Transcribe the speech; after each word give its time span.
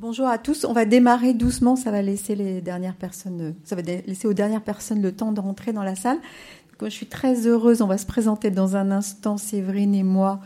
Bonjour 0.00 0.28
à 0.28 0.38
tous. 0.38 0.64
On 0.64 0.72
va 0.72 0.86
démarrer 0.86 1.34
doucement. 1.34 1.76
Ça 1.76 1.90
va 1.90 2.00
laisser 2.00 2.34
les 2.34 2.62
dernières 2.62 2.94
personnes, 2.94 3.54
ça 3.64 3.76
va 3.76 3.82
laisser 3.82 4.26
aux 4.26 4.32
dernières 4.32 4.62
personnes 4.62 5.02
le 5.02 5.12
temps 5.12 5.30
de 5.30 5.40
rentrer 5.40 5.74
dans 5.74 5.82
la 5.82 5.94
salle. 5.94 6.16
je 6.80 6.88
suis 6.88 7.04
très 7.04 7.46
heureuse. 7.46 7.82
On 7.82 7.86
va 7.86 7.98
se 7.98 8.06
présenter 8.06 8.50
dans 8.50 8.76
un 8.76 8.92
instant, 8.92 9.36
Séverine 9.36 9.94
et 9.94 10.02
moi. 10.02 10.40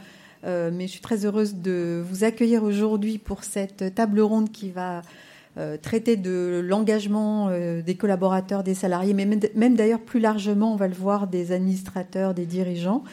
Euh, 0.44 0.72
mais 0.74 0.88
je 0.88 0.92
suis 0.92 1.00
très 1.00 1.24
heureuse 1.24 1.54
de 1.54 2.02
vous 2.04 2.24
accueillir 2.24 2.64
aujourd'hui 2.64 3.18
pour 3.18 3.44
cette 3.44 3.94
table 3.94 4.18
ronde 4.18 4.50
qui 4.50 4.70
va 4.70 5.02
euh, 5.56 5.76
traiter 5.80 6.16
de 6.16 6.60
l'engagement 6.64 7.46
euh, 7.48 7.80
des 7.80 7.94
collaborateurs, 7.94 8.64
des 8.64 8.74
salariés, 8.74 9.14
mais 9.14 9.24
même 9.54 9.76
d'ailleurs 9.76 10.00
plus 10.00 10.18
largement, 10.18 10.72
on 10.72 10.76
va 10.76 10.88
le 10.88 10.94
voir, 10.94 11.28
des 11.28 11.52
administrateurs, 11.52 12.34
des 12.34 12.46
dirigeants. 12.46 13.04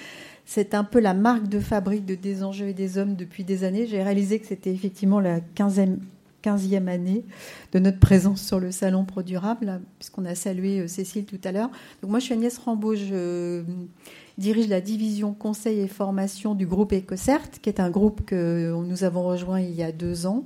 C'est 0.48 0.74
un 0.74 0.86
peu 0.86 1.00
la 1.00 1.14
marque 1.14 1.48
de 1.50 1.60
fabrique 1.60 2.08
de 2.08 2.16
Des 2.16 2.44
enjeux 2.44 2.70
et 2.70 2.74
des 2.74 2.98
hommes 2.98 3.16
depuis 3.16 3.44
des 3.44 3.64
années. 3.64 3.86
J'ai 3.86 4.02
réalisé 4.02 4.40
que 4.40 4.48
c'était 4.48 4.74
effectivement 4.74 5.20
la 5.20 5.40
15e, 5.40 5.98
15e, 6.44 6.88
année 6.88 7.26
de 7.72 7.80
notre 7.80 8.00
présence 8.00 8.42
sur 8.42 8.60
le 8.60 8.72
salon 8.72 9.06
Pro 9.06 9.24
Durable, 9.24 9.82
puisqu'on 10.00 10.26
a 10.26 10.36
salué 10.36 10.80
euh, 10.80 10.88
Cécile 10.88 11.26
tout 11.26 11.40
à 11.44 11.52
l'heure. 11.52 11.70
Donc 12.02 12.12
moi, 12.12 12.20
je 12.20 12.26
suis 12.26 12.34
Agnès 12.34 12.58
Rambaud, 12.58 12.96
je 12.96 13.64
dirige 14.38 14.68
la 14.68 14.82
division 14.82 15.34
conseil 15.34 15.80
et 15.80 15.88
formation 15.88 16.56
du 16.56 16.66
groupe 16.66 16.94
EcoCert, 16.94 17.52
qui 17.62 17.70
est 17.70 17.80
un 17.80 17.90
groupe 17.90 18.26
que 18.26 18.74
nous 18.74 19.04
avons 19.04 19.24
rejoint 19.24 19.60
il 19.60 19.74
y 19.76 19.84
a 19.84 19.92
deux 19.92 20.26
ans 20.26 20.46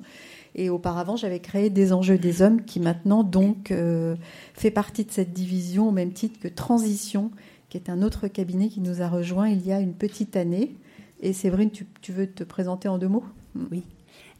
et 0.55 0.70
auparavant, 0.70 1.17
j'avais 1.17 1.41
créé 1.41 1.70
des 1.70 1.91
enjeux 1.91 2.17
des 2.17 2.41
hommes 2.41 2.63
qui 2.63 2.79
maintenant 2.79 3.23
donc 3.23 3.71
euh, 3.71 4.15
fait 4.53 4.71
partie 4.71 5.03
de 5.03 5.12
cette 5.12 5.34
division 5.34 5.89
au 5.89 5.91
même 5.91 6.13
titre 6.13 6.39
que 6.39 6.48
Transition, 6.48 7.29
qui 7.67 7.77
est 7.77 7.89
un 7.89 8.01
autre 8.01 8.29
cabinet 8.29 8.70
qui 8.70 8.79
nous 8.79 9.01
a 9.01 9.09
rejoint 9.09 9.49
il 9.49 9.65
y 9.67 9.73
a 9.73 9.81
une 9.81 9.93
petite 9.93 10.37
année. 10.37 10.77
Et 11.20 11.34
Séverine, 11.34 11.71
tu, 11.71 11.85
tu 12.01 12.13
veux 12.13 12.27
te 12.27 12.45
présenter 12.45 12.87
en 12.87 12.98
deux 12.98 13.09
mots? 13.09 13.25
Oui. 13.70 13.84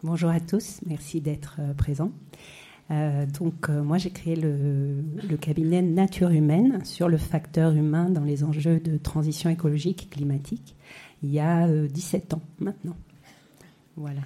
Bonjour 0.04 0.30
à 0.30 0.40
tous, 0.40 0.82
merci 0.86 1.22
d'être 1.22 1.58
euh, 1.60 1.74
présents. 1.74 2.12
Euh, 2.92 3.26
donc, 3.26 3.70
moi, 3.70 3.98
j'ai 3.98 4.12
créé 4.12 4.36
le, 4.36 5.04
cabinet 5.42 5.82
Nature 5.82 6.30
Humaine 6.30 6.84
sur 6.86 7.10
le 7.10 7.18
facteur 7.18 7.74
humain 7.74 8.10
dans 8.10 8.24
les 8.24 8.44
enjeux 8.44 8.80
de 8.80 8.98
transition 8.98 9.50
écologique 9.50 10.04
et 10.04 10.08
climatique 10.08 10.76
il 11.24 11.32
y 11.32 11.40
a 11.40 11.68
17 11.68 12.36
ans 12.36 12.42
maintenant. 12.60 12.96
Voilà. 13.96 14.22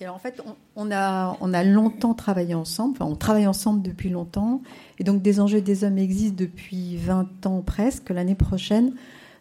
Et 0.00 0.08
en 0.08 0.18
fait, 0.18 0.40
on, 0.76 0.90
a, 0.92 1.36
on 1.40 1.52
a 1.52 1.64
longtemps 1.64 2.14
travaillé 2.14 2.54
ensemble, 2.54 3.02
on 3.02 3.16
travaille 3.16 3.46
ensemble 3.46 3.82
depuis 3.82 4.10
longtemps, 4.10 4.62
et 4.98 5.04
donc 5.04 5.22
des 5.22 5.40
enjeux 5.40 5.60
des 5.60 5.82
hommes 5.82 5.98
existent 5.98 6.36
depuis 6.38 6.96
20 6.96 7.46
ans 7.46 7.62
presque. 7.62 8.10
L'année 8.10 8.36
prochaine, 8.36 8.92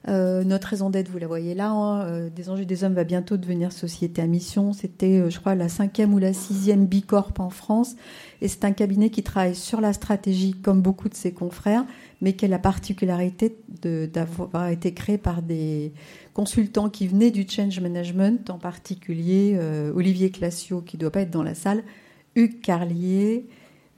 euh, 0.07 0.43
notre 0.43 0.67
raison 0.67 0.89
d'être, 0.89 1.09
vous 1.09 1.17
la 1.17 1.27
voyez 1.27 1.53
là, 1.53 1.69
hein, 1.69 2.05
euh, 2.05 2.29
des 2.29 2.49
enjeux 2.49 2.65
des 2.65 2.83
hommes 2.83 2.93
va 2.93 3.03
bientôt 3.03 3.35
devenir 3.37 3.71
société 3.71 4.21
à 4.21 4.27
mission. 4.27 4.71
C'était, 4.73 5.19
euh, 5.19 5.29
je 5.29 5.39
crois, 5.39 5.55
la 5.55 5.69
cinquième 5.69 6.13
ou 6.13 6.17
la 6.19 6.33
sixième 6.33 6.85
Bicorp 6.85 7.33
en 7.39 7.49
France, 7.49 7.95
et 8.41 8.47
c'est 8.47 8.63
un 8.63 8.71
cabinet 8.71 9.09
qui 9.09 9.23
travaille 9.23 9.55
sur 9.55 9.81
la 9.81 9.93
stratégie 9.93 10.53
comme 10.53 10.81
beaucoup 10.81 11.09
de 11.09 11.15
ses 11.15 11.33
confrères, 11.33 11.85
mais 12.21 12.33
qui 12.33 12.45
a 12.45 12.47
la 12.47 12.59
particularité 12.59 13.57
d'avoir 13.81 14.69
été 14.69 14.93
créé 14.93 15.17
par 15.17 15.41
des 15.41 15.93
consultants 16.33 16.89
qui 16.89 17.07
venaient 17.07 17.31
du 17.31 17.45
change 17.47 17.79
management, 17.79 18.49
en 18.49 18.57
particulier 18.57 19.59
Olivier 19.93 20.31
Classio, 20.31 20.81
qui 20.81 20.97
ne 20.97 21.01
doit 21.01 21.11
pas 21.11 21.21
être 21.21 21.31
dans 21.31 21.43
la 21.43 21.53
salle, 21.53 21.83
Hugues 22.35 22.61
Carlier, 22.61 23.47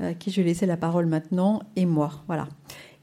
euh, 0.02 0.14
qui 0.14 0.32
je 0.32 0.38
vais 0.38 0.48
laisser 0.48 0.66
la 0.66 0.78
parole 0.78 1.08
maintenant, 1.08 1.62
et 1.76 1.86
moi. 1.86 2.23
Voilà. 2.28 2.48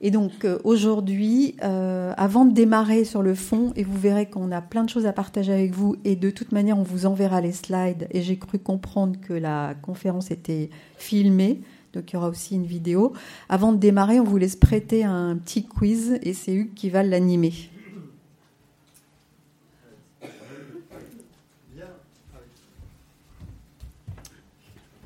Et 0.02 0.10
donc 0.10 0.44
euh, 0.44 0.58
aujourd'hui, 0.64 1.56
avant 1.60 2.44
de 2.44 2.52
démarrer 2.52 3.04
sur 3.04 3.22
le 3.22 3.34
fond, 3.34 3.72
et 3.76 3.82
vous 3.82 3.98
verrez 3.98 4.26
qu'on 4.26 4.52
a 4.52 4.60
plein 4.60 4.84
de 4.84 4.90
choses 4.90 5.06
à 5.06 5.12
partager 5.12 5.52
avec 5.52 5.72
vous, 5.72 5.96
et 6.04 6.16
de 6.16 6.30
toute 6.30 6.52
manière, 6.52 6.78
on 6.78 6.82
vous 6.82 7.06
enverra 7.06 7.40
les 7.40 7.52
slides, 7.52 8.06
et 8.10 8.22
j'ai 8.22 8.38
cru 8.38 8.58
comprendre 8.58 9.18
que 9.20 9.32
la 9.32 9.74
conférence 9.82 10.30
était 10.30 10.70
filmée. 10.98 11.60
Donc 11.96 12.12
il 12.12 12.14
y 12.14 12.16
aura 12.18 12.28
aussi 12.28 12.54
une 12.54 12.66
vidéo. 12.66 13.14
Avant 13.48 13.72
de 13.72 13.78
démarrer, 13.78 14.20
on 14.20 14.24
vous 14.24 14.36
laisse 14.36 14.54
prêter 14.54 15.02
un 15.02 15.34
petit 15.36 15.64
quiz 15.64 16.18
et 16.22 16.34
c'est 16.34 16.52
Hugues 16.52 16.74
qui 16.74 16.90
va 16.90 17.02
l'animer. 17.02 17.54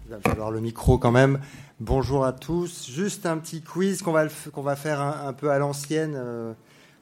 Il 0.05 0.17
va 0.17 0.21
falloir 0.21 0.51
le 0.51 0.61
micro 0.61 0.99
quand 0.99 1.13
même. 1.13 1.39
Bonjour 1.81 2.27
à 2.27 2.35
tous. 2.35 2.91
Juste 2.91 3.25
un 3.25 3.39
petit 3.39 3.63
quiz 3.63 4.03
qu'on 4.03 4.13
va, 4.13 4.27
qu'on 4.53 4.61
va 4.61 4.77
faire 4.77 5.01
un, 5.01 5.33
peu 5.33 5.51
à 5.51 5.59
l'ancienne 5.59 6.13
euh, 6.15 6.53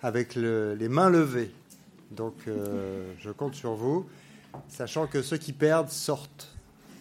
avec 0.02 0.36
les 0.36 0.88
mains 0.88 1.10
levées. 1.10 1.50
Donc 2.12 2.34
euh, 2.46 3.12
je 3.18 3.30
compte 3.30 3.56
sur 3.56 3.74
vous, 3.74 4.06
sachant 4.68 5.08
que 5.08 5.20
ceux 5.20 5.36
qui 5.36 5.52
perdent 5.52 5.88
sortent. 5.88 6.56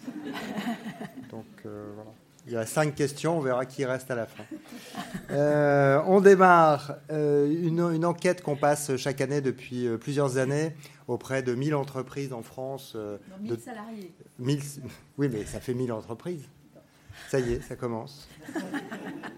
Donc 1.30 1.46
euh, 1.68 1.92
voilà. 1.94 2.10
Il 2.48 2.54
y 2.54 2.56
a 2.56 2.66
cinq 2.66 2.96
questions, 2.96 3.38
on 3.38 3.42
verra 3.42 3.68
qui 3.68 3.86
reste 3.86 4.10
à 4.10 4.16
la 4.16 4.26
fin. 4.26 4.44
on 6.08 6.20
démarre 6.20 6.96
une, 7.12 8.06
enquête 8.06 8.42
qu'on 8.42 8.56
passe 8.56 8.96
chaque 8.96 9.22
année 9.22 9.42
depuis 9.42 9.88
plusieurs 10.00 10.38
années 10.38 10.74
auprès 11.08 11.44
de 11.44 11.54
1000 11.54 11.76
entreprises 11.76 12.34
en 12.34 12.42
France. 12.42 12.96
Non, 12.96 13.38
1000 13.42 13.60
salariés. 13.60 14.16
oui, 14.40 15.30
mais 15.32 15.46
ça 15.46 15.60
fait 15.60 15.76
1000 15.76 15.92
entreprises. 15.92 16.48
Ça 17.30 17.40
y 17.40 17.54
est, 17.54 17.62
ça 17.62 17.76
commence. 17.76 18.28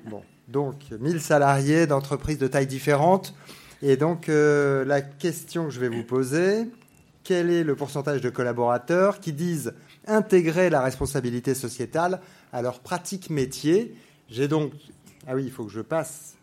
Bon, 0.06 0.24
donc 0.48 0.76
1000 0.92 1.22
salariés 1.22 1.88
d'entreprises 1.88 2.38
de 2.38 2.48
tailles 2.48 2.68
différentes. 2.68 3.34
Et 3.82 3.98
donc 3.98 4.30
euh, 4.30 4.84
la 4.86 5.02
question 5.02 5.66
que 5.66 5.72
je 5.72 5.80
vais 5.80 5.90
vous 5.90 6.04
poser, 6.04 6.68
quel 7.24 7.50
est 7.50 7.64
le 7.64 7.76
pourcentage 7.76 8.22
de 8.22 8.30
collaborateurs 8.30 9.20
qui 9.20 9.34
disent 9.34 9.74
intégrer 10.08 10.70
la 10.70 10.82
responsabilité 10.82 11.54
sociétale 11.54 12.22
à 12.52 12.62
leur 12.62 12.80
pratique 12.80 13.30
métier? 13.30 13.96
J'ai 14.30 14.48
donc, 14.48 14.72
ah 15.28 15.36
oui, 15.36 15.44
il 15.46 15.52
faut 15.52 15.66
que 15.66 15.72
je 15.72 15.82
passe 15.82 16.36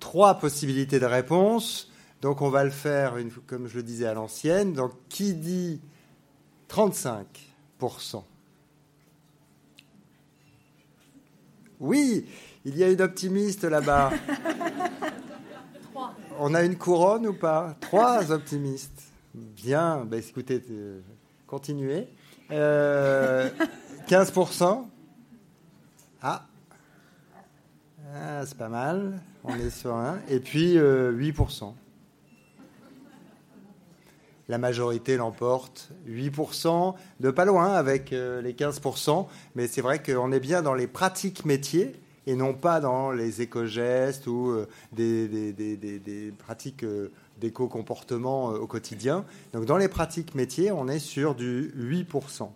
trois 0.00 0.38
possibilités 0.38 1.00
de 1.00 1.06
réponse. 1.06 1.90
Donc 2.22 2.42
on 2.42 2.48
va 2.48 2.64
le 2.64 2.70
faire, 2.70 3.14
comme 3.46 3.66
je 3.66 3.76
le 3.76 3.82
disais 3.82 4.06
à 4.06 4.14
l'ancienne. 4.14 4.72
Donc 4.72 4.92
qui 5.08 5.34
dit 5.34 5.80
35%. 6.70 8.22
Oui, 11.80 12.26
il 12.64 12.76
y 12.76 12.84
a 12.84 12.90
une 12.90 13.00
optimiste 13.00 13.64
là-bas. 13.64 14.10
On 16.38 16.54
a 16.54 16.62
une 16.62 16.76
couronne 16.76 17.26
ou 17.26 17.32
pas? 17.32 17.76
Trois 17.80 18.30
optimistes. 18.30 19.02
Bien, 19.34 20.04
bah, 20.04 20.18
écoutez, 20.18 20.62
euh, 20.70 21.00
continuez. 21.46 22.08
15%. 22.50 22.52
Euh, 22.52 23.50
ah. 26.22 26.46
ah, 28.14 28.46
c'est 28.46 28.56
pas 28.56 28.68
mal. 28.68 29.20
On 29.44 29.54
est 29.56 29.70
sur 29.70 29.94
un. 29.94 30.18
Et 30.28 30.40
puis 30.40 30.76
8%. 30.76 31.74
La 34.48 34.58
majorité 34.58 35.16
l'emporte 35.16 35.90
8%, 36.08 36.94
de 37.18 37.30
pas 37.30 37.44
loin 37.44 37.72
avec 37.72 38.12
euh, 38.12 38.40
les 38.40 38.52
15%, 38.52 39.26
mais 39.56 39.66
c'est 39.66 39.80
vrai 39.80 40.00
qu'on 40.00 40.30
est 40.30 40.40
bien 40.40 40.62
dans 40.62 40.74
les 40.74 40.86
pratiques 40.86 41.44
métiers 41.44 42.00
et 42.28 42.36
non 42.36 42.54
pas 42.54 42.78
dans 42.80 43.10
les 43.10 43.42
éco-gestes 43.42 44.28
ou 44.28 44.50
euh, 44.50 44.68
des, 44.92 46.32
pratiques 46.38 46.84
euh, 46.84 47.10
d'éco-comportement 47.40 48.50
au 48.50 48.66
quotidien. 48.68 49.24
Donc 49.52 49.64
dans 49.64 49.78
les 49.78 49.88
pratiques 49.88 50.36
métiers, 50.36 50.70
on 50.70 50.86
est 50.86 51.00
sur 51.00 51.34
du 51.34 51.72
8%. 51.76 52.48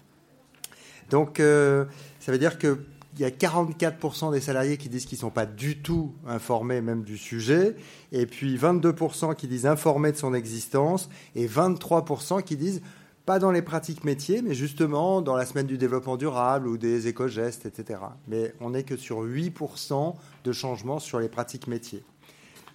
Donc 1.10 1.38
ça 1.38 2.30
veut 2.30 2.38
dire 2.38 2.56
que 2.56 2.78
il 3.14 3.20
y 3.20 3.24
a 3.24 3.30
44% 3.30 4.32
des 4.32 4.40
salariés 4.40 4.76
qui 4.76 4.88
disent 4.88 5.04
qu'ils 5.04 5.16
ne 5.18 5.22
sont 5.22 5.30
pas 5.30 5.46
du 5.46 5.78
tout 5.78 6.14
informés 6.26 6.80
même 6.80 7.02
du 7.02 7.18
sujet, 7.18 7.76
et 8.12 8.26
puis 8.26 8.56
22% 8.56 9.34
qui 9.34 9.48
disent 9.48 9.66
informés 9.66 10.12
de 10.12 10.16
son 10.16 10.32
existence, 10.32 11.08
et 11.34 11.46
23% 11.46 12.42
qui 12.42 12.56
disent 12.56 12.82
pas 13.26 13.38
dans 13.38 13.50
les 13.50 13.62
pratiques 13.62 14.04
métiers, 14.04 14.42
mais 14.42 14.54
justement 14.54 15.22
dans 15.22 15.36
la 15.36 15.44
semaine 15.44 15.66
du 15.66 15.78
développement 15.78 16.16
durable 16.16 16.68
ou 16.68 16.78
des 16.78 17.08
éco-gestes, 17.08 17.66
etc. 17.66 18.00
Mais 18.28 18.54
on 18.60 18.70
n'est 18.70 18.84
que 18.84 18.96
sur 18.96 19.22
8% 19.22 20.14
de 20.44 20.52
changements 20.52 20.98
sur 20.98 21.20
les 21.20 21.28
pratiques 21.28 21.66
métiers. 21.66 22.02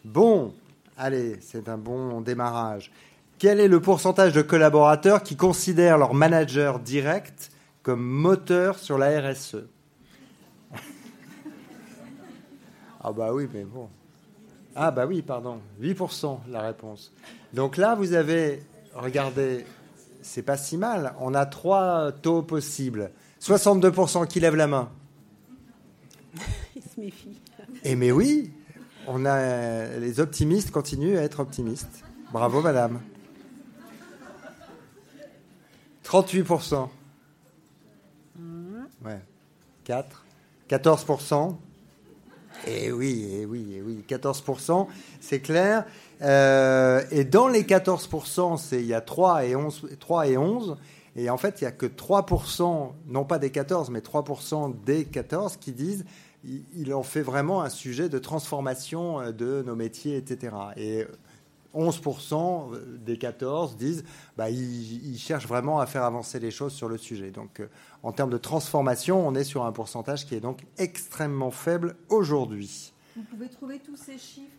Bon, 0.03 0.53
allez, 0.97 1.37
c'est 1.41 1.67
un 1.67 1.77
bon 1.77 2.21
démarrage. 2.21 2.91
Quel 3.37 3.59
est 3.59 3.67
le 3.67 3.81
pourcentage 3.81 4.33
de 4.33 4.41
collaborateurs 4.41 5.23
qui 5.23 5.35
considèrent 5.35 5.97
leur 5.97 6.13
manager 6.13 6.79
direct 6.79 7.51
comme 7.83 8.01
moteur 8.01 8.79
sur 8.79 8.97
la 8.97 9.19
RSE 9.19 9.65
Ah 13.07 13.11
bah 13.11 13.31
oui, 13.31 13.47
mais 13.53 13.63
bon. 13.63 13.87
Ah 14.75 14.89
bah 14.89 15.05
oui, 15.05 15.21
pardon. 15.21 15.59
8% 15.79 16.39
la 16.49 16.61
réponse. 16.63 17.13
Donc 17.53 17.77
là, 17.77 17.93
vous 17.93 18.13
avez, 18.13 18.63
regardez, 18.95 19.63
c'est 20.23 20.41
pas 20.41 20.57
si 20.57 20.75
mal. 20.75 21.13
On 21.19 21.35
a 21.35 21.45
trois 21.45 22.11
taux 22.11 22.41
possibles. 22.41 23.11
62% 23.39 24.25
qui 24.25 24.39
lèvent 24.39 24.55
la 24.55 24.65
main. 24.65 24.89
Il 26.75 26.81
se 26.81 26.99
méfie. 26.99 27.39
Eh 27.83 27.95
mais 27.95 28.11
oui, 28.11 28.51
on 29.05 29.23
a 29.25 29.85
les 29.99 30.19
optimistes 30.19 30.71
continuent 30.71 31.19
à 31.19 31.21
être 31.21 31.41
optimistes. 31.41 32.03
Bravo 32.33 32.59
madame. 32.61 33.01
38%. 36.03 36.89
Ouais. 39.03 39.21
4. 39.83 40.25
14%. 40.67 41.55
Et 42.67 42.91
oui, 42.91 43.27
et 43.31 43.45
oui, 43.45 43.75
et 43.75 43.81
oui, 43.81 44.03
14%, 44.07 44.87
c'est 45.21 45.39
clair. 45.39 45.85
Euh, 46.21 47.03
et 47.11 47.23
dans 47.23 47.47
les 47.47 47.63
14%, 47.63 48.57
c'est, 48.57 48.79
il 48.79 48.87
y 48.87 48.93
a 48.93 49.01
3 49.01 49.45
et 49.45 49.55
11. 49.55 49.89
3 49.99 50.27
et 50.27 50.37
11 50.37 50.77
et 51.17 51.29
en 51.29 51.37
fait, 51.37 51.61
il 51.61 51.63
n'y 51.63 51.67
a 51.69 51.71
que 51.71 51.85
3%, 51.85 52.91
non 53.07 53.23
pas 53.23 53.39
des 53.39 53.49
14, 53.49 53.89
mais 53.89 53.99
3% 53.99 54.73
des 54.85 55.05
14 55.05 55.57
qui 55.57 55.71
disent 55.71 56.05
il 56.75 56.93
en 56.93 57.01
fait 57.01 57.21
vraiment 57.21 57.61
un 57.63 57.69
sujet 57.69 58.07
de 58.07 58.19
transformation 58.19 59.19
euh, 59.19 59.31
de 59.31 59.63
nos 59.65 59.75
métiers, 59.75 60.17
etc. 60.17 60.55
Et 60.77 61.05
11% 61.75 62.99
des 63.03 63.17
14 63.17 63.77
disent 63.77 64.03
bah, 64.37 64.49
ils, 64.49 65.17
cherchent 65.17 65.47
vraiment 65.47 65.79
à 65.79 65.85
faire 65.85 66.03
avancer 66.03 66.39
les 66.39 66.51
choses 66.51 66.73
sur 66.73 66.87
le 66.87 66.97
sujet. 66.97 67.31
Donc, 67.31 67.59
euh, 67.59 67.67
en 68.03 68.11
termes 68.11 68.29
de 68.29 68.37
transformation, 68.37 69.27
on 69.27 69.35
est 69.35 69.43
sur 69.43 69.65
un 69.65 69.71
pourcentage 69.71 70.25
qui 70.25 70.35
est 70.35 70.39
donc 70.39 70.61
extrêmement 70.77 71.51
faible 71.51 71.95
aujourd'hui. 72.09 72.93
Vous 73.15 73.23
pouvez 73.23 73.49
trouver 73.49 73.79
tous 73.79 73.97
ces 73.97 74.17
chiffres 74.17 74.51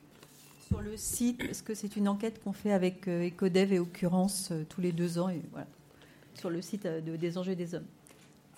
sur 0.67 0.81
le 0.81 0.97
site, 0.97 1.39
parce 1.45 1.63
que 1.63 1.75
c'est 1.75 1.97
une 1.97 2.09
enquête 2.09 2.43
qu'on 2.43 2.53
fait 2.53 2.73
avec 2.73 3.07
euh, 3.07 3.29
Ecodev 3.29 3.73
et 3.73 3.79
Occurrence 3.79 4.53
tous 4.69 4.81
les 4.81 4.93
deux 4.93 5.19
ans. 5.19 5.31
Sur 6.35 6.51
le 6.51 6.61
site 6.61 6.87
euh, 6.87 7.01
des 7.01 7.39
enjeux 7.39 7.55
des 7.55 7.75
hommes. 7.75 7.87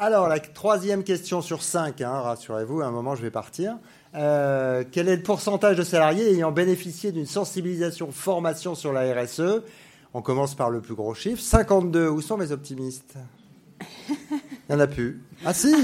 Alors, 0.00 0.28
la 0.28 0.38
troisième 0.38 1.02
question 1.02 1.42
sur 1.42 1.64
cinq, 1.64 2.02
hein, 2.02 2.20
rassurez-vous, 2.20 2.82
à 2.82 2.86
un 2.86 2.92
moment 2.92 3.16
je 3.16 3.22
vais 3.22 3.32
partir. 3.32 3.78
Euh, 4.14 4.84
quel 4.92 5.08
est 5.08 5.16
le 5.16 5.24
pourcentage 5.24 5.76
de 5.76 5.82
salariés 5.82 6.34
ayant 6.34 6.52
bénéficié 6.52 7.10
d'une 7.10 7.26
sensibilisation 7.26 8.12
formation 8.12 8.76
sur 8.76 8.92
la 8.92 9.12
RSE 9.12 9.64
On 10.14 10.22
commence 10.22 10.54
par 10.54 10.70
le 10.70 10.80
plus 10.80 10.94
gros 10.94 11.14
chiffre 11.14 11.42
52. 11.42 12.08
Où 12.08 12.20
sont 12.20 12.36
mes 12.36 12.52
optimistes? 12.52 13.16
Il 13.80 14.16
n'y 14.70 14.76
en 14.76 14.78
a 14.78 14.86
plus. 14.86 15.20
Ah 15.44 15.52
si 15.52 15.74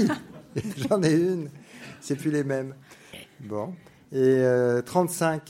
J'en 0.89 1.03
ai 1.03 1.11
une. 1.11 1.49
C'est 1.99 2.15
plus 2.15 2.31
les 2.31 2.45
mêmes. 2.45 2.73
Bon. 3.41 3.73
Et 4.13 4.41
35. 4.85 5.41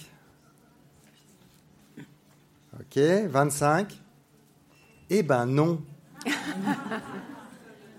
Euh, 2.00 2.01
ok. 2.79 3.29
25. 3.29 3.94
Eh 5.11 5.21
ben 5.21 5.45
non. 5.45 5.83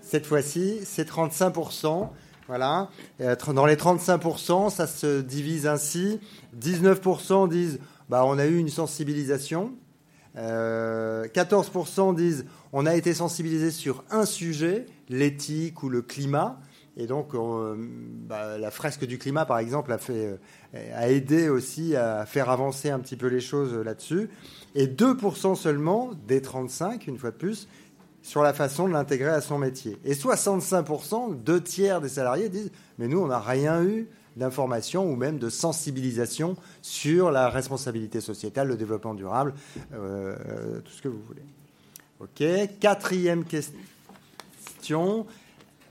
Cette 0.07 0.25
fois-ci, 0.25 0.79
c'est 0.85 1.09
35%. 1.09 2.07
Voilà. 2.47 2.87
dans 3.19 3.65
les 3.65 3.75
35%, 3.75 4.69
ça 4.69 4.87
se 4.87 5.19
divise 5.19 5.67
ainsi. 5.67 6.21
19% 6.57 7.49
disent 7.49 7.79
bah, 8.07 8.23
on 8.25 8.39
a 8.39 8.45
eu 8.45 8.57
une 8.57 8.69
sensibilisation. 8.69 9.73
14% 10.37 10.39
euh, 10.39 12.13
disent 12.13 12.45
on 12.71 12.85
a 12.85 12.95
été 12.95 13.13
sensibilisé 13.13 13.69
sur 13.69 14.05
un 14.09 14.23
sujet, 14.25 14.85
l'éthique 15.09 15.83
ou 15.83 15.89
le 15.89 16.01
climat. 16.01 16.57
Et 16.95 17.05
donc, 17.05 17.33
bah, 18.27 18.57
la 18.57 18.71
fresque 18.71 19.05
du 19.05 19.17
climat, 19.19 19.45
par 19.45 19.59
exemple, 19.59 19.91
a, 19.91 19.99
euh, 20.09 20.37
a 20.73 21.09
aidé 21.09 21.49
aussi 21.49 21.95
à 21.97 22.25
faire 22.25 22.49
avancer 22.49 22.89
un 22.89 22.99
petit 22.99 23.17
peu 23.17 23.27
les 23.27 23.41
choses 23.41 23.73
là-dessus. 23.75 24.29
Et 24.73 24.87
2% 24.87 25.55
seulement, 25.55 26.11
des 26.27 26.41
35, 26.41 27.07
une 27.07 27.17
fois 27.17 27.31
de 27.31 27.35
plus, 27.35 27.67
sur 28.21 28.43
la 28.43 28.53
façon 28.53 28.87
de 28.87 28.93
l'intégrer 28.93 29.29
à 29.29 29.41
son 29.41 29.57
métier. 29.57 29.97
Et 30.03 30.13
65%, 30.13 31.35
deux 31.35 31.61
tiers 31.61 32.01
des 32.01 32.09
salariés 32.09 32.49
disent 32.49 32.71
Mais 32.97 33.07
nous, 33.07 33.19
on 33.19 33.27
n'a 33.27 33.39
rien 33.39 33.83
eu 33.83 34.07
d'information 34.35 35.09
ou 35.09 35.15
même 35.15 35.39
de 35.39 35.49
sensibilisation 35.49 36.55
sur 36.81 37.31
la 37.31 37.49
responsabilité 37.49 38.21
sociétale, 38.21 38.67
le 38.67 38.77
développement 38.77 39.13
durable, 39.13 39.53
euh, 39.93 40.79
tout 40.81 40.91
ce 40.91 41.01
que 41.01 41.07
vous 41.07 41.21
voulez. 41.27 41.43
OK. 42.19 42.43
Quatrième 42.79 43.43
question. 43.45 45.25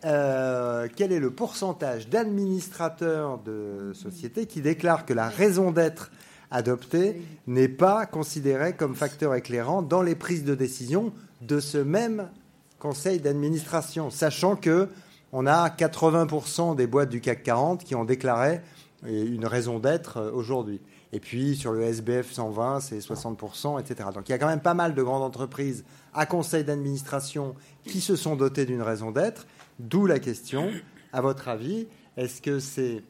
Euh, 0.04 0.88
quel 0.94 1.12
est 1.12 1.18
le 1.18 1.30
pourcentage 1.30 2.08
d'administrateurs 2.08 3.38
de 3.38 3.92
sociétés 3.94 4.46
qui 4.46 4.60
déclarent 4.60 5.06
que 5.06 5.14
la 5.14 5.28
raison 5.28 5.72
d'être 5.72 6.10
adoptée 6.50 7.22
n'est 7.46 7.68
pas 7.68 8.06
considérée 8.06 8.74
comme 8.74 8.94
facteur 8.94 9.34
éclairant 9.34 9.82
dans 9.82 10.02
les 10.02 10.14
prises 10.14 10.44
de 10.44 10.54
décision 10.54 11.12
de 11.40 11.60
ce 11.60 11.78
même 11.78 12.30
conseil 12.78 13.20
d'administration, 13.20 14.10
sachant 14.10 14.56
que 14.56 14.88
on 15.32 15.46
a 15.46 15.68
80% 15.68 16.76
des 16.76 16.86
boîtes 16.86 17.08
du 17.08 17.20
CAC 17.20 17.42
40 17.42 17.84
qui 17.84 17.94
ont 17.94 18.04
déclaré 18.04 18.60
une 19.04 19.46
raison 19.46 19.78
d'être 19.78 20.18
euh, 20.18 20.32
aujourd'hui. 20.32 20.80
Et 21.12 21.20
puis 21.20 21.56
sur 21.56 21.72
le 21.72 21.82
SBF 21.82 22.32
120, 22.32 22.80
c'est 22.80 22.98
60%, 22.98 23.80
etc. 23.80 24.08
Donc 24.14 24.28
il 24.28 24.32
y 24.32 24.34
a 24.34 24.38
quand 24.38 24.46
même 24.46 24.60
pas 24.60 24.74
mal 24.74 24.94
de 24.94 25.02
grandes 25.02 25.22
entreprises 25.22 25.84
à 26.14 26.26
conseil 26.26 26.64
d'administration 26.64 27.54
qui 27.84 28.00
se 28.00 28.16
sont 28.16 28.36
dotées 28.36 28.66
d'une 28.66 28.82
raison 28.82 29.10
d'être. 29.10 29.46
D'où 29.78 30.06
la 30.06 30.18
question, 30.18 30.70
à 31.12 31.20
votre 31.20 31.48
avis, 31.48 31.86
est-ce 32.16 32.40
que 32.40 32.58
c'est 32.58 33.02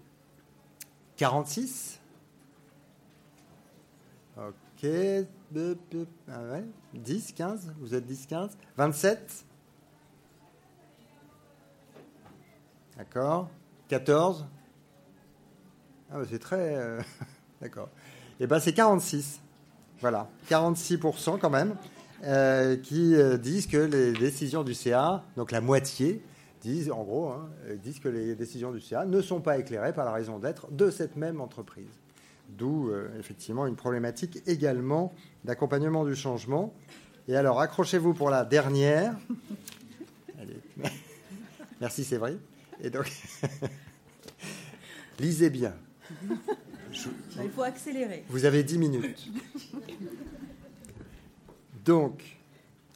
46 1.16 2.00
Ok, 4.36 4.86
10, 5.52 7.32
15 7.32 7.74
Vous 7.80 7.94
êtes 7.94 8.04
10, 8.04 8.26
15 8.26 8.56
27 8.76 9.44
D'accord. 12.96 13.48
14 13.88 14.46
ah, 16.10 16.18
bah, 16.18 16.24
C'est 16.28 16.38
très... 16.38 16.76
Euh, 16.76 17.00
d'accord. 17.60 17.88
Et 18.38 18.44
eh 18.44 18.46
bien 18.46 18.58
c'est 18.58 18.72
46. 18.72 19.40
Voilà, 20.00 20.28
46% 20.50 21.38
quand 21.38 21.48
même, 21.48 21.74
euh, 22.24 22.76
qui 22.76 23.14
euh, 23.14 23.38
disent 23.38 23.66
que 23.66 23.78
les 23.78 24.12
décisions 24.12 24.62
du 24.62 24.74
CA, 24.74 25.24
donc 25.36 25.52
la 25.52 25.62
moitié, 25.62 26.22
disent 26.60 26.90
en 26.90 27.02
gros, 27.02 27.28
hein, 27.28 27.48
disent 27.82 27.98
que 27.98 28.08
les 28.08 28.34
décisions 28.34 28.72
du 28.72 28.80
CA 28.80 29.06
ne 29.06 29.22
sont 29.22 29.40
pas 29.40 29.56
éclairées 29.56 29.94
par 29.94 30.04
la 30.04 30.12
raison 30.12 30.38
d'être 30.38 30.70
de 30.70 30.90
cette 30.90 31.16
même 31.16 31.40
entreprise. 31.40 31.88
D'où 32.48 32.90
effectivement 33.18 33.66
une 33.66 33.76
problématique 33.76 34.42
également 34.46 35.12
d'accompagnement 35.44 36.04
du 36.04 36.14
changement. 36.14 36.72
Et 37.28 37.36
alors, 37.36 37.60
accrochez-vous 37.60 38.14
pour 38.14 38.30
la 38.30 38.44
dernière. 38.44 39.14
Merci 41.80 42.04
Séverine. 42.04 42.38
Et 42.80 42.90
donc, 42.90 43.10
lisez 45.18 45.50
bien. 45.50 45.74
Il 47.42 47.50
faut 47.50 47.62
accélérer. 47.62 48.24
Vous 48.28 48.44
avez 48.44 48.62
10 48.62 48.78
minutes. 48.78 49.30
Donc, 51.84 52.22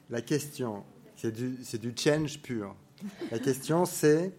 la 0.08 0.22
question, 0.22 0.84
c'est 1.16 1.32
du, 1.32 1.56
du, 1.78 1.94
change 1.96 2.40
pur. 2.40 2.74
La 3.30 3.38
question, 3.38 3.84
c'est 3.84 4.32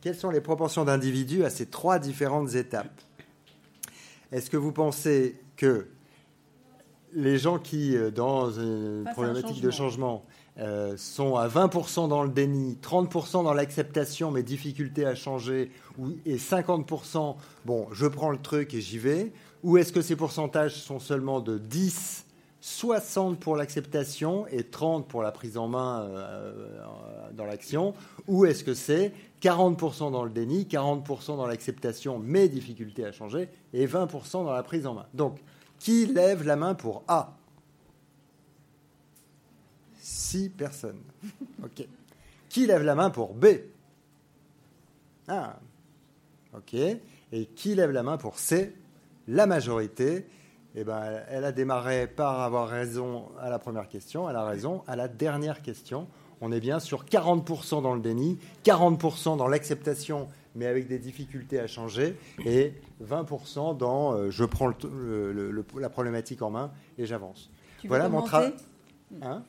quelles 0.00 0.16
sont 0.16 0.30
les 0.30 0.40
proportions 0.40 0.84
d'individus 0.84 1.44
à 1.44 1.50
ces 1.50 1.66
trois 1.66 1.98
différentes 1.98 2.54
étapes? 2.54 3.00
Est-ce 4.32 4.50
que 4.50 4.56
vous 4.56 4.72
pensez 4.72 5.40
que 5.56 5.86
les 7.14 7.38
gens 7.38 7.58
qui, 7.58 7.96
euh, 7.96 8.10
dans 8.10 8.50
une 8.50 9.04
problématique 9.12 9.62
de 9.62 9.70
changement, 9.70 10.24
euh, 10.58 10.96
sont 10.96 11.36
à 11.36 11.46
20% 11.46 12.08
dans 12.08 12.22
le 12.24 12.28
déni, 12.28 12.76
30% 12.82 13.44
dans 13.44 13.54
l'acceptation, 13.54 14.30
mais 14.30 14.42
difficulté 14.42 15.06
à 15.06 15.14
changer, 15.14 15.70
et 16.26 16.36
50%, 16.36 17.36
bon, 17.64 17.86
je 17.92 18.06
prends 18.06 18.30
le 18.30 18.38
truc 18.38 18.74
et 18.74 18.80
j'y 18.80 18.98
vais, 18.98 19.32
ou 19.62 19.78
est-ce 19.78 19.92
que 19.92 20.02
ces 20.02 20.16
pourcentages 20.16 20.74
sont 20.74 20.98
seulement 20.98 21.40
de 21.40 21.58
10, 21.58 22.26
60 22.60 23.38
pour 23.38 23.56
l'acceptation 23.56 24.46
et 24.48 24.64
30 24.64 25.06
pour 25.06 25.22
la 25.22 25.30
prise 25.30 25.56
en 25.56 25.68
main 25.68 26.02
euh, 26.02 26.52
dans 27.32 27.44
l'action, 27.44 27.94
ou 28.26 28.44
est-ce 28.44 28.64
que 28.64 28.74
c'est 28.74 29.12
40% 29.42 30.10
dans 30.10 30.24
le 30.24 30.30
déni, 30.30 30.64
40% 30.64 31.36
dans 31.36 31.46
l'acceptation, 31.46 32.18
mais 32.18 32.48
difficulté 32.48 33.04
à 33.04 33.12
changer, 33.12 33.48
et 33.72 33.86
20% 33.86 34.44
dans 34.44 34.52
la 34.52 34.62
prise 34.62 34.86
en 34.86 34.94
main. 34.94 35.06
Donc, 35.14 35.38
qui 35.78 36.06
lève 36.06 36.44
la 36.44 36.56
main 36.56 36.74
pour 36.74 37.04
A? 37.08 37.36
Six 40.00 40.48
personnes. 40.48 41.00
OK. 41.64 41.86
Qui 42.48 42.66
lève 42.66 42.82
la 42.82 42.94
main 42.94 43.10
pour 43.10 43.34
B? 43.34 43.46
Ah. 45.28 45.58
OK. 46.56 46.74
Et 46.74 47.46
qui 47.54 47.74
lève 47.74 47.90
la 47.90 48.02
main 48.02 48.16
pour 48.16 48.38
C? 48.38 48.74
La 49.28 49.46
majorité. 49.46 50.26
Eh 50.74 50.84
ben, 50.84 51.22
elle 51.28 51.44
a 51.44 51.52
démarré 51.52 52.06
par 52.06 52.40
avoir 52.40 52.68
raison 52.68 53.28
à 53.40 53.50
la 53.50 53.58
première 53.58 53.88
question, 53.88 54.28
elle 54.28 54.36
a 54.36 54.44
raison 54.44 54.84
à 54.86 54.96
la 54.96 55.08
dernière 55.08 55.62
question. 55.62 56.06
On 56.40 56.52
est 56.52 56.60
bien 56.60 56.78
sur 56.78 57.04
40% 57.04 57.82
dans 57.82 57.94
le 57.94 58.00
déni, 58.00 58.38
40% 58.64 59.36
dans 59.36 59.48
l'acceptation 59.48 60.28
mais 60.58 60.66
avec 60.66 60.88
des 60.88 60.98
difficultés 60.98 61.60
à 61.60 61.66
changer, 61.66 62.16
et 62.44 62.72
20% 63.04 63.76
dans 63.76 64.12
euh, 64.12 64.30
je 64.30 64.44
prends 64.44 64.72
la 65.78 65.88
problématique 65.88 66.42
en 66.42 66.50
main 66.50 66.72
et 66.98 67.06
j'avance. 67.06 67.50
Voilà 67.84 68.08
mon 68.08 68.22
travail. 68.22 68.52
Hein? 69.22 69.42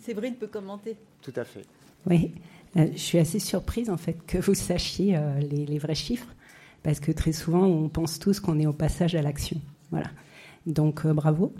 Séverine 0.00 0.34
peut 0.34 0.48
commenter. 0.48 0.96
Tout 1.22 1.32
à 1.36 1.44
fait. 1.44 1.64
Oui, 2.06 2.34
euh, 2.76 2.88
je 2.92 2.98
suis 2.98 3.18
assez 3.18 3.38
surprise 3.38 3.90
en 3.90 3.96
fait 3.96 4.16
que 4.26 4.38
vous 4.38 4.54
sachiez 4.54 5.16
euh, 5.16 5.38
les, 5.38 5.78
vrais 5.78 5.94
chiffres, 5.94 6.34
parce 6.82 6.98
que 6.98 7.12
très 7.12 7.32
souvent 7.32 7.64
on 7.64 7.88
pense 7.88 8.18
tous 8.18 8.40
qu'on 8.40 8.58
est 8.58 8.66
au 8.66 8.72
passage 8.72 9.14
à 9.14 9.22
l'action. 9.22 9.60
Voilà. 9.90 10.10
Donc 10.66 11.06
bravo. 11.06 11.54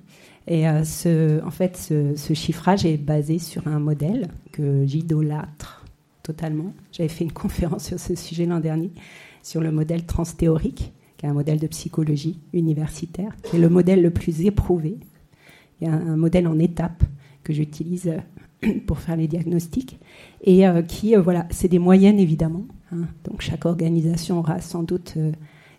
Et 0.49 0.65
ce, 0.85 1.45
en 1.45 1.51
fait, 1.51 1.77
ce, 1.77 2.35
chiffrage 2.35 2.87
est 2.87 2.99
basé 2.99 3.39
sur 3.41 3.67
un 3.67 3.81
modèle 3.81 4.29
que 4.53 4.87
j'idolâtre 4.87 5.85
totalement. 6.27 6.73
J'avais 6.93 7.09
fait 7.09 7.25
une 7.25 7.33
conférence 7.45 7.87
sur 7.87 8.01
ce 8.01 8.15
sujet 8.15 8.47
l'an 8.47 8.61
dernier, 8.61 8.91
sur 9.43 9.61
le 9.61 9.71
modèle 9.71 10.05
transthéorique, 10.05 10.93
qui 11.17 11.27
est 11.27 11.29
un 11.29 11.35
modèle 11.35 11.59
de 11.59 11.67
psychologie 11.67 12.41
universitaire, 12.53 13.35
qui 13.43 13.57
est 13.57 13.59
le 13.61 13.69
modèle 13.69 14.03
le 14.03 14.11
plus 14.11 14.43
éprouvé. 14.43 14.99
Il 15.81 15.89
y 15.89 15.91
a 15.91 15.95
un 15.95 16.17
modèle 16.17 16.47
en 16.49 16.59
étapes 16.59 17.05
que 17.43 17.53
j'utilise 17.53 18.09
euh, 18.65 18.73
pour 18.87 18.99
faire 18.99 19.17
les 19.17 19.29
diagnostics, 19.29 19.99
et 20.43 20.67
euh, 20.67 20.83
qui, 20.83 21.17
euh, 21.17 21.23
voilà, 21.23 21.47
c'est 21.51 21.69
des 21.69 21.79
moyennes 21.79 22.19
évidemment. 22.19 22.67
Hein. 22.93 23.07
donc 23.25 23.41
chaque 23.41 23.65
organisation 23.65 24.39
aura 24.39 24.61
sans 24.61 24.85
doute... 24.85 25.17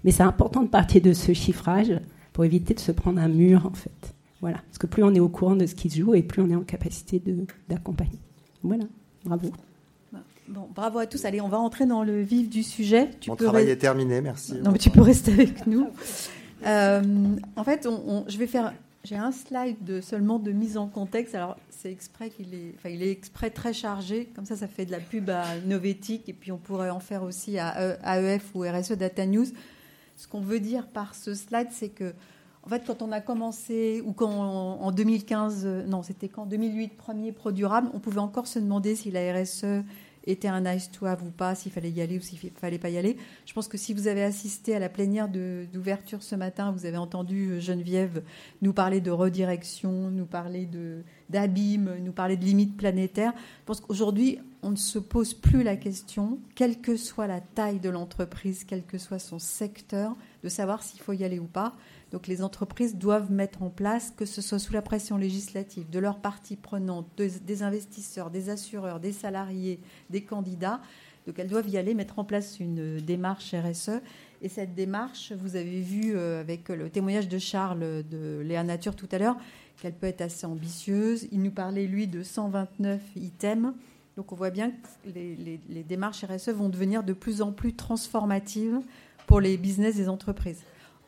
mais 0.04 0.12
c'est 0.12 0.24
important 0.24 0.62
de 0.62 0.68
partir 0.68 1.02
de 1.02 1.14
ce 1.14 1.32
chiffrage 1.32 1.94
pour 2.34 2.44
éviter 2.44 2.74
de 2.74 2.82
se 2.82 2.92
prendre 2.92 3.22
un 3.22 3.30
mur, 3.30 3.66
en 3.66 3.74
fait. 3.74 4.14
Voilà, 4.42 4.58
parce 4.58 4.78
que 4.78 4.88
plus 4.88 5.04
on 5.04 5.14
est 5.14 5.20
au 5.20 5.30
courant 5.30 5.56
de 5.56 5.66
ce 5.66 5.76
qui 5.76 5.90
se 5.90 5.98
joue 5.98 6.14
et 6.14 6.22
plus 6.22 6.42
on 6.42 6.50
est 6.50 6.56
en 6.56 6.62
capacité 6.62 7.22
d'accompagner. 7.68 8.20
Voilà, 8.64 8.84
bravo. 9.26 9.52
Bon, 10.48 10.70
bravo 10.74 11.00
à 11.00 11.08
tous. 11.08 11.26
Allez, 11.26 11.42
on 11.42 11.50
va 11.50 11.60
entrer 11.60 11.86
dans 11.86 12.04
le 12.04 12.22
vif 12.22 12.50
du 12.50 12.64
sujet. 12.64 13.10
Tu 13.20 13.30
Mon 13.30 13.36
travail 13.36 13.70
est 13.70 13.78
terminé, 13.78 14.22
merci. 14.22 14.56
Non, 14.64 14.72
mais 14.72 14.78
tu 14.78 14.90
peux 14.90 15.02
rester 15.02 15.34
avec 15.34 15.68
nous. 15.68 15.90
Euh, 16.66 17.04
en 17.56 17.64
fait, 17.64 17.86
on, 17.86 18.24
je 18.28 18.38
vais 18.38 18.48
faire. 18.48 18.74
J'ai 19.04 19.16
un 19.16 19.32
slide 19.32 19.78
de, 19.86 20.02
seulement 20.02 20.40
de 20.40 20.52
mise 20.52 20.78
en 20.78 20.88
contexte. 20.88 21.36
Alors, 21.36 21.58
c'est 21.70 21.92
exprès 21.92 22.30
qu'il 22.30 22.54
est, 22.54 22.74
enfin, 22.78 22.90
il 22.90 23.04
est 23.04 23.12
exprès 23.12 23.50
très 23.50 23.74
chargé. 23.74 24.30
Comme 24.36 24.46
ça, 24.46 24.56
ça 24.56 24.68
fait 24.68 24.86
de 24.86 24.92
la 24.92 25.00
pub 25.00 25.30
à 25.30 25.44
Novetic 25.66 26.28
et 26.28 26.34
puis 26.34 26.52
on 26.52 26.58
pourrait 26.58 26.90
en 26.90 27.00
faire 27.00 27.24
aussi 27.24 27.58
à 27.60 27.98
AEF 28.04 28.44
ou 28.54 28.62
RSE 28.62 28.94
Data 28.94 29.26
News. 29.26 29.46
Ce 30.16 30.28
qu'on 30.28 30.42
veut 30.42 30.60
dire 30.60 30.88
par 30.88 31.14
ce 31.14 31.34
slide, 31.34 31.70
c'est 31.72 31.90
que 31.90 32.14
en 32.68 32.70
fait, 32.70 32.84
quand 32.86 33.02
on 33.02 33.14
a 33.14 33.22
commencé, 33.22 34.04
ou 34.06 34.12
quand 34.12 34.30
en 34.30 34.92
2015, 34.92 35.86
non, 35.88 36.04
c'était 36.04 36.28
quand 36.28 36.46
2008, 36.46 36.98
premier 36.98 37.32
pro 37.32 37.54
durable, 37.54 37.90
on 37.94 38.00
pouvait 38.00 38.20
encore 38.20 38.46
se 38.46 38.60
demander 38.60 38.94
si 38.94 39.10
la 39.10 39.32
RSE 39.32 39.86
était 40.26 40.50
un 40.50 40.60
nice 40.60 40.92
to 40.92 41.06
have 41.06 41.24
ou 41.24 41.32
pas, 41.32 41.56
s'il 41.56 41.72
fallait 41.72 41.92
y 41.92 42.02
aller 42.02 42.18
ou 42.18 42.22
s'il 42.22 42.38
fallait 42.52 42.78
pas 42.78 42.90
y 42.90 42.98
aller. 42.98 43.16
Je 43.46 43.54
pense 43.54 43.70
que 43.70 43.78
si 43.78 43.94
vous 43.94 44.10
avez 44.10 44.22
assisté 44.22 44.76
à 44.76 44.80
la 44.80 44.90
plénière 44.90 45.30
d'ouverture 45.30 46.22
ce 46.22 46.36
matin, 46.36 46.74
vous 46.74 46.86
avez 46.86 46.98
entendu 46.98 47.52
euh, 47.52 47.60
Geneviève 47.62 48.22
nous 48.62 48.74
parler 48.74 49.00
de 49.00 49.12
redirection, 49.12 50.12
nous 50.12 50.26
parler 50.26 50.66
d'abîme, 51.30 51.98
nous 52.02 52.12
parler 52.12 52.38
de 52.38 52.46
limites 52.46 52.78
planétaires. 52.78 53.34
Je 53.36 53.66
pense 53.66 53.82
qu'aujourd'hui, 53.82 54.40
on 54.64 54.72
ne 54.72 54.76
se 54.76 55.00
pose 55.00 55.34
plus 55.34 55.64
la 55.64 55.76
question, 55.76 56.40
quelle 56.56 56.82
que 56.82 56.96
soit 56.96 57.28
la 57.28 57.42
taille 57.42 57.80
de 57.80 57.90
l'entreprise, 57.90 58.64
quel 58.64 58.84
que 58.84 58.98
soit 58.98 59.20
son 59.20 59.40
secteur, 59.40 60.16
de 60.44 60.50
savoir 60.50 60.84
s'il 60.84 61.00
faut 61.00 61.14
y 61.14 61.24
aller 61.24 61.40
ou 61.40 61.46
pas. 61.46 61.76
Donc 62.12 62.28
les 62.28 62.42
entreprises 62.42 62.96
doivent 62.96 63.32
mettre 63.32 63.64
en 63.64 63.70
place, 63.70 64.12
que 64.16 64.26
ce 64.26 64.42
soit 64.42 64.60
sous 64.60 64.74
la 64.74 64.82
pression 64.82 65.18
législative, 65.18 65.90
de 65.90 66.00
leurs 66.00 66.20
parties 66.20 66.56
prenantes, 66.56 67.08
des 67.18 67.64
investisseurs, 67.64 68.30
des 68.30 68.50
assureurs, 68.50 69.00
des 69.00 69.12
salariés, 69.12 69.80
des 70.10 70.24
candidats. 70.24 70.82
Donc 71.28 71.38
elles 71.40 71.50
doivent 71.50 71.68
y 71.68 71.78
aller, 71.78 71.94
mettre 71.94 72.20
en 72.20 72.24
place 72.24 72.60
une 72.60 73.02
démarche 73.02 73.54
RSE. 73.54 74.02
Et 74.42 74.50
cette 74.50 74.74
démarche, 74.76 75.34
vous 75.34 75.56
avez 75.58 75.82
vu 75.82 76.16
euh, 76.16 76.40
avec 76.40 76.70
le 76.70 76.90
témoignage 76.90 77.28
de 77.28 77.38
Charles 77.38 78.04
de 78.10 78.42
Léa 78.46 78.64
Nature 78.64 78.96
tout 78.96 79.10
à 79.12 79.18
l'heure, 79.18 79.36
qu'elle 79.78 79.94
peut 79.94 80.08
être 80.08 80.22
assez 80.22 80.46
ambitieuse. 80.46 81.28
Il 81.32 81.42
nous 81.42 81.52
parlait, 81.52 81.88
lui, 81.88 82.08
de 82.08 82.24
129 82.24 83.02
items. 83.16 83.74
Donc 84.16 84.32
on 84.32 84.36
voit 84.36 84.50
bien 84.50 84.72
que 84.72 85.10
les, 85.14 85.84
démarches 85.88 86.26
RSE 86.26 86.50
vont 86.50 86.70
devenir 86.70 87.04
de 87.04 87.14
plus 87.14 87.42
en 87.42 87.52
plus 87.52 87.76
transformatives 87.76 88.80
pour 89.28 89.40
les 89.40 89.58
business 89.58 89.96
des 89.96 90.10
entreprises. 90.10 90.64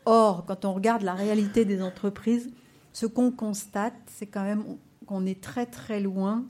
Or, 0.05 0.45
quand 0.45 0.63
on 0.65 0.73
regarde 0.73 1.01
la 1.01 1.15
réalité 1.15 1.65
des 1.65 1.81
entreprises, 1.81 2.49
ce 2.93 3.07
qu'on 3.07 3.31
constate, 3.31 3.95
c'est 4.07 4.27
quand 4.27 4.43
même 4.43 4.63
qu'on 5.07 5.25
est 5.25 5.41
très 5.41 5.65
très 5.65 5.99
loin 5.99 6.45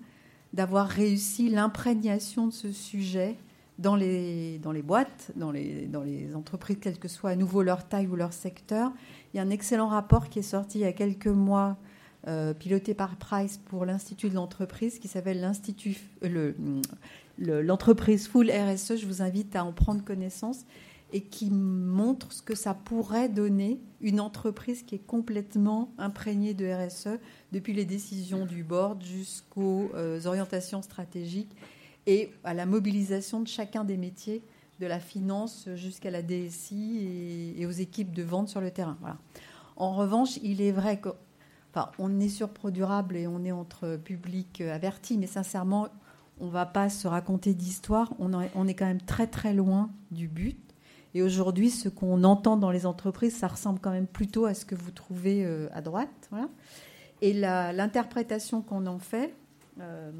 d'avoir 0.51 0.87
réussi 0.87 1.49
l'imprégnation 1.49 2.47
de 2.47 2.53
ce 2.53 2.71
sujet 2.71 3.37
dans 3.77 3.95
les, 3.95 4.59
dans 4.59 4.73
les 4.73 4.81
boîtes, 4.81 5.31
dans 5.37 5.51
les, 5.51 5.85
dans 5.85 6.03
les 6.03 6.35
entreprises, 6.35 6.77
quelle 6.81 6.99
que 6.99 7.07
soit 7.07 7.29
à 7.29 7.35
nouveau 7.37 7.63
leur 7.63 7.87
taille 7.87 8.07
ou 8.07 8.17
leur 8.17 8.33
secteur. 8.33 8.91
Il 9.33 9.37
y 9.37 9.39
a 9.39 9.43
un 9.43 9.49
excellent 9.49 9.87
rapport 9.87 10.27
qui 10.27 10.39
est 10.39 10.43
sorti 10.43 10.79
il 10.79 10.81
y 10.81 10.85
a 10.85 10.91
quelques 10.91 11.27
mois, 11.27 11.77
euh, 12.27 12.53
piloté 12.53 12.93
par 12.93 13.15
Price 13.15 13.57
pour 13.57 13.85
l'Institut 13.85 14.29
de 14.29 14.35
l'entreprise, 14.35 14.99
qui 14.99 15.07
s'appelle 15.07 15.39
l'Institut, 15.39 15.97
euh, 16.25 16.53
l'entreprise 17.37 18.27
Full 18.27 18.51
RSE. 18.51 18.97
Je 18.97 19.05
vous 19.05 19.21
invite 19.21 19.55
à 19.55 19.63
en 19.63 19.71
prendre 19.71 20.03
connaissance 20.03 20.65
et 21.13 21.21
qui 21.21 21.49
montre 21.49 22.33
ce 22.33 22.41
que 22.41 22.55
ça 22.55 22.73
pourrait 22.73 23.29
donner 23.29 23.79
une 24.01 24.19
entreprise 24.19 24.83
qui 24.83 24.95
est 24.95 25.05
complètement 25.05 25.93
imprégnée 25.97 26.53
de 26.53 26.69
RSE, 26.69 27.19
depuis 27.51 27.73
les 27.73 27.85
décisions 27.85 28.45
du 28.45 28.63
board 28.63 29.01
jusqu'aux 29.01 29.89
euh, 29.95 30.19
orientations 30.25 30.81
stratégiques 30.81 31.55
et 32.05 32.31
à 32.43 32.53
la 32.53 32.65
mobilisation 32.65 33.39
de 33.39 33.47
chacun 33.47 33.83
des 33.83 33.97
métiers, 33.97 34.43
de 34.79 34.87
la 34.87 34.99
finance 34.99 35.67
jusqu'à 35.75 36.11
la 36.11 36.21
DSI 36.21 37.55
et, 37.57 37.65
aux 37.65 37.71
équipes 37.71 38.13
de 38.13 38.23
vente 38.23 38.49
sur 38.49 38.61
le 38.61 38.71
terrain. 38.71 38.97
En 39.75 39.93
revanche, 39.93 40.37
il 40.43 40.61
est 40.61 40.71
vrai 40.71 40.99
qu'on 40.99 41.13
on 41.97 42.19
est 42.19 42.29
sur 42.29 42.49
ProDurable 42.49 43.15
et 43.15 43.27
on 43.27 43.43
est 43.43 43.51
entre 43.51 43.97
public 43.97 44.61
averti, 44.61 45.17
mais 45.17 45.27
sincèrement, 45.27 45.87
on 46.39 46.47
ne 46.47 46.51
va 46.51 46.65
pas 46.65 46.89
se 46.89 47.07
raconter 47.07 47.53
d'histoire. 47.53 48.13
On, 48.19 48.31
on 48.33 48.67
est 48.67 48.73
quand 48.73 48.85
même 48.85 49.01
très 49.01 49.27
très 49.27 49.53
loin 49.53 49.89
du 50.11 50.27
but. 50.27 50.57
Et 51.13 51.23
aujourd'hui, 51.23 51.69
ce 51.69 51.89
qu'on 51.89 52.23
entend 52.23 52.57
dans 52.57 52.71
les 52.71 52.85
entreprises, 52.85 53.35
ça 53.35 53.47
ressemble 53.47 53.79
quand 53.79 53.91
même 53.91 54.07
plutôt 54.07 54.45
à 54.45 54.53
ce 54.53 54.65
que 54.65 54.75
vous 54.75 54.91
trouvez 54.91 55.43
euh, 55.43 55.67
à 55.73 55.81
droite. 55.81 56.27
Voilà. 56.29 56.49
Et 57.21 57.33
l'interprétation 57.33 58.61
qu'on 58.61 58.85
en 58.85 58.99
fait, 58.99 59.33
euh, 59.79 60.11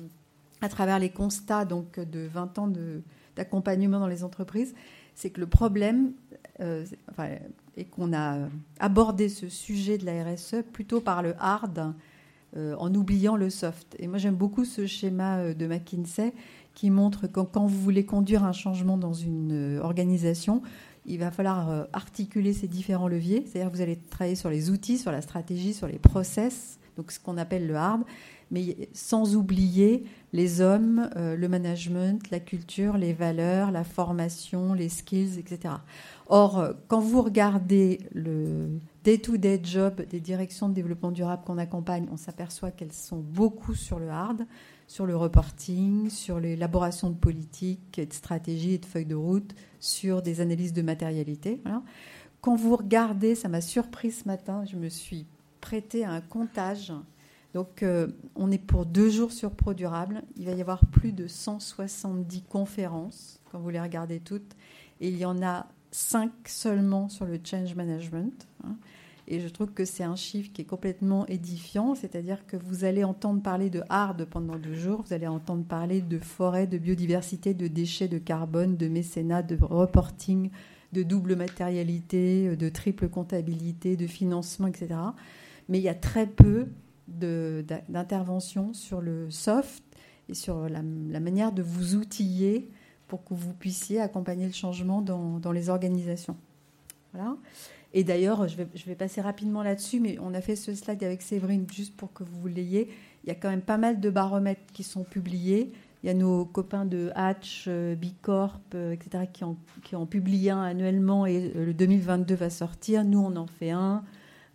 à 0.61 0.67
travers 0.67 0.99
les 0.99 1.09
constats 1.09 1.63
donc, 1.63 1.99
de 1.99 2.27
20 2.27 2.59
ans 2.59 2.71
d'accompagnement 3.35 3.99
dans 3.99 4.07
les 4.07 4.23
entreprises, 4.23 4.73
c'est 5.15 5.29
que 5.29 5.39
le 5.39 5.47
problème 5.47 6.13
euh, 6.61 6.85
est 7.77 7.85
qu'on 7.85 8.13
a 8.13 8.37
abordé 8.79 9.29
ce 9.29 9.49
sujet 9.49 9.97
de 9.97 10.05
la 10.05 10.23
RSE 10.23 10.63
plutôt 10.73 11.01
par 11.01 11.21
le 11.21 11.33
hard, 11.39 11.93
en 12.55 12.95
oubliant 12.95 13.35
le 13.35 13.51
soft. 13.51 13.95
Et 13.99 14.07
moi, 14.07 14.17
j'aime 14.17 14.33
beaucoup 14.33 14.65
ce 14.65 14.87
schéma 14.87 15.53
de 15.53 15.67
McKinsey 15.67 16.33
qui 16.79 16.91
montre 16.91 17.27
que 17.27 17.41
quand 17.41 17.65
vous 17.65 17.81
voulez 17.81 18.05
conduire 18.05 18.45
un 18.45 18.53
changement 18.53 18.97
dans 18.97 19.11
une 19.11 19.51
euh, 19.51 19.81
organisation, 19.81 20.61
il 21.05 21.19
va 21.19 21.29
falloir 21.29 21.69
euh, 21.69 21.83
articuler 21.91 22.53
ces 22.53 22.69
différents 22.69 23.09
leviers. 23.09 23.43
C'est-à-dire 23.45 23.69
que 23.69 23.75
vous 23.75 23.81
allez 23.81 23.97
travailler 23.97 24.35
sur 24.35 24.49
les 24.49 24.69
outils, 24.69 24.97
sur 24.97 25.11
la 25.11 25.21
stratégie, 25.21 25.73
sur 25.73 25.87
les 25.87 25.99
process, 25.99 26.79
donc 26.95 27.11
ce 27.11 27.19
qu'on 27.19 27.37
appelle 27.37 27.67
le 27.67 27.75
hard, 27.75 28.03
mais 28.51 28.89
sans 28.93 29.35
oublier 29.35 30.05
les 30.33 30.61
hommes, 30.61 31.09
euh, 31.15 31.35
le 31.35 31.47
management, 31.47 32.29
la 32.31 32.39
culture, 32.39 32.97
les 32.97 33.13
valeurs, 33.13 33.71
la 33.71 33.83
formation, 33.83 34.73
les 34.73 34.89
skills, 34.89 35.39
etc. 35.39 35.75
Or, 36.27 36.73
quand 36.87 36.99
vous 36.99 37.21
regardez 37.21 37.99
le 38.13 38.69
day-to-day 39.03 39.57
-day 39.57 39.65
job 39.65 40.01
des 40.09 40.19
directions 40.19 40.69
de 40.69 40.73
développement 40.73 41.11
durable 41.11 41.43
qu'on 41.45 41.57
accompagne, 41.57 42.07
on 42.11 42.17
s'aperçoit 42.17 42.71
qu'elles 42.71 42.93
sont 42.93 43.19
beaucoup 43.19 43.73
sur 43.73 43.97
le 43.97 44.09
hard, 44.09 44.45
sur 44.89 45.05
le 45.05 45.15
reporting, 45.15 46.09
sur 46.09 46.39
l'élaboration 46.39 47.09
de 47.09 47.15
politiques, 47.15 47.99
de 47.99 48.13
stratégies 48.13 48.73
et 48.73 48.77
de 48.79 48.85
feuilles 48.85 49.05
de 49.05 49.15
route, 49.15 49.55
sur 49.79 50.21
des 50.21 50.41
analyses 50.41 50.73
de 50.73 50.81
matérialité. 50.81 51.61
Quand 52.41 52.55
vous 52.55 52.75
regardez, 52.75 53.35
ça 53.35 53.49
m'a 53.49 53.61
surpris 53.61 54.11
ce 54.11 54.27
matin, 54.27 54.63
je 54.65 54.77
me 54.77 54.89
suis 54.89 55.25
prêté 55.61 56.05
à 56.05 56.11
un 56.11 56.21
comptage. 56.21 56.91
Donc, 57.53 57.81
euh, 57.81 58.07
on 58.35 58.51
est 58.51 58.63
pour 58.63 58.85
deux 58.85 59.09
jours 59.09 59.31
sur 59.31 59.51
ProDurable. 59.51 60.23
Il 60.37 60.45
va 60.45 60.51
y 60.51 60.61
avoir 60.61 60.85
plus 60.85 61.11
de 61.11 61.27
170 61.27 62.43
conférences, 62.43 63.41
quand 63.51 63.59
vous 63.59 63.69
les 63.69 63.81
regardez 63.81 64.19
toutes. 64.19 64.55
Et 65.01 65.09
il 65.09 65.17
y 65.17 65.25
en 65.25 65.41
a 65.41 65.67
cinq 65.91 66.31
seulement 66.45 67.09
sur 67.09 67.25
le 67.25 67.39
change 67.43 67.73
management. 67.75 68.47
Hein. 68.63 68.75
Et 69.27 69.39
je 69.39 69.47
trouve 69.47 69.71
que 69.71 69.85
c'est 69.85 70.03
un 70.03 70.15
chiffre 70.15 70.51
qui 70.51 70.63
est 70.63 70.65
complètement 70.65 71.25
édifiant, 71.27 71.93
c'est-à-dire 71.93 72.47
que 72.47 72.57
vous 72.57 72.83
allez 72.83 73.03
entendre 73.03 73.43
parler 73.43 73.69
de 73.69 73.83
hard 73.87 74.25
pendant 74.25 74.57
deux 74.57 74.73
jours, 74.73 75.03
vous 75.05 75.13
allez 75.13 75.27
entendre 75.27 75.63
parler 75.63 76.01
de 76.01 76.17
forêt, 76.17 76.65
de 76.65 76.79
biodiversité, 76.79 77.53
de 77.53 77.67
déchets, 77.67 78.07
de 78.07 78.17
carbone, 78.17 78.75
de 78.75 78.87
mécénat, 78.87 79.43
de 79.43 79.57
reporting, 79.61 80.49
de 80.93 81.03
double 81.03 81.35
matérialité, 81.35 82.55
de 82.55 82.69
triple 82.69 83.07
comptabilité, 83.07 83.95
de 83.95 84.07
financement, 84.07 84.65
etc. 84.65 84.95
Mais 85.67 85.77
il 85.77 85.83
y 85.83 85.89
a 85.89 85.95
très 85.95 86.25
peu 86.25 86.65
d'interventions 87.09 88.73
sur 88.73 89.01
le 89.01 89.29
soft 89.31 89.83
et 90.27 90.33
sur 90.33 90.69
la, 90.69 90.81
manière 90.81 91.51
de 91.51 91.63
vous 91.63 91.95
outiller 91.95 92.69
pour 93.07 93.23
que 93.23 93.33
vous 93.33 93.53
puissiez 93.53 93.99
accompagner 93.99 94.45
le 94.45 94.53
changement 94.53 95.01
dans, 95.01 95.39
dans 95.39 95.51
les 95.51 95.69
organisations. 95.69 96.37
Voilà. 97.13 97.35
Et 97.93 98.03
d'ailleurs, 98.03 98.47
je 98.47 98.55
vais, 98.55 98.95
passer 98.95 99.19
rapidement 99.19 99.63
là-dessus, 99.63 99.99
mais 99.99 100.17
on 100.21 100.33
a 100.33 100.41
fait 100.41 100.55
ce 100.55 100.75
slide 100.75 101.03
avec 101.03 101.21
Séverine 101.21 101.65
juste 101.71 101.95
pour 101.95 102.13
que 102.13 102.23
vous 102.23 102.47
l'ayez. 102.47 102.89
Il 103.23 103.29
y 103.29 103.31
a 103.31 103.35
quand 103.35 103.49
même 103.49 103.61
pas 103.61 103.77
mal 103.77 103.99
de 103.99 104.09
baromètres 104.09 104.61
qui 104.73 104.83
sont 104.83 105.03
publiés. 105.03 105.71
Il 106.03 106.07
y 106.07 106.09
a 106.09 106.13
nos 106.13 106.45
copains 106.45 106.85
de 106.85 107.11
Hatch, 107.15 107.65
euh, 107.67 107.95
Bicorp, 107.95 108.59
euh, 108.75 108.93
etc., 108.93 109.25
qui 109.33 109.43
en, 109.43 109.57
qui 109.83 109.95
en 109.95 110.05
publient 110.05 110.51
un 110.51 110.61
annuellement 110.61 111.25
et 111.25 111.51
euh, 111.55 111.65
le 111.65 111.73
2022 111.73 112.35
va 112.35 112.49
sortir. 112.49 113.03
Nous, 113.03 113.19
on 113.19 113.35
en 113.35 113.47
fait 113.47 113.71
un. 113.71 114.03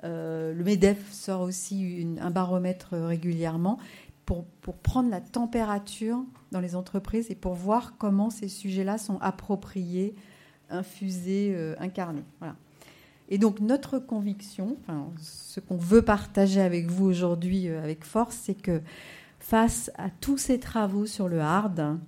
Le 0.05 0.63
MEDEF 0.63 1.13
sort 1.13 1.41
aussi 1.41 2.07
un 2.21 2.31
baromètre 2.31 2.95
régulièrement. 2.95 3.79
pour, 4.27 4.45
pour, 4.63 4.77
prendre 4.77 5.11
la 5.11 5.21
température 5.21 6.23
dans 6.53 6.61
les 6.61 6.77
entreprises 6.77 7.31
et 7.31 7.35
pour 7.35 7.55
voir 7.55 7.97
comment 7.99 8.31
ces 8.31 8.49
sujets-là 8.49 8.97
sont 8.99 9.19
appropriés, 9.21 10.15
infusés, 10.71 11.53
euh, 11.55 11.75
incarnés. 11.79 12.25
Voilà. 12.41 12.57
Et 13.29 13.39
donc 13.39 13.61
notre 13.61 13.99
conviction, 13.99 14.77
enfin, 14.83 15.09
ce 15.19 15.61
qu'on 15.61 15.77
veut 15.77 16.03
partager 16.03 16.61
avec 16.61 16.87
vous 16.87 17.07
aujourd'hui 17.07 17.69
euh, 17.69 17.83
avec 17.83 18.05
force, 18.05 18.37
c'est 18.37 18.55
que 18.55 18.83
face 19.39 19.91
à 19.97 20.11
tous 20.11 20.39
ces 20.39 20.61
travaux 20.61 21.07
sur 21.07 21.29
le 21.29 21.41
hard, 21.41 21.99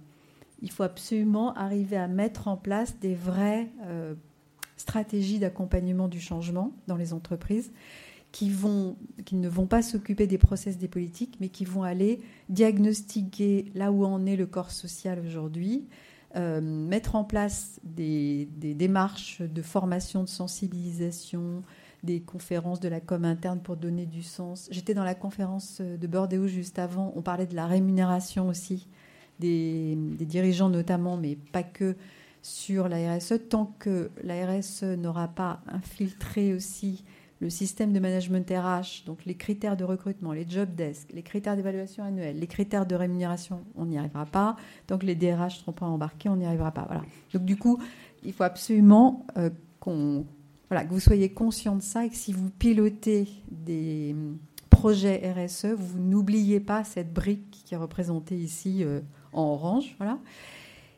il 0.63 0.71
faut 0.71 0.83
absolument 0.83 1.55
arriver 1.55 1.97
à 1.97 2.09
mettre 2.09 2.49
en 2.49 2.57
place 2.57 2.99
des 2.99 3.15
vraies 3.15 3.71
euh, 3.87 4.15
stratégies 4.77 5.39
d'accompagnement 5.39 6.09
du 6.09 6.21
changement 6.21 6.73
dans 6.87 6.97
les 6.97 7.13
entreprises 7.13 7.73
qui, 8.33 8.51
vont, 8.51 8.97
qui 9.25 9.37
ne 9.37 9.49
vont 9.49 9.67
pas 9.67 9.83
s'occuper 9.83 10.27
des 10.27 10.39
process 10.39 10.77
des 10.79 10.89
politiques, 10.89 11.39
mais 11.41 11.49
qui 11.49 11.65
vont 11.65 11.83
aller 11.83 12.21
diagnostiquer 12.49 13.71
là 13.75 13.93
où 13.93 14.05
en 14.05 14.27
est 14.27 14.37
le 14.37 14.47
corps 14.47 14.73
social 14.73 15.21
aujourd'hui, 15.25 15.87
euh, 16.37 16.61
mettre 16.61 17.15
en 17.15 17.25
place 17.25 17.81
des, 17.83 18.47
démarches 18.59 19.41
de 19.41 19.63
formation, 19.63 20.23
de 20.23 20.29
sensibilisation, 20.29 21.63
des 22.03 22.21
conférences 22.21 22.79
de 22.79 22.89
la 22.89 23.01
com 23.01 23.25
interne 23.25 23.61
pour 23.61 23.77
donner 23.77 24.05
du 24.05 24.23
sens. 24.23 24.69
J'étais 24.71 24.93
dans 24.93 25.05
la 25.05 25.15
conférence 25.15 25.81
de 25.81 26.07
Bordeaux 26.07 26.47
juste 26.47 26.79
avant, 26.79 27.13
on 27.17 27.23
parlait 27.23 27.47
de 27.47 27.57
la 27.57 27.67
rémunération 27.67 28.49
aussi 28.49 28.87
des, 29.39 29.97
dirigeants 30.21 30.69
notamment, 30.69 31.17
mais 31.17 31.37
pas 31.53 31.63
que 31.63 31.97
sur 32.47 32.89
la 32.89 33.17
RSE, 33.17 33.35
tant 33.49 33.75
que 33.81 34.11
la 34.23 34.47
RSE 34.47 34.85
n'aura 34.85 35.27
pas 35.27 35.61
infiltré 35.67 36.55
aussi 36.55 37.03
le 37.41 37.51
système 37.51 37.93
de 37.93 37.99
management 37.99 38.49
RH, 38.49 39.05
donc 39.05 39.25
les 39.25 39.35
critères 39.35 39.77
de 39.77 39.83
recrutement, 39.83 40.33
les 40.33 40.49
job 40.49 40.75
desks, 40.75 41.13
les 41.13 41.23
critères 41.23 41.57
d'évaluation 41.57 42.05
annuelle, 42.05 42.39
les 42.39 42.47
critères 42.47 42.87
de 42.87 42.95
rémunération, 42.95 43.65
on 43.75 43.87
n'y 43.87 43.99
arrivera 43.99 44.27
pas. 44.27 44.57
Que 44.87 45.05
les 45.05 45.17
DRH 45.17 45.57
ne 45.57 45.61
seront 45.61 45.73
pas 45.73 45.87
embarqués, 45.87 46.29
on 46.29 46.37
n'y 46.37 46.47
arrivera 46.47 46.71
pas. 46.71 46.85
Voilà. 46.87 47.03
Donc 47.35 47.45
du 47.45 47.57
coup, 47.57 47.79
il 48.25 48.33
faut 48.33 48.45
absolument 48.45 49.27
euh, 49.37 49.51
voilà, 49.85 50.85
que 50.85 50.91
vous 50.91 51.01
soyez 51.01 51.31
conscient 51.31 51.75
de 51.75 51.83
ça 51.83 52.07
et 52.07 52.11
que 52.11 52.17
si 52.17 52.33
vous 52.33 52.49
pilotez 52.49 53.27
des 53.51 54.15
projets 54.71 55.33
RSE, 55.33 55.75
vous 55.77 55.99
n'oubliez 55.99 56.61
pas 56.61 56.85
cette 56.85 57.13
brique 57.13 57.65
qui 57.65 57.75
est 57.75 57.79
représentée 57.79 58.37
ici 58.37 58.85
euh, 58.85 59.01
en 59.33 59.43
orange. 59.43 59.97
Voilà. 59.99 60.19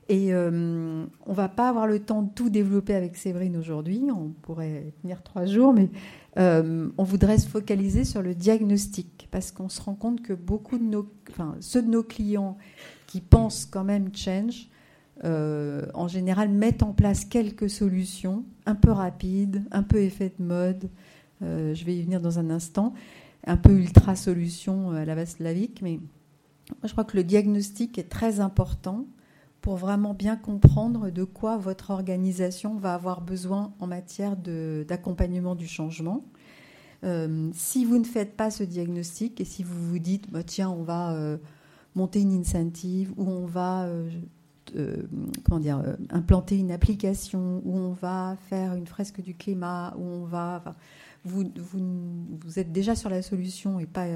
Et 0.09 0.33
euh, 0.33 1.05
on 1.27 1.33
va 1.35 1.49
pas 1.49 1.69
avoir 1.69 1.87
le 1.87 2.01
temps 2.01 2.23
de 2.23 2.31
tout 2.31 2.49
développer 2.49 2.95
avec 2.95 3.17
Séverine 3.17 3.57
aujourd'hui. 3.59 4.03
On 4.11 4.31
pourrait 4.31 4.95
tenir 5.03 5.23
trois 5.23 5.45
jours, 5.45 5.75
mais 5.75 5.91
euh, 6.39 6.89
on 6.97 7.05
voudrait 7.05 7.37
se 7.37 7.47
focaliser 7.47 8.05
sur 8.05 8.23
le 8.23 8.35
diagnostic 8.35 9.29
parce 9.31 9.53
qu'on 9.53 9.69
se 9.69 9.83
rend 9.83 9.95
compte 9.95 10.23
que 10.23 10.33
beaucoup 10.33 10.79
de 10.79 10.85
nos, 10.85 11.13
enfin, 11.31 11.57
ceux 11.61 11.83
de 11.83 11.91
nos 11.91 12.03
clients 12.03 12.57
qui 13.07 13.21
pensent 13.21 13.67
quand 13.67 13.85
même 13.85 14.15
change, 14.15 14.69
euh, 15.25 15.85
en 15.93 16.09
général, 16.09 16.49
mettent 16.49 16.83
en 16.83 16.95
place 16.95 17.27
quelques 17.27 17.69
solutions 17.69 18.45
un 18.65 18.77
peu 18.77 18.91
rapides, 18.91 19.63
un 19.73 19.83
peu 19.83 19.99
effet 19.99 20.33
de 20.39 20.43
mode. 20.43 20.89
je 21.43 21.85
vais 21.85 21.97
y 21.97 22.03
venir 22.03 22.23
dans 22.23 22.39
un 22.39 22.49
instant, 22.49 22.95
un 23.47 23.59
peu 23.59 23.73
ultra 23.73 24.17
solution 24.17 24.93
à 24.93 25.05
la 25.05 25.15
Vaslavic, 25.15 25.83
mais 25.83 26.01
je 26.83 26.93
crois 26.93 27.05
que 27.05 27.17
le 27.17 27.25
diagnostic 27.25 27.99
est 27.99 28.09
très 28.09 28.41
important 28.41 29.05
pour 29.61 29.77
vraiment 29.77 30.15
bien 30.15 30.37
comprendre 30.37 31.11
de 31.11 31.25
quoi 31.25 31.57
votre 31.57 31.91
organisation 31.91 32.77
va 32.77 32.95
avoir 32.95 33.21
besoin 33.21 33.73
en 33.81 33.87
matière 33.87 34.37
d'accompagnement 34.37 35.55
du 35.55 35.67
changement. 35.67 36.25
Euh, 37.05 37.51
si 37.55 37.85
vous 37.85 37.99
ne 37.99 38.05
faites 38.05 38.37
pas 38.37 38.51
ce 38.51 38.65
diagnostic 38.65 39.41
et 39.41 39.45
si 39.45 39.63
vous 39.63 39.91
vous 39.91 39.99
dites, 39.99 40.31
bah, 40.31 40.43
tiens, 40.43 40.71
on 40.71 40.83
va 40.83 41.13
euh, 41.13 41.37
monter 41.95 42.21
une 42.21 42.33
incentive 42.33 43.13
ou 43.17 43.29
on 43.29 43.47
va 43.47 43.87
euh, 43.87 44.11
comment 45.45 45.61
dire, 45.61 45.83
implanter 46.11 46.59
une 46.59 46.71
application 46.71 47.63
ou 47.65 47.77
on 47.77 47.93
va 47.93 48.37
faire 48.49 48.75
une 48.75 48.87
fresque 48.87 49.23
du 49.23 49.35
climat 49.35 49.95
ou 49.97 50.03
on 50.03 50.25
va... 50.25 50.77
vous, 51.25 51.45
vous, 51.57 51.81
vous, 52.45 52.59
êtes 52.59 52.71
déjà 52.71 52.95
sur 52.95 53.09
la 53.09 53.23
solution 53.23 53.81
et 53.81 53.87
pas 53.87 54.07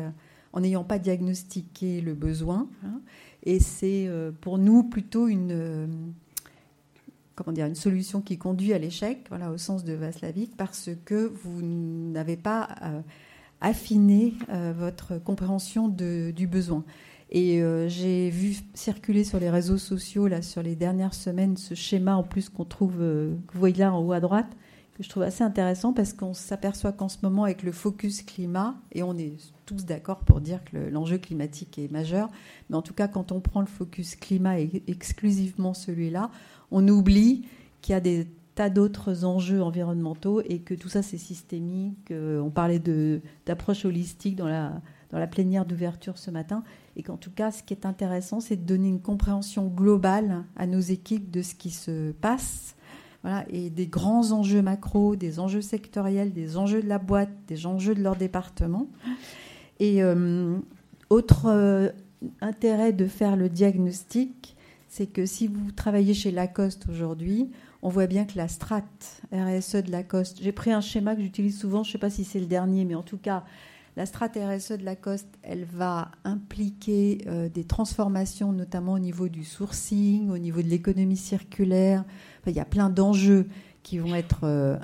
en 0.52 0.60
n'ayant 0.60 0.84
pas 0.84 0.98
diagnostiqué 0.98 2.00
le 2.00 2.14
besoin. 2.14 2.68
Hein. 2.84 3.00
Et 3.44 3.58
c'est 3.58 4.06
euh, 4.06 4.30
pour 4.40 4.58
nous 4.58 4.84
plutôt 4.84 5.28
une, 5.28 5.52
euh, 5.52 5.86
comment 7.34 7.52
dire, 7.52 7.66
une 7.66 7.74
solution 7.74 8.20
qui 8.20 8.38
conduit 8.38 8.72
à 8.72 8.78
l'échec, 8.78 9.26
voilà, 9.28 9.50
au 9.50 9.58
sens 9.58 9.84
de 9.84 9.92
Vaslavic, 9.94 10.56
parce 10.56 10.90
que 11.04 11.32
vous 11.42 11.62
n'avez 11.62 12.36
pas 12.36 12.68
euh, 12.82 13.00
affiné 13.60 14.34
votre 14.76 15.18
compréhension 15.18 15.86
de, 15.86 16.32
du 16.34 16.48
besoin. 16.48 16.84
Et 17.30 17.62
j'ai 17.86 18.28
vu 18.28 18.56
circuler 18.74 19.22
sur 19.22 19.38
les 19.38 19.50
réseaux 19.50 19.78
sociaux, 19.78 20.26
là, 20.26 20.42
sur 20.42 20.64
les 20.64 20.74
dernières 20.74 21.14
semaines, 21.14 21.56
ce 21.56 21.74
schéma 21.74 22.16
en 22.16 22.24
plus 22.24 22.48
qu'on 22.48 22.64
trouve, 22.64 22.96
que 22.96 23.52
vous 23.52 23.60
voyez 23.60 23.78
là 23.78 23.94
en 23.94 24.04
haut 24.04 24.10
à 24.10 24.18
droite, 24.18 24.50
que 24.94 25.02
je 25.02 25.08
trouve 25.08 25.22
assez 25.22 25.42
intéressant 25.42 25.92
parce 25.92 26.12
qu'on 26.12 26.34
s'aperçoit 26.34 26.92
qu'en 26.92 27.08
ce 27.08 27.18
moment, 27.22 27.44
avec 27.44 27.62
le 27.62 27.72
focus 27.72 28.22
climat, 28.22 28.76
et 28.92 29.02
on 29.02 29.16
est 29.16 29.32
tous 29.64 29.84
d'accord 29.84 30.20
pour 30.20 30.40
dire 30.40 30.62
que 30.64 30.76
l'enjeu 30.76 31.18
climatique 31.18 31.78
est 31.78 31.90
majeur, 31.90 32.28
mais 32.68 32.76
en 32.76 32.82
tout 32.82 32.94
cas, 32.94 33.08
quand 33.08 33.32
on 33.32 33.40
prend 33.40 33.60
le 33.60 33.66
focus 33.66 34.16
climat 34.16 34.60
et 34.60 34.82
exclusivement 34.86 35.74
celui-là, 35.74 36.30
on 36.70 36.86
oublie 36.88 37.46
qu'il 37.80 37.92
y 37.92 37.96
a 37.96 38.00
des 38.00 38.26
tas 38.54 38.68
d'autres 38.68 39.24
enjeux 39.24 39.62
environnementaux 39.62 40.42
et 40.42 40.58
que 40.58 40.74
tout 40.74 40.88
ça, 40.88 41.02
c'est 41.02 41.18
systémique. 41.18 42.12
On 42.12 42.50
parlait 42.50 42.82
d'approche 43.46 43.86
holistique 43.86 44.36
dans 44.36 44.48
la, 44.48 44.82
dans 45.10 45.18
la 45.18 45.26
plénière 45.26 45.64
d'ouverture 45.64 46.18
ce 46.18 46.30
matin, 46.30 46.62
et 46.96 47.02
qu'en 47.02 47.16
tout 47.16 47.30
cas, 47.30 47.50
ce 47.50 47.62
qui 47.62 47.72
est 47.72 47.86
intéressant, 47.86 48.40
c'est 48.40 48.56
de 48.56 48.66
donner 48.66 48.88
une 48.88 49.00
compréhension 49.00 49.68
globale 49.68 50.44
à 50.56 50.66
nos 50.66 50.80
équipes 50.80 51.30
de 51.30 51.40
ce 51.40 51.54
qui 51.54 51.70
se 51.70 52.12
passe 52.12 52.76
et 53.50 53.70
des 53.70 53.86
grands 53.86 54.32
enjeux 54.32 54.62
macro, 54.62 55.16
des 55.16 55.38
enjeux 55.38 55.60
sectoriels, 55.60 56.32
des 56.32 56.56
enjeux 56.56 56.82
de 56.82 56.88
la 56.88 56.98
boîte, 56.98 57.30
des 57.46 57.66
enjeux 57.66 57.94
de 57.94 58.02
leur 58.02 58.16
département. 58.16 58.88
Et 59.78 60.02
euh, 60.02 60.58
autre 61.10 61.46
euh, 61.46 61.90
intérêt 62.40 62.92
de 62.92 63.06
faire 63.06 63.36
le 63.36 63.48
diagnostic, 63.48 64.56
c'est 64.88 65.06
que 65.06 65.24
si 65.24 65.46
vous 65.46 65.72
travaillez 65.72 66.14
chez 66.14 66.30
Lacoste 66.30 66.86
aujourd'hui, 66.90 67.50
on 67.82 67.88
voit 67.88 68.06
bien 68.06 68.24
que 68.24 68.36
la 68.36 68.48
strate 68.48 69.22
RSE 69.32 69.76
de 69.76 69.90
Lacoste, 69.90 70.38
j'ai 70.42 70.52
pris 70.52 70.72
un 70.72 70.80
schéma 70.80 71.16
que 71.16 71.22
j'utilise 71.22 71.58
souvent, 71.58 71.82
je 71.82 71.88
ne 71.88 71.92
sais 71.92 71.98
pas 71.98 72.10
si 72.10 72.24
c'est 72.24 72.40
le 72.40 72.46
dernier, 72.46 72.84
mais 72.84 72.94
en 72.94 73.02
tout 73.02 73.18
cas, 73.18 73.44
la 73.96 74.06
strate 74.06 74.38
RSE 74.38 74.72
de 74.72 74.84
Lacoste, 74.84 75.28
elle 75.42 75.64
va 75.64 76.10
impliquer 76.24 77.18
euh, 77.26 77.50
des 77.50 77.64
transformations, 77.64 78.52
notamment 78.52 78.94
au 78.94 78.98
niveau 78.98 79.28
du 79.28 79.44
sourcing, 79.44 80.30
au 80.30 80.38
niveau 80.38 80.62
de 80.62 80.68
l'économie 80.68 81.16
circulaire, 81.16 82.04
il 82.46 82.54
y 82.54 82.60
a 82.60 82.64
plein 82.64 82.88
d'enjeux 82.88 83.48
qui 83.82 83.98
vont 83.98 84.14
être 84.14 84.40
euh, 84.44 84.78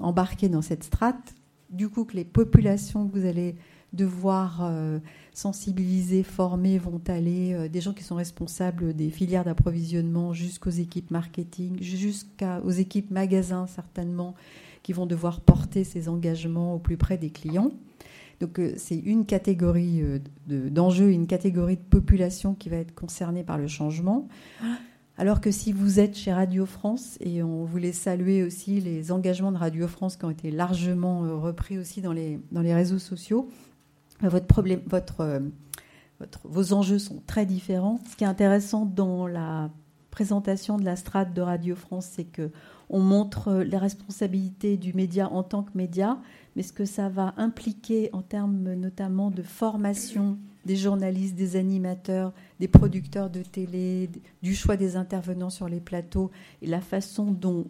embarqués 0.00 0.48
dans 0.48 0.60
cette 0.60 0.84
strate. 0.84 1.34
Du 1.70 1.88
coup, 1.88 2.04
que 2.04 2.16
les 2.16 2.24
populations 2.24 3.08
que 3.08 3.18
vous 3.18 3.26
allez 3.26 3.56
devoir 3.94 4.60
euh, 4.62 4.98
sensibiliser, 5.32 6.22
former, 6.22 6.78
vont 6.78 7.00
aller 7.08 7.68
des 7.70 7.80
gens 7.80 7.94
qui 7.94 8.04
sont 8.04 8.16
responsables 8.16 8.94
des 8.94 9.08
filières 9.08 9.44
d'approvisionnement 9.44 10.34
jusqu'aux 10.34 10.70
équipes 10.70 11.10
marketing, 11.10 11.82
jusqu'aux 11.82 12.70
équipes 12.70 13.10
magasins 13.10 13.66
certainement, 13.66 14.34
qui 14.82 14.92
vont 14.92 15.06
devoir 15.06 15.40
porter 15.40 15.84
ces 15.84 16.08
engagements 16.08 16.74
au 16.74 16.78
plus 16.78 16.96
près 16.96 17.16
des 17.16 17.30
clients. 17.30 17.70
Donc 18.40 18.60
c'est 18.76 18.96
une 18.96 19.26
catégorie 19.26 20.02
d'enjeux, 20.46 21.10
une 21.10 21.26
catégorie 21.26 21.76
de 21.76 21.82
population 21.82 22.54
qui 22.54 22.70
va 22.70 22.76
être 22.76 22.94
concernée 22.94 23.44
par 23.44 23.58
le 23.58 23.68
changement. 23.68 24.28
Alors 25.20 25.42
que 25.42 25.50
si 25.50 25.74
vous 25.74 26.00
êtes 26.00 26.16
chez 26.16 26.32
Radio 26.32 26.64
France, 26.64 27.18
et 27.20 27.42
on 27.42 27.66
voulait 27.66 27.92
saluer 27.92 28.42
aussi 28.42 28.80
les 28.80 29.12
engagements 29.12 29.52
de 29.52 29.58
Radio 29.58 29.86
France 29.86 30.16
qui 30.16 30.24
ont 30.24 30.30
été 30.30 30.50
largement 30.50 31.24
euh, 31.24 31.36
repris 31.36 31.78
aussi 31.78 32.00
dans 32.00 32.14
les, 32.14 32.40
dans 32.52 32.62
les 32.62 32.72
réseaux 32.72 32.98
sociaux, 32.98 33.50
euh, 34.24 34.30
votre 34.30 34.46
problème, 34.46 34.80
euh, 35.20 35.40
votre, 36.20 36.40
vos 36.44 36.72
enjeux 36.72 36.98
sont 36.98 37.22
très 37.26 37.44
différents. 37.44 38.00
Ce 38.10 38.16
qui 38.16 38.24
est 38.24 38.28
intéressant 38.28 38.86
dans 38.86 39.26
la 39.26 39.70
présentation 40.10 40.76
de 40.76 40.84
la 40.84 40.96
strate 40.96 41.32
de 41.34 41.40
Radio 41.40 41.74
France, 41.74 42.08
c'est 42.10 42.24
que 42.24 42.50
on 42.88 42.98
montre 42.98 43.54
les 43.58 43.76
responsabilités 43.76 44.76
du 44.76 44.92
média 44.92 45.28
en 45.30 45.44
tant 45.44 45.62
que 45.62 45.70
média, 45.76 46.18
mais 46.56 46.62
ce 46.62 46.72
que 46.72 46.84
ça 46.84 47.08
va 47.08 47.34
impliquer 47.36 48.10
en 48.12 48.20
termes 48.20 48.74
notamment 48.74 49.30
de 49.30 49.42
formation 49.42 50.38
des 50.64 50.76
journalistes, 50.76 51.36
des 51.36 51.56
animateurs, 51.56 52.32
des 52.58 52.68
producteurs 52.68 53.30
de 53.30 53.42
télé, 53.42 54.10
du 54.42 54.54
choix 54.54 54.76
des 54.76 54.96
intervenants 54.96 55.50
sur 55.50 55.68
les 55.68 55.80
plateaux 55.80 56.30
et 56.62 56.66
la 56.66 56.80
façon 56.80 57.30
dont 57.30 57.66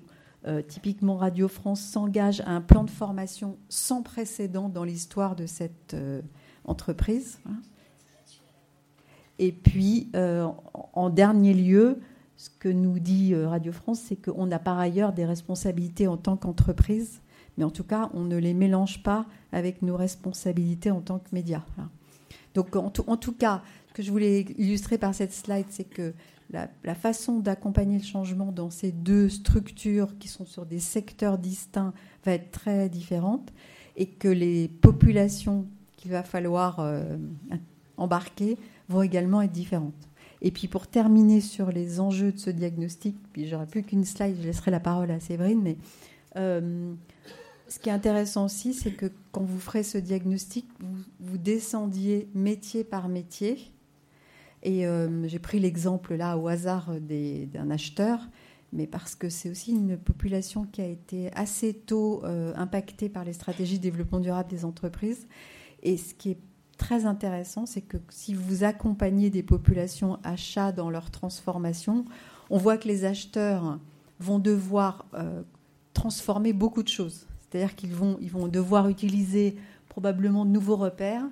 euh, 0.47 0.63
typiquement 0.63 1.17
Radio 1.17 1.49
France 1.49 1.83
s'engage 1.83 2.41
à 2.41 2.51
un 2.51 2.63
plan 2.63 2.85
de 2.85 2.91
formation 2.91 3.59
sans 3.69 4.03
précédent 4.03 4.71
dans 4.71 4.85
l'histoire 4.85 5.37
de 5.37 5.47
cette 5.47 5.93
euh, 5.93 6.23
entreprise. 6.65 7.39
Hein. 7.47 7.61
Et 9.39 9.53
puis, 9.53 10.11
euh, 10.15 10.47
en 10.93 11.11
dernier 11.11 11.55
lieu, 11.55 12.01
ce 12.41 12.49
que 12.49 12.71
nous 12.71 12.99
dit 12.99 13.35
Radio 13.35 13.71
France, 13.71 14.01
c'est 14.01 14.17
qu'on 14.17 14.51
a 14.51 14.59
par 14.59 14.79
ailleurs 14.79 15.13
des 15.13 15.27
responsabilités 15.27 16.07
en 16.07 16.17
tant 16.17 16.39
qu'entreprise, 16.39 17.21
mais 17.59 17.65
en 17.65 17.71
tout 17.71 17.85
cas, 17.85 18.09
on 18.15 18.23
ne 18.23 18.39
les 18.39 18.55
mélange 18.55 19.03
pas 19.03 19.27
avec 19.53 19.83
nos 19.83 19.95
responsabilités 19.95 20.91
en 20.91 21.03
tant 21.03 21.19
que 21.19 21.29
médias. 21.33 21.63
Donc, 22.55 22.77
en 22.77 22.89
tout, 22.89 23.33
cas, 23.35 23.63
ce 23.89 23.93
que 23.93 23.97
que 23.99 24.03
je 24.03 24.11
voulais 24.11 24.47
illustrer 24.57 24.97
par 24.97 25.15
cette 25.15 25.35
slide, 25.35 25.67
c'est 25.69 25.85
que 25.85 26.15
la, 26.49 26.95
façon 26.95 27.41
d'accompagner 27.41 27.99
le 27.99 28.05
changement 28.05 28.53
dans 28.53 28.71
ces 28.71 28.91
deux 28.91 29.29
structures 29.29 30.17
qui 30.19 30.29
sont 30.29 30.47
sur 30.47 30.65
des 30.65 30.81
secteurs 30.81 31.37
distincts 31.37 31.93
va 32.25 32.33
être 32.33 32.51
très 32.51 32.89
différente 32.89 33.53
et 33.97 34.07
que 34.07 34.29
les 34.29 34.67
populations 34.69 35.67
qu'il 35.99 36.11
va 36.11 36.23
falloir 36.23 36.81
euh, 36.81 37.19
embarquer 37.99 38.57
vont 38.89 39.03
également 39.03 39.43
être 39.43 39.53
différentes. 39.53 40.10
Et 40.43 40.51
puis 40.51 40.69
pour 40.69 40.87
terminer 40.87 41.41
sur 41.41 41.71
les 41.71 42.01
enjeux 42.01 42.33
de 42.33 42.39
ce 42.39 42.51
diagnostic, 42.51 43.17
puis 43.33 43.47
j'aurai 43.47 43.67
plus 43.67 43.83
qu'une 43.83 44.05
slide, 44.05 44.37
je 44.41 44.47
laisserai 44.47 44.71
la 44.71 44.81
parole 44.81 45.11
à 45.11 45.21
Séverine, 45.21 45.61
mais 45.63 45.77
euh, 46.37 46.95
ce 47.69 47.79
qui 47.79 47.89
est 47.89 47.93
intéressant 47.93 48.47
aussi, 48.47 48.73
c'est 48.73 48.93
que 48.93 49.07
quand 49.33 49.43
vous 49.43 49.61
ferez 49.61 49.83
ce 49.83 49.99
diagnostic, 49.99 50.67
vous 51.21 51.39
descendiez 51.39 52.29
métier 52.35 52.85
par 52.85 53.09
métier 53.09 53.59
et 54.63 54.87
euh, 54.87 55.27
j'ai 55.27 55.39
pris 55.39 55.59
l'exemple 55.59 56.15
là 56.15 56.37
au 56.37 56.49
hasard 56.49 56.91
d'un 57.01 57.71
acheteur, 57.71 58.29
mais 58.73 58.87
parce 58.87 59.15
que 59.15 59.29
c'est 59.29 59.51
aussi 59.51 59.73
une 59.73 59.97
population 59.97 60.65
qui 60.65 60.81
a 60.83 60.87
été 60.87 61.33
assez 61.35 61.75
tôt 61.75 62.23
euh, 62.25 62.53
impactée 62.57 63.09
par 63.09 63.25
les 63.25 63.33
stratégies 63.33 63.79
de 63.79 63.83
développement 63.83 64.21
durable 64.21 64.51
des 64.51 64.65
entreprises. 64.65 65.27
Et 65.83 65.97
ce 65.97 66.15
qui 66.15 66.33
est 66.33 66.39
très 66.81 67.05
intéressant, 67.05 67.67
c'est 67.67 67.83
que 67.83 67.99
si 68.09 68.33
vous 68.33 68.65
accompagnez 68.65 69.29
des 69.29 69.43
populations 69.43 70.19
achats 70.25 70.73
dans 70.73 70.89
leur 70.89 71.11
transformation, 71.11 72.07
on 72.49 72.57
voit 72.57 72.79
que 72.79 72.89
les 72.89 73.05
acheteurs 73.05 73.79
vont 74.19 74.39
devoir 74.39 75.05
euh, 75.15 75.43
transformer 75.93 76.53
beaucoup 76.53 76.83
de 76.83 76.89
choses. 76.89 77.27
C'est-à-dire 77.43 77.77
qu'ils 77.77 77.95
vont, 77.95 78.17
ils 78.21 78.31
vont 78.31 78.49
devoir 78.49 78.89
utiliser 78.89 79.57
probablement 79.89 80.45
de 80.45 80.51
nouveaux 80.51 80.77
repères. 80.77 81.25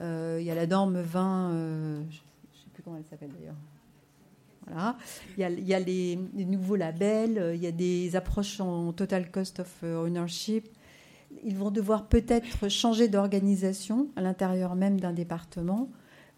il 0.00 0.42
y 0.42 0.50
a 0.50 0.54
la 0.54 0.66
norme 0.66 1.00
20, 1.00 2.04
comment 2.86 2.98
elle 2.98 3.04
s'appelle 3.04 3.30
d'ailleurs. 3.36 3.56
Voilà. 4.66 4.96
Il 5.36 5.66
y 5.66 5.74
a, 5.74 5.78
les, 5.78 6.16
nouveaux 6.16 6.76
labels, 6.76 7.38
euh, 7.38 7.54
il 7.54 7.62
y 7.62 7.66
a 7.66 7.72
des 7.72 8.16
approches 8.16 8.60
en 8.60 8.92
total 8.92 9.30
cost 9.30 9.60
of 9.60 9.72
euh, 9.84 10.04
ownership. 10.04 10.68
Ils 11.44 11.56
vont 11.56 11.70
devoir 11.70 12.08
peut-être 12.08 12.68
changer 12.68 13.08
d'organisation 13.08 14.08
à 14.16 14.22
l'intérieur 14.22 14.74
même 14.74 15.00
d'un 15.00 15.12
département. 15.12 15.90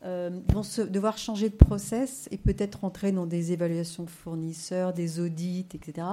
Euh, 0.05 0.31
vont 0.53 0.63
devoir 0.89 1.19
changer 1.19 1.49
de 1.49 1.57
process 1.57 2.29
et 2.31 2.39
peut-être 2.39 2.85
entrer 2.85 3.11
dans 3.11 3.27
des 3.27 3.53
évaluations 3.53 4.07
fournisseurs, 4.07 4.93
des 4.93 5.19
audits, 5.19 5.67
etc. 5.75 6.07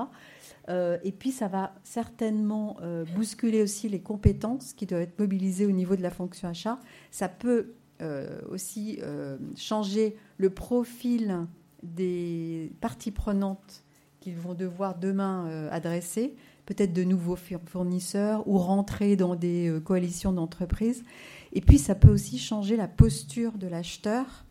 et 1.04 1.12
puis, 1.12 1.32
ça 1.32 1.48
va 1.48 1.76
certainement 1.84 2.78
bousculer 3.16 3.62
aussi 3.62 3.88
les 3.88 4.02
compétences 4.02 4.74
qui 4.74 4.88
doivent 4.88 5.04
être 5.04 5.20
mobilisées 5.20 5.68
au 5.68 5.72
niveau 5.72 5.96
de 5.96 6.02
la 6.02 6.10
fonction 6.10 6.48
achat. 6.48 6.80
Ça 7.12 7.30
peut 7.30 7.76
euh, 8.02 8.42
aussi 8.50 9.00
euh, 9.04 9.38
changer 9.56 10.18
le 10.38 10.50
profil 10.50 11.48
des 11.82 12.74
parties 12.82 13.12
prenantes 13.12 13.86
qu'ils 14.20 14.36
vont 14.36 14.54
devoir 14.54 15.00
demain 15.00 15.48
euh, 15.48 15.70
adresser, 15.72 16.36
peut-être 16.66 16.94
de 16.94 17.04
nouveaux 17.04 17.38
fournisseurs 17.66 18.48
ou 18.48 18.58
rentrer 18.58 19.16
dans 19.16 19.36
des 19.36 19.80
coalitions 19.84 20.32
d'entreprises. 20.32 21.04
Et 21.54 21.62
puis 21.62 21.78
ça 21.78 21.96
peut 21.96 22.10
aussi 22.10 22.38
changer 22.38 22.76
la 22.76 22.88
posture 22.88 23.54
de 23.54 23.68
l'acheteur 23.68 24.46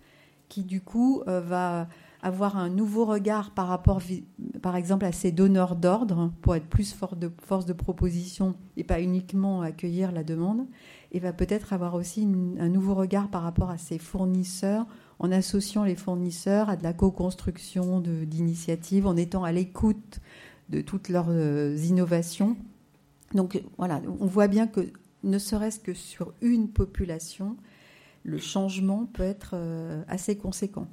qui 0.49 0.63
du 0.63 0.81
coup 0.81 1.23
va 1.27 1.89
avoir 2.25 2.57
un 2.57 2.71
nouveau 2.71 3.05
regard 3.05 3.51
par 3.51 3.69
rapport, 3.69 4.01
par 4.63 4.77
exemple, 4.77 5.05
à 5.05 5.13
ses 5.13 5.31
donneurs 5.31 5.77
d'ordre 5.77 6.33
pour 6.41 6.57
être 6.57 6.67
plus 6.67 6.95
fort 6.95 7.17
de, 7.17 7.31
force 7.45 7.67
de 7.67 7.75
proposition 7.75 8.55
et 8.79 8.83
pas 8.83 9.03
uniquement 9.03 9.61
accueillir 9.61 10.11
la 10.11 10.25
demande 10.25 10.67
et 11.13 11.21
va 11.21 11.35
peut-être 11.35 11.75
avoir 11.75 11.95
aussi 11.95 12.27
un 12.59 12.69
nouveau 12.71 12.95
regard 12.95 13.29
par 13.29 13.43
rapport 13.43 13.69
à 13.69 13.77
ses 13.77 13.99
fournisseurs 13.99 14.87
en 15.19 15.31
associant 15.31 15.85
les 15.85 15.95
fournisseurs 15.95 16.71
à 16.71 16.77
de 16.77 16.83
la 16.83 16.95
co-construction 16.95 18.01
d'initiatives, 18.01 19.07
en 19.07 19.17
étant 19.17 19.45
à 19.45 19.53
l'écoute 19.53 20.21
de 20.69 20.81
toutes 20.81 21.09
leurs 21.09 21.29
euh, 21.29 21.77
innovations. 21.77 22.57
Donc 23.33 23.61
voilà, 23.79 24.01
on 24.21 24.27
voit 24.27 24.49
bien 24.49 24.67
que 24.67 24.81
ne 25.23 25.39
serait-ce 25.39 25.81
que 25.81 25.95
sur 25.95 26.33
une 26.41 26.69
population, 26.69 27.57
le 28.23 28.39
changement 28.39 29.07
peut 29.07 29.23
être 29.23 29.51
euh, 29.55 30.03
assez 30.09 30.37
conséquent. 30.37 30.89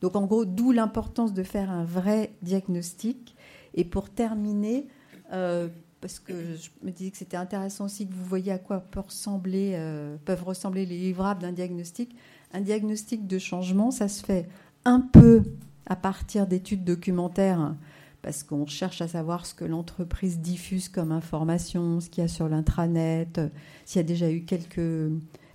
Donc 0.00 0.16
en 0.16 0.26
gros, 0.26 0.44
d'où 0.44 0.72
l'importance 0.72 1.34
de 1.34 1.42
faire 1.42 1.70
un 1.70 1.84
vrai 1.84 2.32
diagnostic. 2.42 3.36
Et 3.74 3.84
pour 3.84 4.10
terminer, 4.10 4.88
euh, 5.32 5.68
parce 6.00 6.18
que 6.18 6.32
je 6.54 6.70
me 6.82 6.90
disais 6.90 7.10
que 7.10 7.16
c'était 7.16 7.36
intéressant 7.36 7.86
aussi 7.86 8.08
que 8.08 8.14
vous 8.14 8.24
voyez 8.24 8.52
à 8.52 8.58
quoi 8.58 8.80
peuvent 8.80 9.04
ressembler 9.04 10.86
les 10.86 10.98
livrables 10.98 11.42
d'un 11.42 11.52
diagnostic. 11.52 12.16
Un 12.52 12.60
diagnostic 12.60 13.26
de 13.26 13.38
changement, 13.38 13.90
ça 13.90 14.08
se 14.08 14.24
fait 14.24 14.48
un 14.84 15.00
peu 15.00 15.42
à 15.86 15.96
partir 15.96 16.46
d'études 16.46 16.84
documentaires, 16.84 17.74
parce 18.22 18.42
qu'on 18.42 18.66
cherche 18.66 19.00
à 19.00 19.08
savoir 19.08 19.46
ce 19.46 19.54
que 19.54 19.64
l'entreprise 19.64 20.40
diffuse 20.40 20.88
comme 20.88 21.12
information, 21.12 22.00
ce 22.00 22.10
qu'il 22.10 22.22
y 22.22 22.24
a 22.24 22.28
sur 22.28 22.48
l'intranet, 22.48 23.40
s'il 23.84 23.98
y 23.98 24.04
a 24.04 24.06
déjà 24.06 24.30
eu 24.30 24.42
quelques 24.42 25.10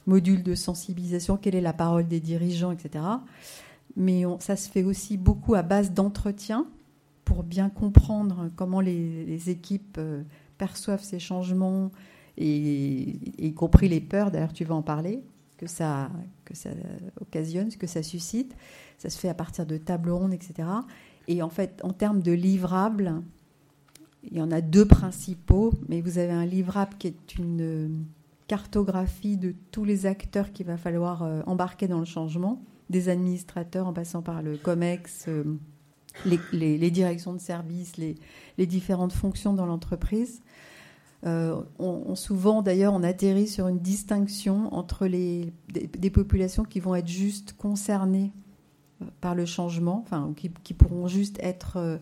modules 0.07 0.43
de 0.43 0.55
sensibilisation, 0.55 1.37
quelle 1.37 1.55
est 1.55 1.61
la 1.61 1.73
parole 1.73 2.07
des 2.07 2.19
dirigeants, 2.19 2.71
etc. 2.71 3.03
Mais 3.95 4.23
ça 4.39 4.55
se 4.55 4.69
fait 4.69 4.83
aussi 4.83 5.17
beaucoup 5.17 5.55
à 5.55 5.61
base 5.61 5.91
d'entretien 5.91 6.67
pour 7.23 7.43
bien 7.43 7.69
comprendre 7.69 8.51
comment 8.55 8.81
les, 8.81 9.49
équipes 9.49 9.97
euh, 9.97 10.21
perçoivent 10.57 11.03
ces 11.03 11.19
changements, 11.19 11.91
et, 12.37 13.17
y 13.39 13.53
compris 13.53 13.89
les 13.89 13.99
peurs, 14.01 14.29
d'ailleurs 14.29 14.53
tu 14.53 14.63
vas 14.63 14.75
en 14.75 14.83
parler, 14.83 15.23
que 15.57 15.67
ça, 15.67 16.11
que 16.43 16.55
ça 16.55 16.69
occasionne, 17.19 17.69
que 17.69 17.87
ça 17.87 18.03
suscite. 18.03 18.55
Ça 18.97 19.09
se 19.09 19.17
fait 19.17 19.29
à 19.29 19.33
partir 19.33 19.65
de 19.65 19.77
tables 19.77 20.11
rondes, 20.11 20.33
etc. 20.33 20.67
Et 21.27 21.41
en 21.41 21.49
fait, 21.49 21.81
en 21.83 21.91
termes 21.91 22.21
de 22.21 22.31
livrables, 22.31 23.21
il 24.23 24.37
y 24.37 24.41
en 24.41 24.51
a 24.51 24.61
deux 24.61 24.85
principaux, 24.85 25.73
mais 25.87 26.01
vous 26.01 26.17
avez 26.17 26.31
un 26.31 26.45
livrable 26.45 26.93
qui 26.97 27.07
est 27.07 27.35
une 27.37 28.05
cartographie 28.47 29.37
de 29.37 29.55
tous 29.71 29.85
les 29.85 30.05
acteurs 30.05 30.51
qu'il 30.51 30.65
va 30.65 30.77
falloir 30.77 31.23
euh, 31.23 31.41
embarquer 31.45 31.87
dans 31.87 31.99
le 31.99 32.05
changement, 32.05 32.61
des 32.89 33.09
administrateurs 33.09 33.87
en 33.87 33.93
passant 33.93 34.21
par 34.21 34.41
le 34.41 34.57
COMEX, 34.57 35.25
euh, 35.27 35.43
les, 36.25 36.91
directions 36.91 37.33
de 37.33 37.39
services, 37.39 37.97
les, 37.97 38.65
différentes 38.65 39.13
fonctions 39.13 39.53
dans 39.53 39.65
l'entreprise. 39.65 40.41
Euh, 41.25 41.61
on, 41.79 42.13
souvent, 42.15 42.61
d'ailleurs, 42.61 42.93
on 42.93 43.01
atterrit 43.01 43.47
sur 43.47 43.67
une 43.67 43.79
distinction 43.79 44.73
entre 44.73 45.07
les, 45.07 45.51
des, 45.69 46.09
populations 46.11 46.63
qui 46.63 46.79
vont 46.79 46.93
être 46.93 47.07
juste 47.07 47.53
concernées 47.53 48.31
euh, 48.31 48.44
par 49.21 49.35
le 49.35 49.45
changement, 49.45 50.01
enfin, 50.05 50.33
qui, 50.35 50.73
pourront 50.73 51.07
juste 51.07 51.37
être 51.41 51.77
euh, 51.77 51.97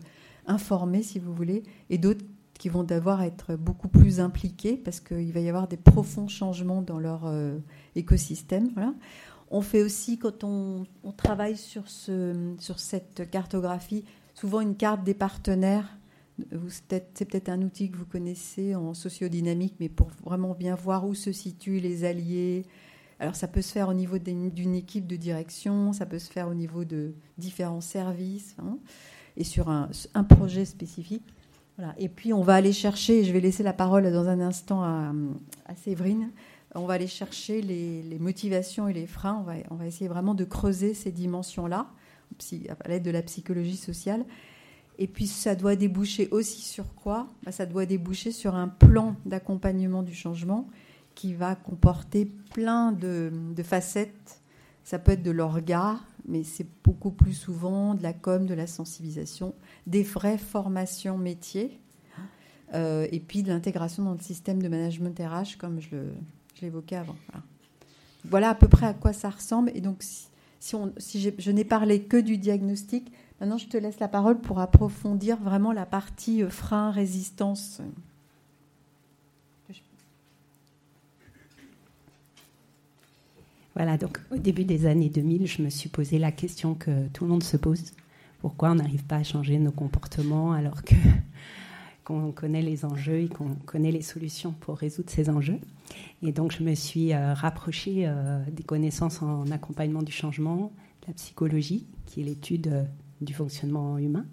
informées, 0.46 1.02
si 1.02 1.18
vous 1.18 1.34
voulez, 1.34 1.62
et 1.90 1.98
d'autres 1.98 2.24
qui 2.54 2.68
vont 2.68 2.84
devoir 2.84 3.22
être 3.22 3.56
beaucoup 3.56 3.88
plus 3.88 4.20
impliquées 4.20 4.76
parce 4.76 5.00
qu'il 5.00 5.32
va 5.32 5.40
y 5.40 5.48
avoir 5.48 5.66
des 5.66 5.76
profonds 5.76 6.28
changements 6.28 6.82
dans 6.82 7.00
leur 7.00 7.28
écosystème. 7.96 8.68
Voilà. 8.74 8.94
On 9.50 9.60
fait 9.60 9.82
aussi, 9.82 10.18
quand 10.18 10.44
on, 10.44 10.84
travaille 11.16 11.56
sur, 11.56 11.88
ce, 11.88 12.54
sur 12.58 12.80
cette 12.80 13.30
cartographie, 13.30 14.04
souvent 14.34 14.60
une 14.60 14.76
carte 14.76 15.04
des 15.04 15.14
partenaires. 15.14 15.96
C'est 16.88 17.24
peut-être 17.24 17.48
un 17.48 17.62
outil 17.62 17.90
que 17.90 17.96
vous 17.96 18.06
connaissez 18.06 18.74
en 18.74 18.94
sociodynamique, 18.94 19.76
mais 19.78 19.88
pour 19.88 20.08
vraiment 20.24 20.54
bien 20.54 20.74
voir 20.74 21.06
où 21.06 21.14
se 21.14 21.30
situent 21.30 21.78
les 21.78 22.04
alliés. 22.04 22.66
Alors 23.20 23.36
ça 23.36 23.48
peut 23.48 23.62
se 23.62 23.72
faire 23.72 23.88
au 23.88 23.94
niveau 23.94 24.18
d'une 24.18 24.74
équipe 24.74 25.06
de 25.06 25.16
direction, 25.16 25.92
ça 25.92 26.06
peut 26.06 26.18
se 26.18 26.30
faire 26.30 26.48
au 26.48 26.54
niveau 26.54 26.84
de 26.84 27.14
différents 27.38 27.80
services, 27.80 28.56
hein, 28.58 28.78
et 29.36 29.44
sur 29.44 29.68
un, 29.68 29.88
projet 30.28 30.64
spécifique. 30.64 31.24
Et 31.98 32.08
puis 32.08 32.32
on 32.32 32.42
va 32.42 32.54
aller 32.54 32.72
chercher, 32.72 33.24
je 33.24 33.32
vais 33.32 33.40
laisser 33.40 33.62
la 33.62 33.72
parole 33.72 34.12
dans 34.12 34.28
un 34.28 34.40
instant 34.40 34.82
à, 34.82 35.12
à 35.66 35.74
Séverine, 35.74 36.30
on 36.74 36.86
va 36.86 36.94
aller 36.94 37.06
chercher 37.06 37.62
les, 37.62 38.18
motivations 38.18 38.88
et 38.88 38.92
les 38.92 39.06
freins. 39.06 39.38
On 39.40 39.42
va, 39.42 39.54
on 39.70 39.76
va, 39.76 39.86
essayer 39.86 40.08
vraiment 40.08 40.34
de 40.34 40.44
creuser 40.44 40.94
ces 40.94 41.12
dimensions-là, 41.12 41.86
à 42.68 42.88
l'aide 42.88 43.04
de 43.04 43.10
la 43.10 43.22
psychologie 43.22 43.76
sociale. 43.76 44.24
Et 44.98 45.06
puis 45.06 45.26
ça 45.26 45.54
doit 45.54 45.76
déboucher 45.76 46.28
aussi 46.30 46.62
sur 46.62 46.94
quoi? 46.94 47.28
Bah, 47.44 47.52
Ça 47.52 47.66
doit 47.66 47.86
déboucher 47.86 48.32
sur 48.32 48.54
un 48.54 48.68
plan 48.68 49.16
d'accompagnement 49.24 50.02
du 50.02 50.14
changement 50.14 50.68
qui 51.14 51.34
va 51.34 51.54
comporter 51.54 52.26
plein 52.52 52.92
de, 52.92 53.30
facettes. 53.62 54.40
Ça 54.82 54.98
peut 54.98 55.12
être 55.12 55.22
de 55.22 55.30
l'orga, 55.30 55.98
mais 56.26 56.42
c'est 56.42 56.66
beaucoup 56.82 57.10
plus 57.10 57.32
souvent 57.32 57.94
de 57.94 58.02
la 58.02 58.12
com, 58.12 58.46
de 58.46 58.54
la 58.54 58.66
sensibilisation, 58.66 59.54
des 59.86 60.02
vraies 60.02 60.38
formations 60.38 61.16
métiers, 61.16 61.80
euh, 62.74 63.06
et 63.12 63.20
puis 63.20 63.42
de 63.42 63.48
l'intégration 63.48 64.04
dans 64.04 64.12
le 64.12 64.18
système 64.18 64.62
de 64.62 64.68
management 64.68 65.18
RH, 65.18 65.56
comme 65.58 65.80
je 65.80 65.96
l'évoquais 66.60 66.96
avant. 66.96 67.16
Voilà. 68.24 68.50
à 68.50 68.54
peu 68.54 68.68
près 68.68 68.86
à 68.86 68.94
quoi 68.94 69.12
ça 69.12 69.30
ressemble. 69.30 69.70
Et 69.74 69.80
donc, 69.80 70.02
si, 70.60 70.74
on, 70.74 70.92
si 70.96 71.32
je 71.38 71.50
n'ai 71.50 71.64
parlé 71.64 72.02
que 72.02 72.16
du 72.16 72.38
diagnostic, 72.38 73.12
maintenant 73.40 73.58
je 73.58 73.66
te 73.66 73.76
laisse 73.76 74.00
la 74.00 74.08
parole 74.08 74.40
pour 74.40 74.60
approfondir 74.60 75.36
vraiment 75.38 75.72
la 75.72 75.86
partie 75.86 76.42
euh, 76.42 76.50
frein, 76.50 76.90
résistance. 76.90 77.80
Voilà, 83.74 83.96
donc 83.96 84.20
au 84.30 84.36
début 84.36 84.64
des 84.64 84.86
années 84.86 85.08
2000, 85.08 85.46
je 85.46 85.62
me 85.62 85.68
suis 85.68 85.88
posé 85.88 86.18
la 86.18 86.30
question 86.30 86.74
que 86.74 87.08
tout 87.08 87.24
le 87.24 87.30
monde 87.30 87.42
se 87.42 87.56
pose. 87.56 87.92
Pourquoi 88.40 88.70
on 88.70 88.76
n'arrive 88.76 89.04
pas 89.04 89.16
à 89.16 89.22
changer 89.24 89.58
nos 89.58 89.72
comportements 89.72 90.52
alors 90.52 90.84
que 90.84 90.94
qu'on 92.04 92.30
connaît 92.30 92.62
les 92.62 92.84
enjeux 92.84 93.22
et 93.22 93.28
qu'on 93.28 93.54
connaît 93.66 93.90
les 93.90 94.02
solutions 94.02 94.52
pour 94.52 94.76
résoudre 94.76 95.10
ces 95.10 95.28
enjeux? 95.28 95.58
Et 96.22 96.30
donc 96.30 96.52
je 96.52 96.62
me 96.62 96.74
suis 96.74 97.12
euh, 97.12 97.34
rapprochée 97.34 98.04
euh, 98.06 98.44
des 98.52 98.62
connaissances 98.62 99.22
en 99.22 99.50
accompagnement 99.50 100.02
du 100.02 100.12
changement, 100.12 100.72
la 101.08 101.14
psychologie, 101.14 101.86
qui 102.06 102.20
est 102.20 102.24
l'étude 102.24 102.68
euh, 102.68 102.84
du 103.20 103.34
fonctionnement 103.34 103.98
humain, 103.98 104.24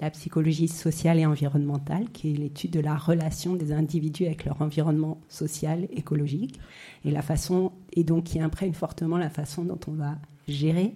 la 0.00 0.10
psychologie 0.10 0.68
sociale 0.68 1.18
et 1.18 1.26
environnementale, 1.26 2.06
qui 2.12 2.32
est 2.32 2.36
l'étude 2.36 2.70
de 2.70 2.80
la 2.80 2.96
relation 2.96 3.54
des 3.54 3.72
individus 3.72 4.26
avec 4.26 4.44
leur 4.44 4.60
environnement 4.62 5.20
social, 5.28 5.86
écologique, 5.92 6.58
et 7.04 7.10
la 7.10 7.22
façon, 7.22 7.72
et 7.92 8.02
donc 8.02 8.24
qui 8.24 8.40
imprègne 8.40 8.72
fortement 8.72 9.18
la 9.18 9.30
façon 9.30 9.64
dont 9.64 9.78
on 9.86 9.92
va 9.92 10.16
gérer 10.48 10.94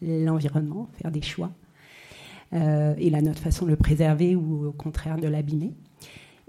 l'environnement, 0.00 0.88
faire 0.94 1.10
des 1.10 1.22
choix, 1.22 1.50
euh, 2.54 2.94
et 2.96 3.10
la 3.10 3.20
notre 3.20 3.40
façon 3.40 3.66
de 3.66 3.70
le 3.70 3.76
préserver 3.76 4.34
ou 4.34 4.66
au 4.66 4.72
contraire 4.72 5.18
de 5.18 5.28
l'abîmer. 5.28 5.74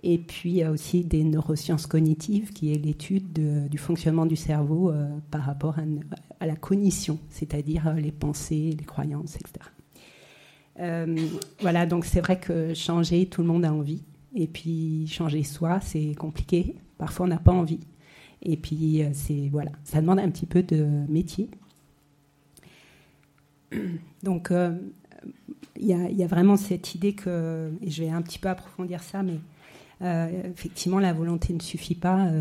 Et 0.01 0.17
puis 0.17 0.51
il 0.51 0.55
y 0.55 0.63
a 0.63 0.71
aussi 0.71 1.03
des 1.03 1.25
neurosciences 1.25 1.85
cognitives, 1.85 2.53
qui 2.53 2.71
est 2.71 2.77
l'étude 2.77 3.67
du 3.67 3.77
fonctionnement 3.77 4.25
du 4.25 4.37
cerveau 4.37 4.91
euh, 4.91 5.09
par 5.31 5.41
rapport 5.41 5.75
à, 6.39 6.45
la 6.45 6.55
cognition, 6.55 7.19
c'est-à-dire 7.29 7.87
euh, 7.87 7.93
les 7.95 8.13
pensées, 8.13 8.73
les 8.77 8.85
croyances, 8.85 9.35
etc. 9.35 9.69
Euh, 10.79 11.27
voilà, 11.59 11.85
donc 11.85 12.05
c'est 12.05 12.21
vrai 12.21 12.39
que 12.39 12.73
changer, 12.73 13.25
tout 13.25 13.41
le 13.41 13.47
monde 13.47 13.65
a 13.65 13.73
envie. 13.73 14.03
Et 14.35 14.47
puis 14.47 15.07
changer 15.07 15.43
soi, 15.43 15.79
c'est 15.81 16.15
compliqué. 16.15 16.75
Parfois, 16.97 17.25
on 17.25 17.29
n'a 17.29 17.37
pas 17.37 17.51
envie. 17.51 17.79
Et 18.41 18.57
puis, 18.57 19.03
euh, 19.03 19.09
c'est 19.13 19.49
voilà, 19.51 19.71
ça 19.83 20.01
demande 20.01 20.19
un 20.19 20.29
petit 20.29 20.45
peu 20.45 20.63
de 20.63 20.85
métier. 21.09 21.49
Donc, 24.23 24.51
euh, 24.51 24.77
il 25.75 25.87
y, 25.87 26.13
y, 26.15 26.23
a 26.23 26.27
vraiment 26.27 26.57
cette 26.57 26.95
idée 26.95 27.13
que, 27.13 27.71
et 27.81 27.89
je 27.89 28.03
vais 28.03 28.09
un 28.09 28.21
petit 28.21 28.39
peu 28.39 28.49
approfondir 28.49 29.01
ça, 29.01 29.23
mais 29.23 29.39
effectivement, 30.45 30.99
la 30.99 31.13
volonté 31.13 31.53
ne 31.53 31.61
suffit 31.61 31.95
pas 31.95 32.31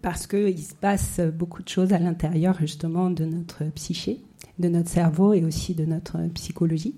parce 0.00 0.26
qu'il 0.26 0.58
se 0.58 0.74
passe 0.74 1.20
beaucoup 1.20 1.62
de 1.62 1.68
choses 1.68 1.92
à 1.92 1.98
l'intérieur 1.98 2.58
justement 2.60 3.10
de 3.10 3.24
notre 3.24 3.64
psyché 3.74 4.20
de 4.58 4.68
notre 4.68 4.88
cerveau 4.88 5.32
et 5.32 5.44
aussi 5.44 5.74
de 5.74 5.84
notre 5.84 6.18
psychologie. 6.34 6.94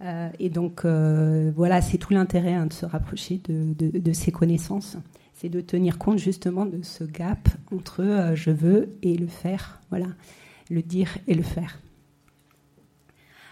Euh, 0.00 0.28
et 0.38 0.50
donc, 0.50 0.84
euh, 0.84 1.52
voilà, 1.54 1.80
c'est 1.80 1.98
tout 1.98 2.12
l'intérêt 2.12 2.54
hein, 2.54 2.66
de 2.66 2.72
se 2.72 2.86
rapprocher 2.86 3.40
de, 3.48 4.12
ces 4.12 4.32
connaissances. 4.32 4.96
C'est 5.34 5.48
de 5.48 5.60
tenir 5.60 5.98
compte 5.98 6.18
justement 6.18 6.66
de 6.66 6.82
ce 6.82 7.04
gap 7.04 7.48
entre 7.72 8.02
euh, 8.02 8.34
je 8.34 8.50
veux 8.50 8.96
et 9.02 9.16
le 9.16 9.26
faire. 9.26 9.80
Voilà, 9.90 10.08
le 10.70 10.82
dire 10.82 11.16
et 11.26 11.34
le 11.34 11.42
faire. 11.42 11.80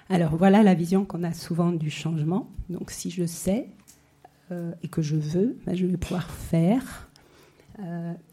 Alors, 0.09 0.37
voilà 0.37 0.63
la 0.63 0.75
vision 0.75 1.05
qu'on 1.05 1.23
a 1.23 1.33
souvent 1.33 1.73
du 1.73 1.91
changement. 1.91 2.51
Donc, 2.69 2.91
si 2.91 3.11
je 3.11 3.27
sais 3.27 3.69
et 4.83 4.89
que 4.89 5.01
je 5.01 5.17
veux, 5.17 5.57
ben, 5.65 5.75
je 5.75 5.87
vais 5.87 5.97
pouvoir 5.97 6.31
faire. 6.31 7.11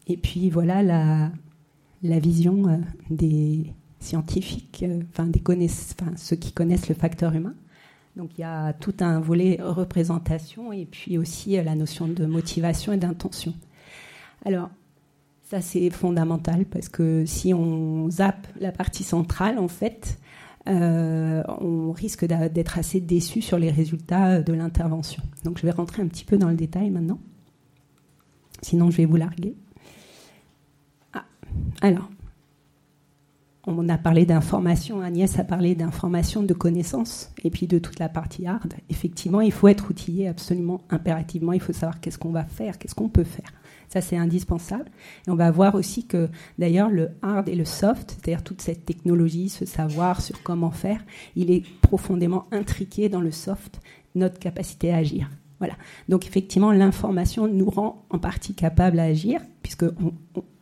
Et 0.06 0.16
puis, 0.16 0.50
voilà 0.50 0.82
la, 0.82 2.18
vision 2.18 2.80
des 3.10 3.74
scientifiques, 4.00 4.84
euh, 4.86 5.02
enfin, 5.10 5.26
des 5.26 5.68
ceux 6.16 6.36
qui 6.36 6.52
connaissent 6.52 6.88
le 6.88 6.94
facteur 6.94 7.34
humain. 7.34 7.54
Donc 8.16 8.30
il 8.36 8.40
y 8.40 8.44
a 8.44 8.72
tout 8.72 8.94
un 9.00 9.20
volet 9.20 9.58
représentation 9.62 10.72
et 10.72 10.84
puis 10.84 11.16
aussi 11.16 11.56
euh, 11.56 11.62
la 11.62 11.74
notion 11.74 12.08
de 12.08 12.26
motivation 12.26 12.92
et 12.92 12.96
d'intention. 12.96 13.54
Alors 14.44 14.70
ça 15.48 15.60
c'est 15.60 15.90
fondamental 15.90 16.64
parce 16.64 16.88
que 16.88 17.24
si 17.26 17.54
on 17.54 18.10
zappe 18.10 18.46
la 18.58 18.72
partie 18.72 19.04
centrale 19.04 19.58
en 19.58 19.68
fait, 19.68 20.18
euh, 20.68 21.42
on 21.60 21.92
risque 21.92 22.24
d'être 22.24 22.78
assez 22.78 23.00
déçu 23.00 23.42
sur 23.42 23.58
les 23.58 23.70
résultats 23.70 24.42
de 24.42 24.52
l'intervention. 24.52 25.22
Donc 25.44 25.58
je 25.58 25.66
vais 25.66 25.72
rentrer 25.72 26.02
un 26.02 26.08
petit 26.08 26.24
peu 26.24 26.36
dans 26.36 26.48
le 26.48 26.56
détail 26.56 26.90
maintenant. 26.90 27.20
Sinon 28.62 28.90
je 28.90 28.96
vais 28.98 29.06
vous 29.06 29.16
larguer. 29.16 29.54
Ah, 31.12 31.24
alors 31.80 32.10
on 33.66 33.88
a 33.88 33.98
parlé 33.98 34.24
d'information, 34.24 35.00
Agnès 35.00 35.38
a 35.38 35.44
parlé 35.44 35.74
d'information, 35.74 36.42
de 36.42 36.54
connaissances, 36.54 37.32
et 37.44 37.50
puis 37.50 37.66
de 37.66 37.78
toute 37.78 37.98
la 37.98 38.08
partie 38.08 38.46
hard. 38.46 38.74
Effectivement, 38.88 39.40
il 39.40 39.52
faut 39.52 39.68
être 39.68 39.90
outillé 39.90 40.28
absolument 40.28 40.80
impérativement. 40.90 41.52
Il 41.52 41.60
faut 41.60 41.72
savoir 41.72 42.00
qu'est-ce 42.00 42.18
qu'on 42.18 42.32
va 42.32 42.44
faire, 42.44 42.78
qu'est-ce 42.78 42.94
qu'on 42.94 43.08
peut 43.08 43.24
faire. 43.24 43.52
Ça, 43.88 44.00
c'est 44.00 44.16
indispensable. 44.16 44.90
Et 45.26 45.30
on 45.30 45.34
va 45.34 45.50
voir 45.50 45.74
aussi 45.74 46.06
que, 46.06 46.28
d'ailleurs, 46.58 46.90
le 46.90 47.10
hard 47.22 47.48
et 47.48 47.54
le 47.54 47.64
soft, 47.64 48.12
c'est-à-dire 48.12 48.44
toute 48.44 48.62
cette 48.62 48.84
technologie, 48.84 49.48
ce 49.48 49.66
savoir 49.66 50.20
sur 50.20 50.42
comment 50.42 50.70
faire, 50.70 51.04
il 51.36 51.50
est 51.50 51.64
profondément 51.80 52.46
intriqué 52.52 53.08
dans 53.08 53.20
le 53.20 53.32
soft, 53.32 53.80
notre 54.14 54.38
capacité 54.38 54.92
à 54.92 54.98
agir. 54.98 55.28
Voilà. 55.60 55.74
Donc, 56.08 56.26
effectivement, 56.26 56.72
l'information 56.72 57.46
nous 57.46 57.70
rend 57.70 58.04
en 58.10 58.18
partie 58.18 58.54
capable 58.54 58.98
à 58.98 59.04
agir, 59.04 59.40
puisqu'on 59.62 60.14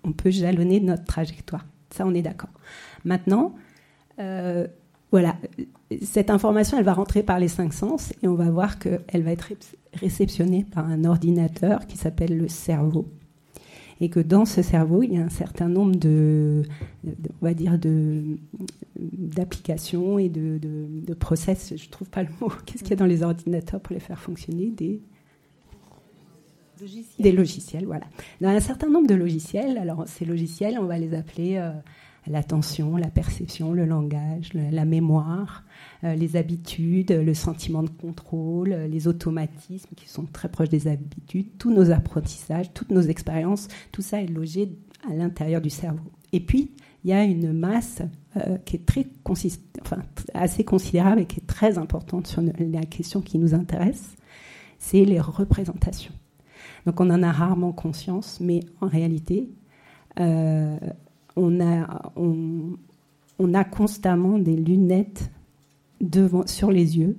on 0.05 0.13
peut 0.13 0.31
jalonner 0.31 0.81
notre 0.81 1.05
trajectoire. 1.05 1.65
Ça, 1.91 2.05
on 2.05 2.15
est 2.15 2.23
d'accord. 2.23 2.51
Maintenant, 3.05 3.55
euh, 4.19 4.67
voilà, 5.11 5.37
cette 6.03 6.31
information, 6.31 6.77
elle 6.79 6.85
va 6.85 6.93
rentrer 6.93 7.23
par 7.23 7.39
les 7.39 7.49
cinq 7.49 7.73
sens 7.73 8.13
et 8.23 8.29
on 8.29 8.35
va 8.35 8.51
voir 8.51 8.79
qu'elle 8.79 9.23
va 9.23 9.31
être 9.31 9.53
réceptionnée 9.95 10.67
par 10.71 10.87
un 10.87 11.05
ordinateur 11.05 11.87
qui 11.87 11.97
s'appelle 11.97 12.37
le 12.37 12.49
cerveau. 12.49 13.09
Et 14.01 14.09
que 14.11 14.21
dans 14.21 14.45
ce 14.45 14.63
cerveau, 14.63 15.03
il 15.03 15.15
y 15.15 15.19
a 15.19 15.25
un 15.25 15.29
certain 15.29 15.69
nombre 15.69 15.97
de, 15.97 16.63
on 17.05 17.45
va 17.45 17.55
dire, 17.55 17.79
d'applications 18.97 20.19
et 20.19 20.29
de, 20.29 20.59
de, 20.59 21.15
process. 21.15 21.75
Je 21.77 21.85
ne 21.85 21.91
trouve 21.91 22.09
pas 22.09 22.23
le 22.23 22.29
mot. 22.41 22.49
Qu'est-ce 22.67 22.83
qu'il 22.83 22.91
y 22.91 22.93
a 22.93 22.97
dans 22.97 23.07
les 23.07 23.23
ordinateurs 23.23 23.81
pour 23.81 23.95
les 23.95 24.01
faire 24.01 24.21
fonctionner 24.21 24.71
Des 24.71 25.01
logiciels. 26.81 27.23
Des 27.25 27.33
logiciels, 27.33 27.87
voilà. 27.87 28.07
Dans 28.41 28.49
un 28.49 28.61
certain 28.61 28.89
nombre 28.89 29.09
de 29.09 29.15
logiciels, 29.15 29.79
alors 29.79 30.05
ces 30.07 30.25
logiciels, 30.25 30.79
on 30.79 30.85
va 30.85 30.97
les 30.99 31.15
appeler 31.15 31.57
euh, 31.57 31.73
l'attention, 32.29 32.97
la 32.97 33.09
perception, 33.09 33.73
le 33.73 33.85
langage, 33.85 34.53
la 34.55 34.85
mémoire, 34.85 35.65
les 36.03 36.37
habitudes, 36.37 37.11
le 37.11 37.35
sentiment 37.35 37.83
de 37.83 37.91
contrôle, 37.91 38.73
euh, 38.73 38.87
les 38.87 39.09
automatismes 39.09 39.95
qui 39.97 40.09
sont 40.09 40.25
très 40.27 40.49
proches 40.49 40.69
des 40.69 40.87
habitudes, 40.87 41.59
tous 41.59 41.73
nos 41.73 41.91
apprentissages, 41.91 42.73
toutes 42.73 42.91
nos 42.91 43.03
expériences, 43.03 43.69
tout 43.91 44.03
ça 44.03 44.23
est 44.23 44.29
logé 44.29 44.71
à 45.11 45.15
l'intérieur 45.15 45.61
du 45.61 45.71
cerveau. 45.71 46.11
Et 46.33 46.41
puis, 46.41 46.71
il 47.05 47.11
y 47.11 47.13
a 47.13 47.25
une 47.25 47.53
masse 47.53 48.03
euh, 48.37 48.59
qui 48.59 48.77
est 48.77 48.87
très 48.87 49.07
enfin, 49.81 50.03
assez 50.35 50.65
considérable 50.65 51.23
et 51.23 51.27
qui 51.27 51.41
est 51.41 51.47
très 51.47 51.79
importante 51.79 52.27
sur 52.27 52.43
la 52.43 52.85
question 52.85 53.21
qui 53.21 53.39
nous 53.39 53.55
intéresse, 53.55 54.15
c'est 54.79 55.05
les 55.05 55.21
représentations. 55.21 56.15
Donc 56.87 57.01
on 57.01 57.11
en 57.11 57.23
a 57.23 57.33
rarement 57.33 57.73
conscience, 57.73 58.39
mais 58.41 58.61
en 58.81 58.87
réalité, 58.87 59.49
on 60.17 61.61
a, 61.61 62.13
on, 62.17 63.55
a 63.55 63.65
constamment 63.65 64.39
des 64.39 64.57
lunettes 64.57 65.31
sur 66.47 66.71
les 66.71 66.99
yeux 66.99 67.17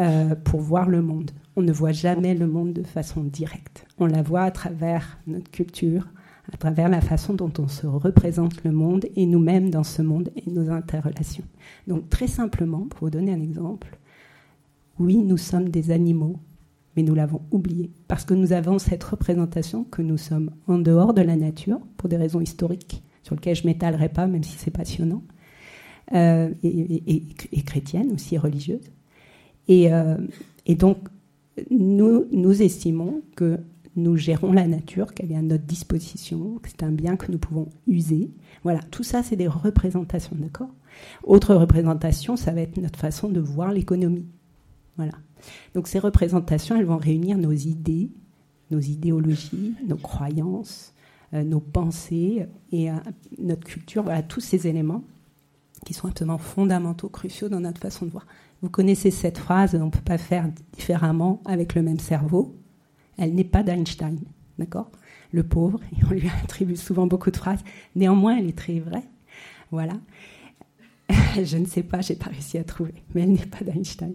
euh, 0.00 0.34
pour 0.34 0.60
voir 0.60 0.88
le 0.88 1.02
monde. 1.02 1.30
On 1.56 1.62
ne 1.62 1.72
voit 1.72 1.92
jamais 1.92 2.34
le 2.34 2.46
monde 2.46 2.72
de 2.72 2.82
façon 2.82 3.22
directe. 3.22 3.86
On 3.98 4.06
la 4.06 4.22
voit 4.22 4.42
à 4.42 4.50
travers 4.50 5.18
notre 5.26 5.50
culture, 5.50 6.08
à 6.52 6.56
travers 6.56 6.88
la 6.88 7.00
façon 7.00 7.34
dont 7.34 7.52
on 7.58 7.68
se 7.68 7.86
représente 7.86 8.64
le 8.64 8.72
monde 8.72 9.06
et 9.14 9.26
nous-mêmes 9.26 9.70
dans 9.70 9.84
ce 9.84 10.02
monde 10.02 10.30
et 10.36 10.50
nos 10.50 10.70
interrelations. 10.70 11.44
Donc 11.86 12.08
très 12.08 12.28
simplement, 12.28 12.86
pour 12.88 13.00
vous 13.00 13.10
donner 13.10 13.32
un 13.32 13.42
exemple, 13.42 13.98
oui, 14.98 15.16
nous 15.18 15.36
sommes 15.36 15.68
des 15.68 15.90
animaux, 15.90 16.36
mais 16.96 17.02
nous 17.02 17.14
l'avons 17.14 17.42
oublié, 17.50 17.90
parce 18.08 18.24
que 18.24 18.34
nous 18.34 18.52
avons 18.52 18.78
cette 18.78 19.04
représentation 19.04 19.84
que 19.84 20.02
nous 20.02 20.18
sommes 20.18 20.50
en 20.66 20.78
dehors 20.78 21.14
de 21.14 21.22
la 21.22 21.36
nature, 21.36 21.80
pour 21.96 22.08
des 22.08 22.16
raisons 22.16 22.40
historiques, 22.40 23.02
sur 23.22 23.34
lequel 23.34 23.54
je 23.54 23.66
m'étalerai 23.66 24.08
pas, 24.08 24.26
même 24.26 24.42
si 24.42 24.56
c'est 24.58 24.70
passionnant, 24.70 25.22
euh, 26.12 26.50
et, 26.62 27.22
chrétienne 27.64 28.12
aussi, 28.12 28.36
religieuse. 28.36 28.90
Et, 29.68 29.92
euh, 29.92 30.16
et, 30.66 30.74
donc, 30.74 30.98
nous, 31.70 32.26
nous 32.32 32.62
estimons 32.62 33.22
que 33.36 33.58
nous 33.96 34.16
gérons 34.16 34.52
la 34.52 34.66
nature, 34.66 35.14
qu'elle 35.14 35.30
est 35.32 35.36
à 35.36 35.42
notre 35.42 35.64
disposition, 35.64 36.58
que 36.62 36.68
c'est 36.68 36.82
un 36.82 36.90
bien 36.90 37.16
que 37.16 37.30
nous 37.30 37.38
pouvons 37.38 37.68
user. 37.86 38.30
Voilà, 38.62 38.80
tout 38.90 39.02
ça, 39.02 39.22
c'est 39.22 39.36
des 39.36 39.48
représentations, 39.48 40.36
d'accord? 40.38 40.70
Autre 41.22 41.54
représentation, 41.54 42.36
ça 42.36 42.52
va 42.52 42.62
être 42.62 42.76
notre 42.78 42.98
façon 42.98 43.28
de 43.28 43.40
voir 43.40 43.72
l'économie. 43.72 44.26
Voilà. 44.96 45.12
Donc 45.74 45.88
ces 45.88 45.98
représentations, 45.98 46.76
elles 46.76 46.84
vont 46.84 46.98
réunir 46.98 47.38
nos 47.38 47.52
idées, 47.52 48.10
nos 48.70 48.80
idéologies, 48.80 49.74
nos 49.86 49.96
croyances, 49.96 50.92
euh, 51.34 51.42
nos 51.44 51.60
pensées 51.60 52.46
et 52.72 52.88
notre 53.38 53.64
culture, 53.64 54.02
voilà, 54.02 54.22
tous 54.22 54.40
ces 54.40 54.66
éléments 54.66 55.04
qui 55.84 55.94
sont 55.94 56.08
absolument 56.08 56.38
fondamentaux, 56.38 57.08
cruciaux 57.08 57.48
dans 57.48 57.60
notre 57.60 57.80
façon 57.80 58.06
de 58.06 58.10
voir. 58.10 58.26
Vous 58.62 58.68
connaissez 58.68 59.10
cette 59.10 59.38
phrase, 59.38 59.74
on 59.74 59.86
ne 59.86 59.90
peut 59.90 60.00
pas 60.00 60.18
faire 60.18 60.48
différemment 60.72 61.40
avec 61.46 61.74
le 61.74 61.82
même 61.82 61.98
cerveau. 61.98 62.56
Elle 63.16 63.34
n'est 63.34 63.44
pas 63.44 63.62
d'Einstein, 63.62 64.18
d'accord? 64.58 64.90
Le 65.32 65.42
pauvre, 65.42 65.80
on 66.10 66.12
lui 66.12 66.28
attribue 66.42 66.76
souvent 66.76 67.06
beaucoup 67.06 67.30
de 67.30 67.36
phrases. 67.36 67.60
Néanmoins, 67.96 68.36
elle 68.36 68.48
est 68.48 68.58
très 68.58 68.80
vraie. 68.80 69.08
Voilà. 69.70 69.94
Je 71.42 71.56
ne 71.56 71.66
sais 71.66 71.82
pas, 71.82 72.00
j'ai 72.00 72.14
pas 72.14 72.30
réussi 72.30 72.58
à 72.58 72.64
trouver, 72.64 72.94
mais 73.14 73.22
elle 73.22 73.32
n'est 73.32 73.46
pas 73.46 73.64
d'Einstein. 73.64 74.14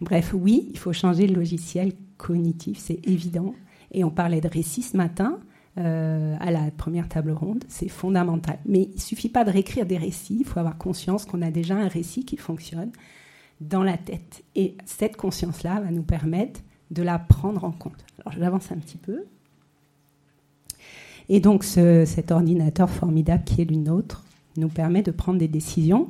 Bref, 0.00 0.34
oui, 0.34 0.68
il 0.70 0.78
faut 0.78 0.92
changer 0.92 1.26
le 1.26 1.34
logiciel 1.34 1.92
cognitif, 2.16 2.78
c'est 2.78 3.00
évident. 3.08 3.54
Et 3.92 4.04
on 4.04 4.10
parlait 4.10 4.40
de 4.40 4.48
récit 4.48 4.82
ce 4.82 4.96
matin. 4.96 5.38
Euh, 5.76 6.34
à 6.40 6.50
la 6.50 6.70
première 6.72 7.08
table 7.08 7.30
ronde, 7.30 7.62
c'est 7.68 7.88
fondamental. 7.88 8.58
Mais 8.66 8.88
il 8.94 9.00
suffit 9.00 9.28
pas 9.28 9.44
de 9.44 9.50
réécrire 9.50 9.86
des 9.86 9.98
récits, 9.98 10.38
il 10.40 10.44
faut 10.44 10.58
avoir 10.58 10.76
conscience 10.76 11.24
qu'on 11.24 11.42
a 11.42 11.50
déjà 11.50 11.76
un 11.76 11.86
récit 11.86 12.24
qui 12.24 12.36
fonctionne 12.36 12.90
dans 13.60 13.84
la 13.84 13.96
tête. 13.96 14.42
Et 14.56 14.76
cette 14.86 15.16
conscience-là 15.16 15.80
va 15.80 15.90
nous 15.90 16.02
permettre 16.02 16.60
de 16.90 17.02
la 17.02 17.18
prendre 17.18 17.64
en 17.64 17.70
compte. 17.70 18.04
Alors 18.18 18.38
j'avance 18.38 18.72
un 18.72 18.76
petit 18.76 18.96
peu. 18.96 19.24
Et 21.28 21.40
donc 21.40 21.62
cet 21.62 22.32
ordinateur 22.32 22.90
formidable 22.90 23.44
qui 23.44 23.60
est 23.60 23.70
le 23.70 23.76
nôtre 23.76 24.24
nous 24.56 24.68
permet 24.68 25.02
de 25.02 25.10
prendre 25.10 25.38
des 25.38 25.48
décisions 25.48 26.08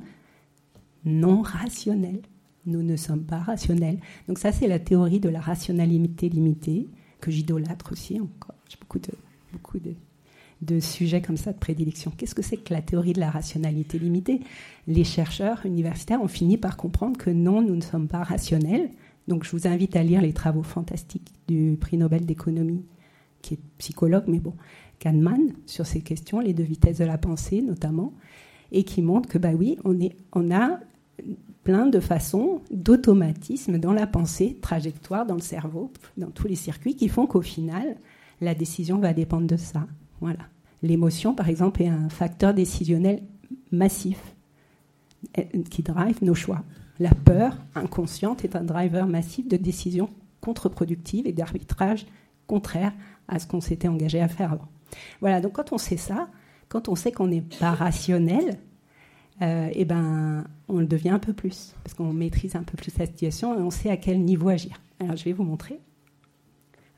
non 1.04 1.42
rationnelles. 1.42 2.22
Nous 2.64 2.82
ne 2.82 2.96
sommes 2.96 3.24
pas 3.24 3.38
rationnels. 3.38 3.98
Donc 4.28 4.38
ça 4.38 4.52
c'est 4.52 4.68
la 4.68 4.78
théorie 4.78 5.20
de 5.20 5.28
la 5.28 5.40
rationalité 5.40 6.28
limitée 6.28 6.88
que 7.20 7.30
j'idolâtre 7.30 7.92
aussi 7.92 8.20
encore. 8.20 8.54
J'ai 8.68 8.76
beaucoup 8.80 9.00
de, 9.00 9.10
beaucoup 9.52 9.78
de, 9.78 10.80
sujets 10.80 11.22
comme 11.22 11.36
ça 11.36 11.52
de 11.52 11.58
prédilection. 11.58 12.12
Qu'est-ce 12.16 12.34
que 12.34 12.42
c'est 12.42 12.56
que 12.56 12.72
la 12.72 12.82
théorie 12.82 13.12
de 13.12 13.20
la 13.20 13.30
rationalité 13.30 13.98
limitée? 13.98 14.40
Les 14.86 15.04
chercheurs 15.04 15.64
universitaires 15.64 16.22
ont 16.22 16.28
fini 16.28 16.56
par 16.56 16.76
comprendre 16.76 17.16
que 17.16 17.30
non, 17.30 17.62
nous 17.62 17.76
ne 17.76 17.80
sommes 17.80 18.08
pas 18.08 18.22
rationnels. 18.22 18.90
Donc 19.28 19.44
je 19.44 19.50
vous 19.50 19.66
invite 19.66 19.94
à 19.96 20.02
lire 20.02 20.22
les 20.22 20.32
travaux 20.32 20.62
fantastiques 20.62 21.32
du 21.46 21.76
prix 21.80 21.96
Nobel 21.98 22.24
d'économie, 22.26 22.84
qui 23.42 23.54
est 23.54 23.60
psychologue, 23.78 24.24
mais 24.26 24.40
bon, 24.40 24.54
Kahneman, 24.98 25.52
sur 25.66 25.86
ces 25.86 26.00
questions, 26.00 26.40
les 26.40 26.54
deux 26.54 26.64
vitesses 26.64 26.98
de 26.98 27.04
la 27.04 27.18
pensée 27.18 27.62
notamment, 27.62 28.12
et 28.72 28.84
qui 28.84 29.02
montre 29.02 29.28
que, 29.28 29.38
bah 29.38 29.52
oui, 29.52 29.78
on, 29.84 29.96
on 30.32 30.50
a 30.50 30.80
plein 31.62 31.86
de 31.86 32.00
façons 32.00 32.62
d'automatisme 32.70 33.78
dans 33.78 33.92
la 33.92 34.06
pensée, 34.06 34.58
trajectoire 34.60 35.26
dans 35.26 35.34
le 35.34 35.40
cerveau, 35.40 35.92
dans 36.16 36.30
tous 36.30 36.48
les 36.48 36.54
circuits, 36.54 36.96
qui 36.96 37.08
font 37.08 37.26
qu'au 37.26 37.42
final, 37.42 37.96
la 38.40 38.54
décision 38.54 38.98
va 38.98 39.12
dépendre 39.12 39.46
de 39.46 39.56
ça. 39.56 39.86
Voilà. 40.20 40.40
L'émotion, 40.82 41.34
par 41.34 41.48
exemple, 41.48 41.82
est 41.82 41.88
un 41.88 42.08
facteur 42.08 42.54
décisionnel 42.54 43.22
massif 43.72 44.20
qui 45.70 45.82
drive 45.82 46.22
nos 46.22 46.34
choix. 46.34 46.62
La 47.00 47.10
peur 47.10 47.56
inconsciente 47.74 48.44
est 48.44 48.56
un 48.56 48.64
driver 48.64 49.06
massif 49.06 49.48
de 49.48 49.56
décisions 49.56 50.08
contre-productives 50.40 51.26
et 51.26 51.32
d'arbitrage 51.32 52.06
contraire 52.46 52.92
à 53.28 53.38
ce 53.38 53.46
qu'on 53.46 53.60
s'était 53.60 53.88
engagé 53.88 54.20
à 54.20 54.28
faire 54.28 54.52
avant. 54.52 54.68
Voilà, 55.20 55.40
donc 55.40 55.52
quand 55.52 55.72
on 55.72 55.78
sait 55.78 55.96
ça, 55.96 56.28
quand 56.68 56.88
on 56.88 56.94
sait 56.94 57.12
qu'on 57.12 57.26
n'est 57.26 57.42
pas 57.42 57.72
rationnel, 57.72 58.58
euh, 59.42 59.68
eh 59.72 59.84
ben, 59.84 60.44
on 60.68 60.78
le 60.78 60.86
devient 60.86 61.10
un 61.10 61.18
peu 61.18 61.32
plus, 61.32 61.74
parce 61.84 61.94
qu'on 61.94 62.12
maîtrise 62.12 62.56
un 62.56 62.62
peu 62.62 62.76
plus 62.76 62.96
la 62.98 63.06
situation 63.06 63.58
et 63.58 63.62
on 63.62 63.70
sait 63.70 63.90
à 63.90 63.96
quel 63.96 64.20
niveau 64.20 64.48
agir. 64.48 64.80
Alors 65.00 65.16
je 65.16 65.24
vais 65.24 65.32
vous 65.32 65.44
montrer. 65.44 65.80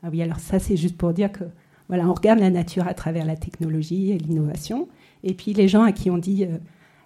Ah 0.03 0.09
oui, 0.11 0.21
alors 0.21 0.39
ça 0.39 0.59
c'est 0.59 0.77
juste 0.77 0.97
pour 0.97 1.13
dire 1.13 1.31
que 1.31 1.43
voilà, 1.87 2.07
on 2.07 2.13
regarde 2.13 2.39
la 2.39 2.49
nature 2.49 2.87
à 2.87 2.93
travers 2.93 3.25
la 3.25 3.35
technologie 3.35 4.11
et 4.11 4.17
l'innovation. 4.17 4.87
Et 5.23 5.33
puis 5.33 5.53
les 5.53 5.67
gens 5.67 5.83
à 5.83 5.91
qui 5.91 6.09
on 6.09 6.17
dit 6.17 6.45
euh, 6.45 6.57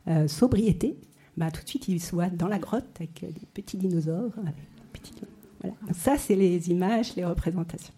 euh, 0.07 0.27
sobriété, 0.27 0.95
bah, 1.37 1.49
tout 1.51 1.63
de 1.63 1.67
suite 1.67 1.87
ils 1.87 2.01
soient 2.01 2.29
dans 2.29 2.47
la 2.47 2.59
grotte 2.59 2.85
avec 2.97 3.23
euh, 3.23 3.27
des 3.27 3.47
petits 3.53 3.77
dinosaures. 3.77 4.29
Voilà. 4.35 5.75
ça, 5.93 6.17
c'est 6.17 6.35
les 6.35 6.69
images, 6.69 7.15
les 7.15 7.25
représentations. 7.25 7.93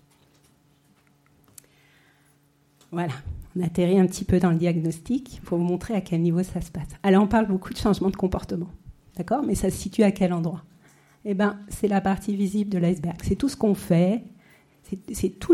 Voilà, 2.92 3.14
on 3.58 3.64
atterrit 3.64 4.00
un 4.00 4.08
petit 4.08 4.24
peu 4.24 4.40
dans 4.40 4.52
le 4.52 4.58
diagnostic 4.58 5.42
pour 5.44 5.58
vous 5.58 5.66
montrer 5.66 5.94
à 5.94 6.00
quel 6.00 6.22
niveau 6.22 6.42
ça 6.42 6.62
se 6.62 6.72
passe. 6.72 6.88
Alors 7.04 7.22
on 7.22 7.28
parle 7.28 7.48
beaucoup 7.48 7.74
de 7.74 7.78
changement 7.78 8.10
de 8.10 8.16
comportement, 8.16 8.70
d'accord? 9.18 9.44
Mais 9.44 9.56
ça 9.56 9.70
se 9.70 9.76
situe 9.76 10.04
à 10.04 10.12
quel 10.12 10.32
endroit? 10.32 10.64
Eh 11.26 11.34
bien, 11.34 11.60
c'est 11.68 11.90
la 11.90 12.00
partie 12.00 12.38
visible 12.38 12.70
de 12.70 12.78
l'iceberg. 12.78 13.18
C'est 13.24 13.36
tout 13.36 13.50
ce 13.50 13.58
qu'on 13.58 13.76
fait, 13.76 14.24
c'est 15.14 15.30
tout, 15.40 15.54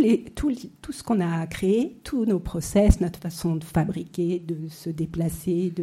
ce 0.92 1.04
qu'on 1.04 1.20
a 1.20 1.48
créé, 1.48 1.98
tous 2.04 2.26
nos 2.26 2.40
process, 2.40 3.02
notre 3.02 3.20
façon 3.20 3.56
de 3.56 3.64
fabriquer, 3.64 4.40
de 4.40 4.68
se 4.70 4.90
déplacer, 4.90 5.74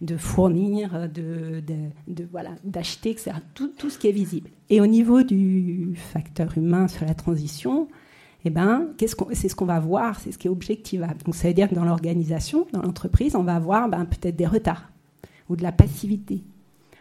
de, 0.00 0.16
fournir, 0.16 1.08
de, 1.08 1.62
voilà, 2.30 2.50
d'acheter, 2.64 3.10
etc. 3.10 3.32
Tout, 3.54 3.88
ce 3.88 3.98
qui 3.98 4.08
est 4.08 4.12
visible. 4.12 4.50
Et 4.68 4.80
au 4.80 4.86
niveau 4.86 5.22
du 5.22 5.94
facteur 5.94 6.58
humain 6.58 6.88
sur 6.88 7.06
la 7.06 7.14
transition, 7.14 7.88
eh 8.44 8.50
ben, 8.50 8.88
c'est 8.98 9.48
ce 9.48 9.54
qu'on 9.54 9.66
va 9.66 9.78
voir, 9.78 10.18
c'est 10.18 10.32
ce 10.32 10.38
qui 10.38 10.48
est 10.48 10.50
objectivable. 10.50 11.22
Donc 11.24 11.36
ça 11.36 11.46
veut 11.46 11.54
dire 11.54 11.68
que 11.68 11.76
dans 11.76 11.84
l'organisation, 11.84 12.66
dans 12.72 12.82
l'entreprise, 12.82 13.36
on 13.36 13.44
va 13.44 13.54
avoir 13.54 13.88
ben, 13.88 14.04
peut-être 14.06 14.36
des 14.36 14.46
retards 14.46 14.90
ou 15.48 15.54
de 15.54 15.62
la 15.62 15.72
passivité, 15.72 16.42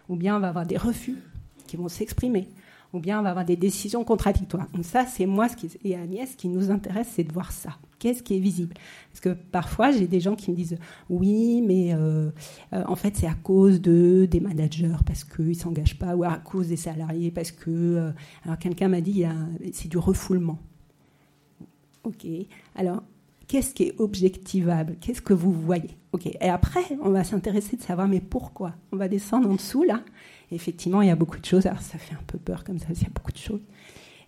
ou 0.09 0.15
bien 0.15 0.37
on 0.37 0.39
va 0.39 0.49
avoir 0.49 0.67
des 0.67 0.77
refus 0.77 1.17
qui 1.65 1.77
vont 1.77 1.87
s'exprimer 1.87 2.49
ou 2.93 2.99
bien 2.99 3.19
on 3.19 3.23
va 3.23 3.30
avoir 3.30 3.45
des 3.45 3.56
décisions 3.56 4.04
contradictoires. 4.04 4.67
Donc 4.73 4.86
ça, 4.86 5.06
c'est 5.06 5.25
moi 5.25 5.47
et 5.84 5.95
Agnès, 5.95 6.32
ce 6.32 6.36
qui 6.36 6.49
nous 6.49 6.71
intéresse, 6.71 7.08
c'est 7.15 7.23
de 7.23 7.32
voir 7.32 7.51
ça. 7.51 7.77
Qu'est-ce 7.99 8.23
qui 8.23 8.36
est 8.36 8.39
visible? 8.39 8.73
Parce 9.12 9.19
que 9.19 9.30
parfois, 9.30 9.91
j'ai 9.91 10.08
des 10.08 10.19
gens 10.19 10.36
qui 10.36 10.51
me 10.51 10.56
disent 10.56 10.77
oui, 11.10 11.62
mais 11.62 11.93
euh, 11.93 12.32
euh, 12.73 12.84
en 12.88 12.95
fait, 12.95 13.15
c'est 13.15 13.27
à 13.27 13.36
cause 13.36 13.80
de 13.80 14.27
des 14.30 14.39
managers 14.39 14.95
parce 15.06 15.23
qu'ils 15.23 15.49
ne 15.49 15.54
s'engagent 15.54 15.99
pas, 15.99 16.15
ou 16.15 16.23
à 16.23 16.38
cause 16.38 16.67
des 16.67 16.77
salariés 16.77 17.32
parce 17.32 17.51
que. 17.51 17.69
Euh, 17.69 18.12
alors, 18.43 18.58
quelqu'un 18.58 18.88
m'a 18.88 19.01
dit 19.01 19.23
c'est 19.71 19.88
du 19.88 19.97
refoulement. 19.97 20.58
Ok. 22.04 22.25
Alors, 22.75 23.04
qu'est-ce 23.51 23.73
qui 23.73 23.83
est 23.83 23.95
objectivable? 23.99 24.95
Qu'est-ce 25.01 25.21
que 25.21 25.33
vous 25.33 25.51
voyez? 25.51 25.97
Ok. 26.13 26.27
Et 26.27 26.49
après, 26.49 26.83
on 27.01 27.09
va 27.09 27.23
s'intéresser 27.23 27.75
de 27.75 27.81
savoir 27.81 28.07
mais 28.07 28.21
pourquoi? 28.21 28.73
On 28.91 28.97
va 28.97 29.07
descendre 29.07 29.49
en 29.49 29.55
dessous 29.55 29.83
là 29.83 30.01
effectivement, 30.51 31.01
il 31.01 31.07
y 31.07 31.11
a 31.11 31.15
beaucoup 31.15 31.39
de 31.39 31.45
choses. 31.45 31.65
Alors, 31.65 31.81
ça 31.81 31.97
fait 31.97 32.13
un 32.13 32.23
peu 32.27 32.37
peur 32.37 32.63
comme 32.63 32.77
ça, 32.77 32.87
il 32.89 33.01
y 33.01 33.05
a 33.05 33.09
beaucoup 33.09 33.31
de 33.31 33.37
choses. 33.37 33.61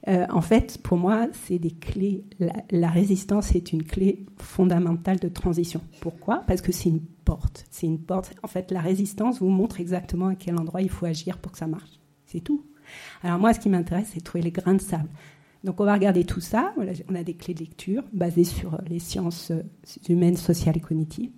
Euh, 0.07 0.25
en 0.29 0.41
fait, 0.41 0.81
pour 0.83 0.97
moi, 0.97 1.27
c'est 1.31 1.59
des 1.59 1.71
clés. 1.71 2.25
La, 2.71 2.89
résistance 2.89 3.55
est 3.55 3.71
une 3.71 3.83
clé 3.83 4.25
fondamentale 4.37 5.19
de 5.19 5.29
transition. 5.29 5.81
Pourquoi? 6.01 6.43
Parce 6.47 6.61
que 6.61 6.73
c'est 6.73 6.89
une 6.89 7.01
porte. 7.01 7.65
C'est 7.71 7.87
une 7.87 7.99
porte. 7.99 8.33
En 8.43 8.47
fait, 8.47 8.71
la 8.71 8.81
résistance 8.81 9.39
vous 9.39 9.49
montre 9.49 9.79
exactement 9.79 10.27
à 10.27 10.35
quel 10.35 10.59
endroit 10.59 10.81
il 10.81 10.89
faut 10.89 11.05
agir 11.05 11.37
pour 11.37 11.53
que 11.53 11.57
ça 11.57 11.67
marche. 11.67 11.99
C'est 12.25 12.41
tout. 12.41 12.65
Alors 13.21 13.39
moi, 13.39 13.53
ce 13.53 13.59
qui 13.59 13.69
m'intéresse, 13.69 14.11
c'est 14.13 14.21
trouver 14.21 14.43
les 14.43 14.51
grains 14.51 14.73
de 14.73 14.81
sable. 14.81 15.09
Donc 15.63 15.79
on 15.79 15.85
va 15.85 15.93
regarder 15.93 16.25
tout 16.25 16.41
ça. 16.41 16.73
On 17.09 17.15
a 17.15 17.23
des 17.23 17.33
clés 17.33 17.53
de 17.53 17.59
lecture 17.59 18.03
basées 18.13 18.43
sur 18.43 18.79
les 18.89 18.99
sciences 18.99 19.51
euh, 19.51 19.61
humaines, 20.09 20.37
sociales 20.37 20.77
et 20.77 20.81
cognitives. 20.81 21.31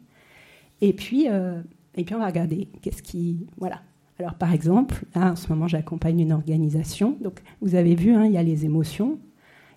Et 0.81 0.93
puis, 0.93 1.29
euh, 1.29 1.61
et 1.95 2.03
puis 2.03 2.15
on 2.15 2.19
va 2.19 2.27
regarder 2.27 2.67
qu'est-ce 2.81 3.01
qui, 3.01 3.47
voilà, 3.57 3.81
alors 4.19 4.35
par 4.35 4.53
exemple, 4.53 5.05
là, 5.13 5.31
en 5.31 5.35
ce 5.35 5.49
moment 5.49 5.67
j'accompagne 5.67 6.19
une 6.19 6.33
organisation. 6.33 7.17
Donc 7.21 7.41
vous 7.61 7.75
avez 7.75 7.95
vu, 7.95 8.13
hein, 8.13 8.25
il 8.25 8.31
y 8.31 8.37
a 8.37 8.43
les 8.43 8.65
émotions, 8.65 9.19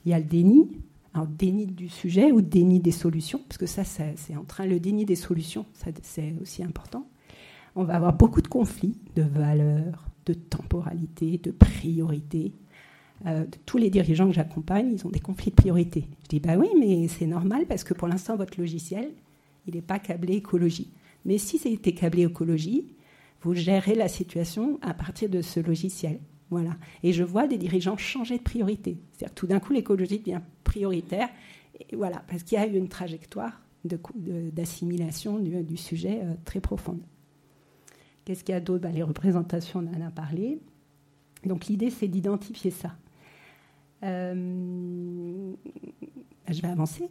il 0.05 0.11
y 0.11 0.15
a 0.15 0.19
le 0.19 0.25
déni. 0.25 0.69
Alors 1.15 1.27
déni 1.27 1.67
du 1.67 1.89
sujet 1.89 2.33
ou 2.33 2.43
déni 2.43 2.81
des 2.81 2.93
solutions, 2.93 3.41
parce 3.49 3.59
que 3.59 3.67
ça, 3.67 3.83
c'est 3.85 4.37
en 4.37 4.45
train, 4.45 4.67
le 4.67 4.79
déni 4.79 5.05
des 5.05 5.17
solutions, 5.17 5.67
c'est 6.03 6.35
aussi 6.41 6.63
important. 6.63 7.09
On 7.75 7.85
va 7.85 7.95
avoir 7.95 8.17
beaucoup 8.17 8.43
de 8.43 8.49
conflits 8.49 8.99
de 9.17 9.23
valeurs, 9.23 10.07
de 10.27 10.35
temporalité, 10.35 11.39
de 11.39 11.51
priorité. 11.51 12.53
Euh, 13.27 13.45
tous 13.67 13.79
les 13.79 13.91
dirigeants 13.91 14.29
que 14.29 14.35
j'accompagne, 14.35 14.93
ils 14.93 15.07
ont 15.07 15.11
des 15.11 15.21
conflits 15.21 15.51
de 15.51 15.57
priorité. 15.57 16.07
Je 16.23 16.29
dis, 16.29 16.41
bah 16.41 16.57
oui, 16.57 16.69
mais 16.79 17.09
c'est 17.09 17.27
normal 17.27 17.67
parce 17.67 17.85
que 17.85 17.95
pour 17.95 18.09
l'instant, 18.09 18.37
votre 18.37 18.59
logiciel, 18.59 19.11
il 19.67 19.75
n'est 19.75 19.83
pas 19.83 19.99
câblé 19.99 20.35
écologie. 20.35 20.91
Mais 21.25 21.39
si 21.39 21.59
c'était 21.59 21.93
câblé 21.93 22.25
écologie, 22.25 22.87
vous 23.43 23.55
gérez 23.55 23.95
la 23.95 24.09
situation 24.09 24.79
à 24.83 24.95
partir 24.95 25.29
de 25.29 25.43
ce 25.43 25.61
logiciel. 25.61 26.21
Voilà. 26.51 26.77
Et 27.03 27.13
je 27.13 27.25
vois 27.25 27.47
des 27.47 27.59
dirigeants 27.59 27.97
changer 27.97 28.39
de 28.39 28.43
priorité. 28.43 28.99
C'est-à-dire 29.13 29.35
tout 29.35 29.47
d'un 29.47 29.61
coup, 29.61 29.73
l'écologie 29.73 30.19
devient 30.19 30.41
prioritaire. 30.65 31.29
Voilà, 31.93 32.25
parce 32.29 32.43
qu'il 32.43 32.59
y 32.59 32.61
a 32.61 32.67
eu 32.67 32.77
une 32.77 32.89
trajectoire 32.89 33.61
d'assimilation 33.85 35.39
du, 35.39 35.77
sujet 35.77 36.21
euh, 36.23 36.35
très 36.45 36.61
profonde. 36.61 37.01
Qu'est-ce 38.25 38.43
qu'il 38.45 38.53
y 38.53 38.57
a 38.57 38.61
d'autre? 38.61 38.83
Ben, 38.83 38.93
Les 38.93 39.03
représentations, 39.03 39.81
on 39.81 40.03
en 40.03 40.07
a 40.07 40.11
parlé. 40.11 40.61
Donc 41.45 41.67
l'idée, 41.67 41.91
c'est 41.91 42.09
d'identifier 42.09 42.71
ça. 42.71 42.97
Euh, 44.03 45.53
je 46.49 46.63
vais 46.63 46.69
avancer. 46.69 47.09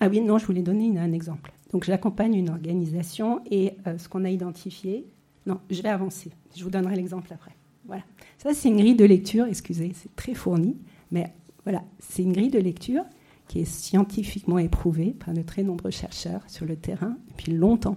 Ah 0.00 0.08
oui, 0.08 0.20
non, 0.20 0.38
je 0.38 0.46
voulais 0.46 0.62
donner 0.62 0.98
un 0.98 1.12
exemple. 1.12 1.52
Donc 1.72 1.84
j'accompagne 1.84 2.34
une 2.34 2.50
organisation 2.50 3.42
et 3.50 3.74
euh, 3.86 3.98
ce 3.98 4.08
qu'on 4.08 4.24
a 4.24 4.30
identifié, 4.30 5.06
non, 5.46 5.60
je 5.70 5.80
vais 5.82 5.88
avancer. 5.88 6.30
Je 6.54 6.64
vous 6.64 6.70
donnerai 6.70 6.96
l'exemple 6.96 7.32
après. 7.32 7.52
Voilà. 7.86 8.02
Ça, 8.38 8.52
c'est 8.52 8.68
une 8.68 8.76
grille 8.76 8.96
de 8.96 9.04
lecture, 9.04 9.46
excusez, 9.46 9.92
c'est 9.94 10.14
très 10.16 10.34
fourni, 10.34 10.76
mais 11.10 11.32
voilà, 11.64 11.84
c'est 11.98 12.22
une 12.22 12.32
grille 12.32 12.50
de 12.50 12.58
lecture 12.58 13.04
qui 13.48 13.60
est 13.60 13.64
scientifiquement 13.64 14.58
éprouvée 14.58 15.12
par 15.12 15.32
de 15.32 15.42
très 15.42 15.62
nombreux 15.62 15.90
chercheurs 15.92 16.42
sur 16.48 16.66
le 16.66 16.76
terrain 16.76 17.16
depuis 17.28 17.52
longtemps. 17.52 17.96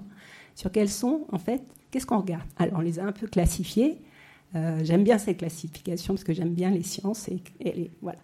Sur 0.55 0.71
quels 0.71 0.89
sont, 0.89 1.25
en 1.31 1.39
fait, 1.39 1.63
qu'est-ce 1.89 2.05
qu'on 2.05 2.19
regarde? 2.19 2.43
Alors, 2.57 2.79
on 2.79 2.81
les 2.81 2.99
a 2.99 3.05
un 3.05 3.11
peu 3.11 3.27
classifiés. 3.27 3.97
Euh, 4.55 4.79
j'aime 4.83 5.03
bien 5.03 5.17
cette 5.17 5.37
classification 5.37 6.13
parce 6.15 6.23
que 6.23 6.33
j'aime 6.33 6.53
bien 6.53 6.71
les 6.71 6.83
sciences 6.83 7.29
et, 7.29 7.91
voilà. 8.01 8.19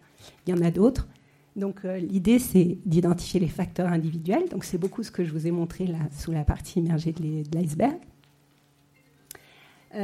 Il 0.48 0.56
y 0.56 0.58
en 0.58 0.62
a 0.62 0.72
d'autres. 0.72 1.08
Donc 1.56 1.84
l'idée, 1.84 2.40
c'est 2.40 2.80
d'identifier 2.86 3.40
les 3.40 3.48
facteurs 3.48 3.88
individuels. 3.88 4.50
Donc 4.50 4.66
c'est 4.66 4.78
beaucoup 4.78 5.04
ce 5.04 5.12
que 5.12 5.24
je 5.24 5.32
vous 5.32 5.48
ai 5.48 5.52
montré 5.52 5.88
là 5.88 6.00
sous 6.12 6.32
la 6.32 6.44
partie 6.44 6.80
immergée 6.80 7.14
de 7.14 7.56
l'iceberg. 7.56 7.96
et 9.94 10.00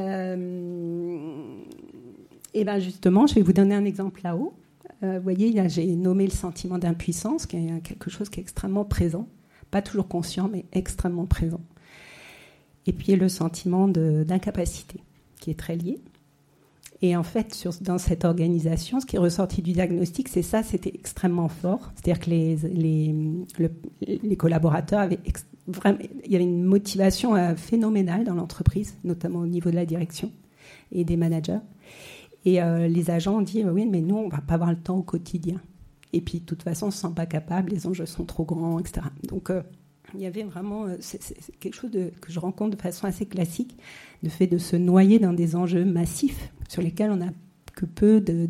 bien 2.63 2.79
justement, 2.79 3.27
je 3.27 3.35
vais 3.35 3.41
vous 3.41 3.51
donner 3.51 3.75
un 3.75 3.83
exemple 3.83 4.21
là-haut. 4.23 4.53
vous 5.01 5.21
voyez, 5.21 5.67
j'ai 5.67 5.93
nommé 5.95 6.25
le 6.25 6.31
sentiment 6.31 6.77
d'impuissance, 6.77 7.47
qui 7.47 7.57
est 7.57 7.81
quelque 7.81 8.09
chose 8.09 8.29
qui 8.29 8.39
est 8.39 8.43
extrêmement 8.43 8.85
présent, 8.85 9.27
pas 9.71 9.81
toujours 9.81 10.07
conscient, 10.07 10.47
mais 10.47 10.63
extrêmement 10.71 11.25
présent. 11.25 11.59
Et 12.85 12.93
puis 12.93 13.15
le 13.15 13.29
sentiment 13.29 13.87
d'incapacité, 13.87 14.99
qui 15.39 15.51
est 15.51 15.59
très 15.59 15.75
lié. 15.75 15.99
Et 17.03 17.15
en 17.15 17.23
fait, 17.23 17.67
dans 17.81 17.97
cette 17.97 18.25
organisation, 18.25 18.99
ce 18.99 19.07
qui 19.07 19.15
est 19.15 19.19
ressorti 19.19 19.61
du 19.61 19.71
diagnostic, 19.71 20.27
c'est 20.27 20.43
ça, 20.43 20.61
c'était 20.61 20.91
extrêmement 20.93 21.47
fort. 21.47 21.91
C'est-à-dire 21.95 22.19
que 22.19 22.29
les, 22.29 22.57
collaborateurs 24.37 24.99
avaient 24.99 25.19
il 25.67 26.31
y 26.31 26.35
avait 26.35 26.43
une 26.43 26.63
motivation 26.63 27.35
euh, 27.35 27.55
phénoménale 27.55 28.23
dans 28.23 28.33
l'entreprise, 28.33 28.97
notamment 29.03 29.39
au 29.39 29.47
niveau 29.47 29.69
de 29.69 29.75
la 29.75 29.85
direction 29.85 30.31
et 30.91 31.03
des 31.03 31.17
managers. 31.17 31.59
Et 32.45 32.61
euh, 32.61 32.87
les 32.87 33.11
agents 33.11 33.37
ont 33.37 33.41
dit 33.41 33.63
oui, 33.63 33.85
mais 33.85 34.01
nous, 34.01 34.17
on 34.17 34.27
va 34.27 34.41
pas 34.41 34.55
avoir 34.55 34.71
le 34.71 34.77
temps 34.77 34.97
au 34.97 35.03
quotidien. 35.03 35.61
Et 36.13 36.21
puis, 36.21 36.39
de 36.39 36.45
toute 36.45 36.63
façon, 36.63 36.85
on 36.85 36.89
ne 36.89 36.93
se 36.93 36.99
sent 36.99 37.13
pas 37.15 37.25
capable, 37.25 37.71
les 37.71 37.87
enjeux 37.87 38.05
sont 38.05 38.25
trop 38.25 38.43
grands, 38.43 38.79
etc. 38.79 39.01
Donc, 39.27 39.49
euh, 39.49 39.61
il 40.13 40.21
y 40.21 40.25
avait 40.25 40.43
vraiment 40.43 40.87
c'est, 40.99 41.19
quelque 41.59 41.75
chose 41.75 41.91
que 41.91 42.31
je 42.31 42.39
rencontre 42.39 42.75
de 42.75 42.81
façon 42.81 43.07
assez 43.07 43.25
classique, 43.25 43.77
le 44.23 44.29
fait 44.29 44.47
de 44.47 44.57
se 44.57 44.75
noyer 44.75 45.19
dans 45.19 45.33
des 45.33 45.55
enjeux 45.55 45.85
massifs 45.85 46.51
sur 46.67 46.81
lesquels 46.81 47.11
on 47.11 47.17
n'a 47.17 47.31
que 47.75 47.85
peu 47.85 48.21
de, 48.21 48.47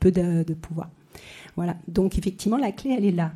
peu 0.00 0.10
de, 0.10 0.54
pouvoir. 0.54 0.90
Voilà. 1.56 1.76
Donc 1.88 2.18
effectivement, 2.18 2.56
la 2.56 2.72
clé, 2.72 2.94
elle 2.96 3.04
est 3.04 3.12
là. 3.12 3.32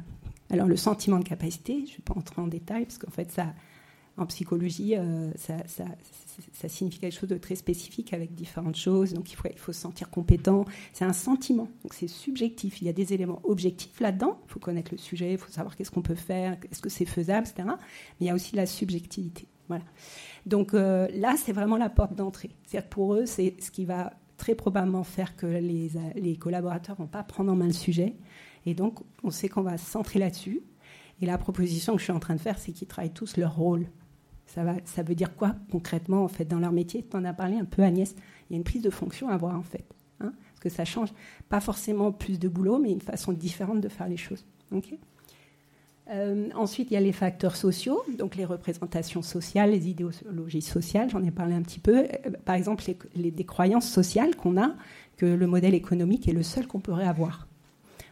Alors 0.51 0.67
le 0.67 0.77
sentiment 0.77 1.19
de 1.19 1.25
capacité, 1.25 1.85
je 1.87 1.93
ne 1.93 1.97
vais 1.97 2.03
pas 2.05 2.15
entrer 2.15 2.41
en 2.41 2.47
détail 2.47 2.85
parce 2.85 2.99
qu'en 2.99 3.11
fait, 3.11 3.31
ça, 3.31 3.53
en 4.19 4.27
psychologie, 4.27 4.97
euh, 4.97 5.31
ça, 5.37 6.69
signifie 6.69 6.99
quelque 6.99 7.19
chose 7.19 7.29
de 7.29 7.39
très 7.39 7.55
spécifique 7.55 8.13
avec 8.13 8.35
différentes 8.35 8.77
choses. 8.77 9.15
Donc 9.15 9.33
il 9.33 9.37
faut, 9.37 9.73
se 9.73 9.81
sentir 9.81 10.11
compétent. 10.11 10.65
C'est 10.93 11.05
un 11.05 11.13
sentiment. 11.13 11.69
Donc 11.83 11.95
c'est 11.95 12.09
subjectif. 12.09 12.83
Il 12.83 12.87
y 12.87 12.91
a 12.91 12.93
des 12.93 13.13
éléments 13.13 13.41
objectifs 13.45 14.01
là-dedans. 14.01 14.39
Il 14.47 14.53
faut 14.53 14.61
connaître 14.61 14.91
le 14.93 14.99
sujet, 14.99 15.33
il 15.33 15.39
faut 15.39 15.51
savoir 15.51 15.77
qu'est-ce 15.77 15.91
qu'on 15.91 16.03
peut 16.03 16.15
faire, 16.15 16.57
est-ce 16.71 16.83
que 16.83 16.89
c'est 16.89 17.05
faisable, 17.05 17.47
etc. 17.47 17.69
Mais 17.69 17.75
il 18.21 18.27
y 18.27 18.31
a 18.31 18.35
aussi 18.35 18.57
la 18.57 18.67
subjectivité. 18.67 19.47
Voilà. 19.69 19.85
Donc 20.47 20.75
euh, 20.75 21.09
là, 21.15 21.37
c'est 21.37 21.53
vraiment 21.53 21.77
la 21.77 21.91
porte 21.91 22.15
d'entrée. 22.15 22.51
C'est-à-dire 22.67 22.89
pour 22.89 23.15
eux, 23.15 23.27
c'est 23.27 23.55
ce 23.61 23.71
qui 23.71 23.85
va 23.85 24.13
très 24.37 24.55
probablement 24.55 25.05
faire 25.05 25.37
que 25.37 25.47
les, 25.47 25.91
les 26.15 26.37
collaborateurs 26.37 26.97
vont 26.97 27.09
pas 27.09 27.23
prendre 27.23 27.53
en 27.53 27.57
main 27.57 27.67
le 27.67 27.73
sujet. 27.73 28.15
Et 28.67 28.75
donc, 28.75 29.01
on 29.23 29.31
sait 29.31 29.49
qu'on 29.49 29.63
va 29.63 29.79
se 29.79 29.91
centrer 29.91 30.19
là-dessus. 30.19 30.63
Et 31.21 31.27
la 31.27 31.39
proposition 31.39 31.95
que 31.95 31.99
je 31.99 32.05
suis 32.05 32.13
en 32.13 32.21
train 32.21 32.35
de 32.35 32.41
faire, 32.41 32.59
c'est 32.59 32.73
qu'ils 32.73 32.89
travaillent 32.89 33.13
tous 33.13 33.37
leur 33.37 33.57
rôle. 33.57 33.87
Ça, 34.49 35.03
veut 35.03 35.15
dire 35.15 35.37
quoi 35.37 35.55
concrètement 35.71 36.25
en 36.25 36.29
fait 36.29 36.47
dans 36.47 36.59
leur 36.59 36.73
métier? 36.73 37.05
Tu 37.09 37.17
en 37.17 37.25
as 37.25 37.35
parlé 37.35 37.57
un 37.57 37.65
peu 37.65 37.83
Agnès. 37.83 38.15
Il 38.49 38.53
y 38.53 38.57
a 38.57 38.57
une 38.57 38.65
prise 38.65 38.83
de 38.83 38.91
fonction 38.91 39.29
à 39.29 39.35
avoir 39.35 39.57
en 39.57 39.63
fait. 39.63 39.85
Hein 40.21 40.33
parce 40.59 40.61
que 40.61 40.69
ça 40.69 40.85
change 40.85 41.11
pas 41.49 41.61
forcément 41.61 42.11
plus 42.13 42.39
de 42.39 42.49
boulot, 42.49 42.79
mais 42.79 42.91
une 42.91 43.01
façon 43.01 43.33
différente 43.33 43.81
de 43.81 43.89
faire 43.89 44.09
les 44.09 44.17
choses. 44.17 44.45
euh, 46.11 46.49
ensuite, 46.55 46.91
il 46.91 46.95
y 46.95 46.97
a 46.97 47.01
les 47.01 47.13
facteurs 47.13 47.55
sociaux, 47.55 48.03
donc 48.17 48.35
les 48.35 48.47
représentations 48.47 49.21
sociales, 49.21 49.73
les 49.73 49.89
idéologies 49.89 50.63
sociales, 50.63 51.11
j'en 51.11 51.23
ai 51.23 51.31
parlé 51.31 51.55
un 51.55 51.63
petit 51.63 51.81
peu. 51.81 51.99
Euh, 51.99 52.31
par 52.45 52.55
exemple, 52.55 52.83
les, 53.15 53.31
des 53.31 53.45
croyances 53.45 53.89
sociales 53.89 54.35
qu'on 54.35 54.57
a, 54.57 54.75
que 55.17 55.27
le 55.27 55.47
modèle 55.47 55.75
économique 55.75 56.27
est 56.29 56.33
le 56.33 56.43
seul 56.43 56.67
qu'on 56.67 56.81
pourrait 56.81 57.07
avoir. 57.07 57.48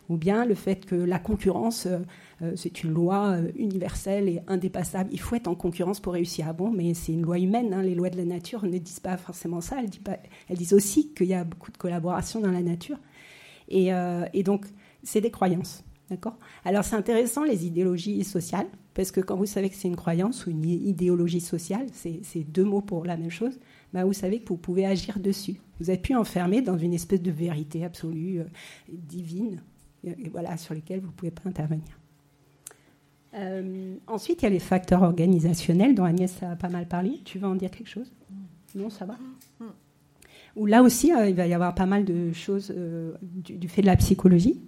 Ou 0.08 0.16
bien 0.16 0.44
le 0.44 0.54
fait 0.54 0.86
que 0.86 0.94
la 0.94 1.18
concurrence, 1.18 1.86
euh, 1.86 2.52
c'est 2.54 2.82
une 2.84 2.92
loi 2.92 3.38
universelle 3.56 4.28
et 4.28 4.40
indépassable. 4.46 5.10
Il 5.12 5.20
faut 5.20 5.34
être 5.34 5.48
en 5.48 5.54
concurrence 5.54 6.00
pour 6.00 6.12
réussir. 6.12 6.46
Ah 6.48 6.52
bon, 6.52 6.70
mais 6.70 6.94
c'est 6.94 7.12
une 7.12 7.22
loi 7.22 7.38
humaine. 7.38 7.74
Hein. 7.74 7.82
Les 7.82 7.94
lois 7.94 8.10
de 8.10 8.16
la 8.16 8.24
nature 8.24 8.64
ne 8.64 8.78
disent 8.78 9.00
pas 9.00 9.16
forcément 9.16 9.60
ça. 9.60 9.78
Elles, 9.80 10.56
disent, 10.56 10.72
aussi 10.74 11.12
qu'il 11.14 11.26
y 11.26 11.34
a 11.34 11.44
beaucoup 11.44 11.72
de 11.72 11.76
collaboration 11.76 12.40
dans 12.40 12.52
la 12.52 12.62
nature. 12.62 12.98
et 13.68 14.42
donc, 14.44 14.66
c'est 15.02 15.20
des 15.20 15.30
croyances. 15.30 15.82
D'accord? 16.08 16.38
Alors 16.64 16.84
c'est 16.84 16.94
intéressant 16.94 17.42
les 17.42 17.66
idéologies 17.66 18.22
sociales, 18.22 18.68
parce 18.94 19.10
que 19.10 19.20
quand 19.20 19.34
vous 19.34 19.46
savez 19.46 19.70
que 19.70 19.74
c'est 19.74 19.88
une 19.88 19.96
croyance 19.96 20.46
ou 20.46 20.50
une 20.50 20.64
idéologie 20.64 21.40
sociale, 21.40 21.86
c'est 21.92 22.44
deux 22.44 22.62
mots 22.62 22.80
pour 22.80 23.04
la 23.04 23.16
même 23.16 23.30
chose, 23.30 23.58
bah 23.92 24.04
vous 24.04 24.12
savez 24.12 24.38
que 24.38 24.48
vous 24.48 24.56
pouvez 24.56 24.86
agir 24.86 25.18
dessus. 25.18 25.60
Vous 25.80 25.90
êtes 25.90 26.02
plus 26.02 26.14
enfermé 26.14 26.62
dans 26.62 26.78
une 26.78 26.94
espèce 26.94 27.22
de 27.22 27.32
vérité 27.32 27.84
absolue, 27.84 28.40
euh, 28.40 28.44
divine, 28.88 29.62
et 30.06 30.28
voilà, 30.28 30.56
sur 30.56 30.74
lesquelles 30.74 31.00
vous 31.00 31.08
ne 31.08 31.12
pouvez 31.12 31.30
pas 31.30 31.42
intervenir. 31.46 31.98
Euh, 33.34 33.96
ensuite, 34.06 34.42
il 34.42 34.44
y 34.44 34.46
a 34.46 34.50
les 34.50 34.58
facteurs 34.58 35.02
organisationnels 35.02 35.94
dont 35.94 36.04
Agnès 36.04 36.42
a 36.42 36.56
pas 36.56 36.68
mal 36.68 36.88
parlé. 36.88 37.20
Tu 37.24 37.38
veux 37.38 37.46
en 37.46 37.54
dire 37.54 37.70
quelque 37.70 37.90
chose? 37.90 38.12
Non, 38.74 38.88
ça 38.88 39.04
va? 39.04 39.18
Mm. 39.60 39.64
Où 40.56 40.64
là 40.64 40.82
aussi, 40.82 41.12
euh, 41.12 41.28
il 41.28 41.34
va 41.34 41.46
y 41.46 41.52
avoir 41.52 41.74
pas 41.74 41.84
mal 41.84 42.04
de 42.04 42.32
choses 42.32 42.74
du, 43.22 43.68
fait 43.68 43.82
de 43.82 43.86
la 43.86 43.96
psychologie. 43.96 44.58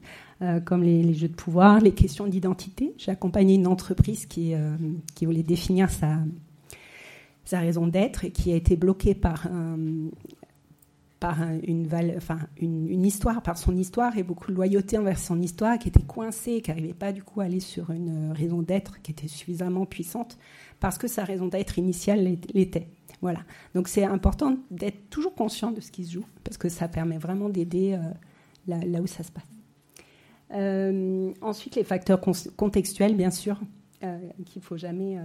Euh, 0.41 0.61
comme 0.61 0.85
les, 0.85 1.15
jeux 1.15 1.27
de 1.27 1.35
pouvoir, 1.35 1.81
les 1.81 1.91
questions 1.91 2.29
d'identité. 2.29 2.95
J'ai 2.97 3.11
accompagné 3.11 3.55
une 3.55 3.67
entreprise 3.67 4.25
qui, 4.25 4.55
euh, 4.55 4.77
qui 5.17 5.27
voulait 5.27 5.43
définir 5.43 5.91
sa, 5.91 6.19
sa 7.45 7.59
raison 7.59 7.89
d'être 7.89 8.25
et 8.25 8.31
qui 8.31 8.53
a 8.53 8.55
été 8.55 8.77
bloquée 8.77 9.17
par, 9.17 9.49
par 11.21 11.39
une, 11.67 13.05
histoire, 13.05 13.43
par 13.43 13.59
son 13.59 13.77
histoire 13.77 14.17
et 14.17 14.23
beaucoup 14.23 14.51
de 14.51 14.57
loyauté 14.57 14.99
envers 14.99 15.19
son 15.19 15.41
histoire, 15.41 15.79
qui 15.79 15.89
était 15.89 16.03
coincée, 16.03 16.61
qui 16.61 16.71
n'arrivait 16.71 16.95
pas 16.95 17.13
du 17.13 17.23
coup 17.23 17.41
à 17.41 17.45
aller 17.45 17.61
sur 17.61 17.91
une 17.91 18.33
raison 18.33 18.63
d'être 18.63 19.03
qui 19.03 19.11
était 19.11 19.29
suffisamment 19.29 19.85
puissante 19.85 20.39
parce 20.81 20.97
que 20.97 21.09
sa 21.09 21.25
raison 21.25 21.49
d'être 21.49 21.79
initiale 21.79 22.39
l'était. 22.55 22.89
Voilà. 23.21 23.41
Donc 23.75 23.89
c'est 23.89 24.05
important 24.05 24.57
d'être 24.71 25.11
toujours 25.11 25.35
conscient 25.35 25.73
de 25.73 25.81
ce 25.81 25.91
qui 25.91 26.05
se 26.05 26.13
joue 26.13 26.27
parce 26.45 26.57
que 26.57 26.69
ça 26.69 26.87
permet 26.87 27.19
vraiment 27.19 27.49
d'aider 27.49 27.95
euh, 27.95 28.13
là, 28.69 29.01
où 29.01 29.07
ça 29.07 29.23
se 29.23 29.33
passe. 29.33 29.45
Euh, 30.55 31.33
ensuite, 31.41 31.77
les 31.77 31.85
facteurs 31.85 32.21
contextuels, 32.57 33.17
bien 33.17 33.31
sûr, 33.31 33.61
euh, 34.03 34.19
qu'il 34.47 34.61
ne 34.61 34.65
faut 34.65 34.77
jamais 34.77 35.19
euh, 35.19 35.23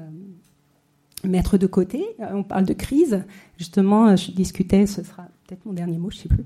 mettre 1.24 1.58
de 1.58 1.68
côté. 1.68 2.04
On 2.20 2.44
parle 2.44 2.66
de 2.66 2.74
crise. 2.74 3.24
Justement, 3.58 4.16
je 4.16 4.32
discutais, 4.32 4.86
ce 4.86 5.04
sera 5.04 5.28
mon 5.66 5.74
dernier 5.74 5.98
mot, 5.98 6.10
je 6.10 6.18
ne 6.18 6.22
sais 6.22 6.30
plus. 6.30 6.46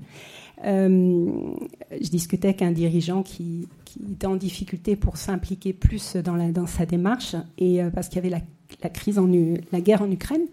je 0.62 2.10
discutais 2.10 2.48
avec 2.48 2.62
un 2.62 2.72
dirigeant 2.72 3.22
qui, 3.22 3.68
était 4.12 4.26
en 4.26 4.36
difficulté 4.36 4.96
pour 4.96 5.16
s'impliquer 5.16 5.72
plus 5.72 6.16
dans, 6.16 6.66
sa 6.66 6.86
démarche, 6.86 7.34
et 7.58 7.80
parce 7.94 8.08
qu'il 8.08 8.16
y 8.16 8.18
avait 8.26 8.42
la, 8.82 8.88
crise, 8.90 9.20
la 9.72 9.80
guerre 9.80 10.02
en 10.02 10.10
Ukraine. 10.10 10.46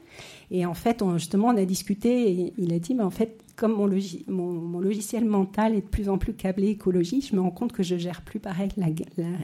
Et 0.51 0.66
en 0.66 0.74
fait, 0.74 1.03
justement, 1.18 1.47
on 1.47 1.58
a 1.58 1.66
discuté 1.66 2.32
et 2.32 2.53
il 2.58 2.74
a 2.74 2.80
dit, 2.80 2.93
mais 2.93 3.03
en 3.03 3.10
fait, 3.10 3.41
comme 3.56 3.74
mon, 3.74 3.89
mon, 4.28 4.80
logiciel 4.80 5.26
mental 5.26 5.76
est 5.76 5.82
de 5.82 5.88
plus 5.88 6.10
en 6.10 6.18
plus 6.18 6.34
câblé 6.34 6.68
écologie, 6.68 7.22
je 7.22 7.36
me 7.36 7.41
rends 7.41 7.51
compte 7.51 7.72
que 7.72 7.84
je 7.84 7.95
gère 7.95 8.22
plus 8.22 8.39
pareil 8.39 8.70
la, 8.78 8.88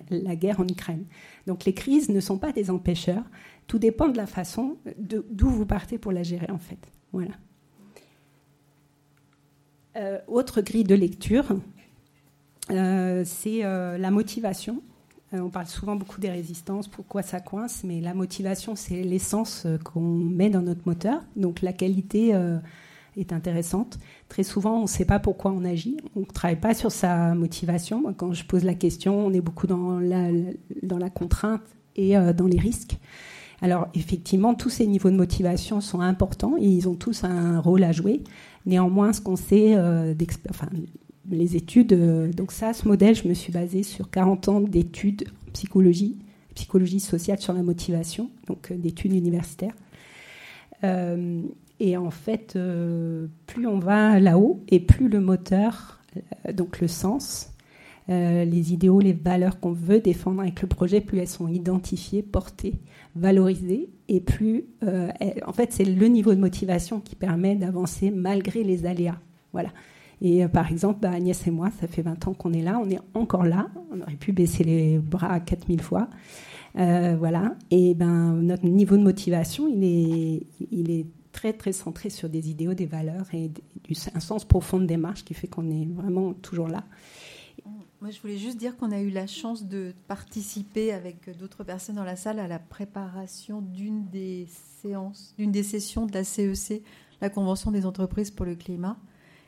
la, 0.09 0.35
guerre 0.35 0.59
en 0.59 0.67
Ukraine. 0.67 1.05
Donc 1.47 1.65
les 1.65 1.73
crises 1.73 2.09
ne 2.09 2.19
sont 2.19 2.37
pas 2.37 2.51
des 2.51 2.69
empêcheurs, 2.69 3.23
tout 3.67 3.79
dépend 3.79 4.09
de 4.09 4.17
la 4.17 4.27
façon 4.27 4.77
d'où 4.97 5.49
vous 5.49 5.65
partez 5.65 5.97
pour 5.97 6.11
la 6.11 6.23
gérer 6.23 6.51
en 6.51 6.57
fait. 6.57 6.79
Voilà. 7.13 7.31
Euh, 9.97 10.19
autre 10.27 10.61
grille 10.61 10.85
de 10.85 10.95
lecture, 10.95 11.45
euh, 12.71 13.23
c'est 13.25 13.65
euh, 13.65 13.97
la 13.97 14.11
motivation. 14.11 14.81
On 15.33 15.49
parle 15.49 15.67
souvent 15.67 15.95
beaucoup 15.95 16.19
des 16.19 16.29
résistances, 16.29 16.89
pourquoi 16.89 17.21
ça 17.21 17.39
coince, 17.39 17.85
mais 17.85 18.01
la 18.01 18.13
motivation, 18.13 18.75
c'est 18.75 19.01
l'essence 19.01 19.65
qu'on 19.85 20.01
met 20.01 20.49
dans 20.49 20.61
notre 20.61 20.81
moteur. 20.85 21.23
Donc 21.37 21.61
la 21.61 21.71
qualité 21.71 22.37
est 23.15 23.31
intéressante. 23.31 23.97
Très 24.27 24.43
souvent, 24.43 24.79
on 24.79 24.81
ne 24.81 24.87
sait 24.87 25.05
pas 25.05 25.19
pourquoi 25.19 25.51
on 25.51 25.63
agit. 25.63 25.95
On 26.17 26.21
ne 26.21 26.25
travaille 26.25 26.59
pas 26.59 26.73
sur 26.73 26.91
sa 26.91 27.33
motivation. 27.33 28.13
quand 28.13 28.33
je 28.33 28.43
pose 28.43 28.65
la 28.65 28.73
question, 28.73 29.25
on 29.25 29.31
est 29.31 29.39
beaucoup 29.39 29.67
dans 29.67 30.01
la, 30.01 30.31
dans 30.83 30.97
la 30.97 31.09
contrainte 31.09 31.63
et 31.95 32.15
dans 32.33 32.47
les 32.47 32.59
risques. 32.59 32.97
Alors 33.61 33.87
effectivement, 33.93 34.55
tous 34.55 34.69
ces 34.69 34.87
niveaux 34.87 35.11
de 35.11 35.15
motivation 35.15 35.81
sont 35.81 36.01
importants 36.01 36.55
et 36.57 36.65
ils 36.65 36.89
ont 36.89 36.95
tous 36.95 37.23
un 37.23 37.59
rôle 37.59 37.83
à 37.83 37.91
jouer. 37.91 38.21
Néanmoins, 38.65 39.13
ce 39.13 39.21
qu'on 39.21 39.35
sait, 39.35 39.75
enfin, 40.49 40.67
les 41.29 41.55
études. 41.55 41.93
Euh, 41.93 42.31
donc 42.31 42.51
ça, 42.51 42.73
ce 42.73 42.87
modèle, 42.87 43.15
je 43.15 43.27
me 43.27 43.33
suis 43.33 43.51
basée 43.51 43.83
sur 43.83 44.09
40 44.09 44.49
ans 44.49 44.61
d'études 44.61 45.25
en 45.47 45.51
psychologie, 45.51 46.17
psychologie 46.55 46.99
sociale 46.99 47.39
sur 47.39 47.53
la 47.53 47.63
motivation, 47.63 48.29
donc 48.47 48.71
euh, 48.71 48.77
d'études 48.77 49.13
universitaires. 49.13 49.75
Euh, 50.83 51.41
et 51.79 51.97
en 51.97 52.11
fait, 52.11 52.57
plus 53.47 53.65
on 53.65 53.79
va 53.79 54.19
là-haut 54.19 54.63
et 54.67 54.79
plus 54.79 55.09
le 55.09 55.19
moteur, 55.19 55.99
donc 56.53 56.79
le 56.79 56.87
sens, 56.87 57.50
les 58.07 58.73
idéaux, 58.73 58.99
les 58.99 59.13
valeurs 59.13 59.59
qu'on 59.59 59.71
veut 59.71 59.99
défendre 59.99 60.41
avec 60.41 60.61
le 60.61 60.67
projet, 60.67 61.01
plus 61.01 61.19
elles 61.19 61.27
sont 61.27 61.47
identifiées, 61.47 62.21
portées, 62.21 62.75
valorisées, 63.15 63.89
et 64.07 64.19
plus, 64.19 64.65
en 64.81 65.53
fait, 65.53 65.71
c'est 65.71 65.85
le 65.85 66.07
niveau 66.07 66.33
de 66.33 66.39
motivation 66.39 66.99
qui 66.99 67.15
permet 67.15 67.55
d'avancer 67.55 68.11
malgré 68.11 68.63
les 68.63 68.85
aléas. 68.85 69.19
Voilà. 69.53 69.69
Et 70.21 70.47
par 70.47 70.71
exemple, 70.71 70.99
bah, 71.01 71.11
Agnès 71.11 71.47
et 71.47 71.51
moi, 71.51 71.69
ça 71.79 71.87
fait 71.87 72.01
20 72.01 72.27
ans 72.27 72.33
qu'on 72.33 72.53
est 72.53 72.61
là, 72.61 72.79
on 72.83 72.89
est 72.89 72.99
encore 73.13 73.45
là, 73.45 73.67
on 73.91 74.01
aurait 74.01 74.15
pu 74.15 74.31
baisser 74.33 74.63
les 74.63 74.99
bras 74.99 75.39
4000 75.39 75.81
fois. 75.81 76.09
voilà. 76.75 77.55
Et 77.71 77.93
ben, 77.93 78.33
notre 78.33 78.65
niveau 78.65 78.97
de 78.97 79.03
motivation, 79.03 79.67
il 79.67 79.83
est, 79.83 80.43
il 80.71 80.91
est 80.91 81.05
très 81.31 81.53
très 81.53 81.71
centré 81.71 82.09
sur 82.09 82.29
des 82.29 82.49
idéaux, 82.49 82.73
des 82.73 82.85
valeurs 82.85 83.25
et 83.33 83.49
un 84.13 84.19
sens 84.19 84.45
profond 84.45 84.79
de 84.79 84.85
démarche 84.85 85.23
qui 85.23 85.33
fait 85.33 85.47
qu'on 85.47 85.69
est 85.69 85.85
vraiment 85.85 86.33
toujours 86.33 86.67
là. 86.67 86.83
Moi, 88.01 88.09
je 88.09 88.19
voulais 88.19 88.39
juste 88.39 88.57
dire 88.57 88.75
qu'on 88.77 88.89
a 88.89 88.99
eu 88.99 89.11
la 89.11 89.27
chance 89.27 89.63
de 89.63 89.93
participer 90.07 90.91
avec 90.91 91.37
d'autres 91.37 91.63
personnes 91.63 91.97
dans 91.97 92.03
la 92.03 92.15
salle 92.15 92.39
à 92.39 92.47
la 92.47 92.57
préparation 92.57 93.61
d'une 93.61 94.09
des 94.09 94.47
séances, 94.81 95.35
d'une 95.37 95.51
des 95.51 95.61
sessions 95.61 96.07
de 96.07 96.13
la 96.13 96.23
CEC, 96.23 96.71
e 96.71 96.81
la 97.21 97.29
Convention 97.29 97.69
des 97.69 97.85
entreprises 97.85 98.31
pour 98.31 98.47
le 98.47 98.55
climat. 98.55 98.97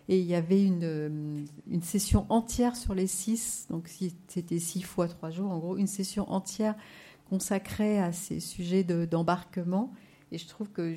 Et 0.08 0.20
il 0.20 0.28
y 0.28 0.36
avait 0.36 0.64
une, 0.64 1.48
une 1.68 1.82
session 1.82 2.28
entière 2.30 2.76
sur 2.76 2.94
les 2.94 3.08
six, 3.08 3.66
donc 3.72 3.90
c'était 4.28 4.60
six 4.60 4.84
fois 4.84 5.08
trois 5.08 5.32
jours, 5.32 5.50
en 5.50 5.58
gros, 5.58 5.78
une 5.78 5.88
session 5.88 6.32
entière 6.32 6.76
consacrée 7.32 8.00
à 8.00 8.12
ces 8.12 8.40
sujets 8.40 8.84
d'embarquement. 8.84 9.92
et 10.32 10.38
je 10.38 10.48
trouve 10.48 10.70
que 10.70 10.96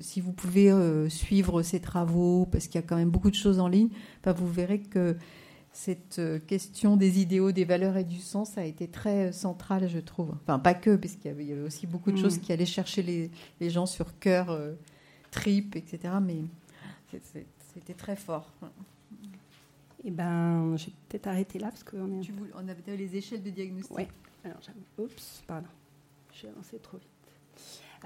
si 0.00 0.22
vous 0.22 0.32
pouvez 0.32 0.70
euh, 0.70 1.10
suivre 1.10 1.60
ces 1.60 1.80
travaux, 1.80 2.46
parce 2.50 2.66
qu'il 2.66 2.80
y 2.80 2.84
a 2.84 2.86
quand 2.86 2.96
même 2.96 3.10
beaucoup 3.10 3.30
de 3.30 3.34
choses 3.34 3.60
en 3.60 3.68
ligne, 3.68 3.90
bah, 4.22 4.32
vous 4.32 4.50
verrez 4.50 4.80
que 4.80 5.18
cette 5.74 6.20
euh, 6.20 6.38
question 6.38 6.96
des 6.96 7.20
idéaux, 7.20 7.50
des 7.50 7.64
valeurs 7.64 7.96
et 7.96 8.04
du 8.04 8.20
sens 8.20 8.56
a 8.56 8.64
été 8.64 8.86
très 8.86 9.28
euh, 9.28 9.32
centrale, 9.32 9.88
je 9.88 9.98
trouve. 9.98 10.32
Enfin, 10.42 10.60
pas 10.60 10.72
que, 10.72 10.94
parce 10.94 11.16
qu'il 11.16 11.26
y 11.26 11.34
avait 11.34 11.60
aussi 11.60 11.88
beaucoup 11.88 12.12
de 12.12 12.16
choses 12.16 12.38
mm. 12.38 12.40
qui 12.40 12.52
allaient 12.52 12.64
chercher 12.64 13.02
les, 13.02 13.70
gens 13.70 13.84
sur 13.84 14.18
cœur, 14.20 14.50
euh, 14.50 14.74
trip, 15.32 15.74
etc. 15.74 16.14
Mais 16.22 16.36
c'était 17.74 17.94
très 17.94 18.14
fort. 18.14 18.52
Eh 20.04 20.10
ben, 20.12 20.76
je 20.76 20.86
vais 20.86 20.92
peut-être 21.08 21.26
arrêter 21.26 21.58
là, 21.58 21.70
parce 21.70 21.82
qu'on 21.82 22.20
est... 22.20 22.30
on 22.54 22.68
avait 22.68 22.96
les 22.96 23.16
échelles 23.16 23.42
de 23.42 23.50
diagnostic. 23.50 23.96
Oui. 23.96 24.06
Alors, 24.44 24.60
oups, 24.98 25.42
pardon. 25.46 25.68
J'ai 26.32 26.48
avancé 26.48 26.78
trop 26.78 26.98
vite. 26.98 27.08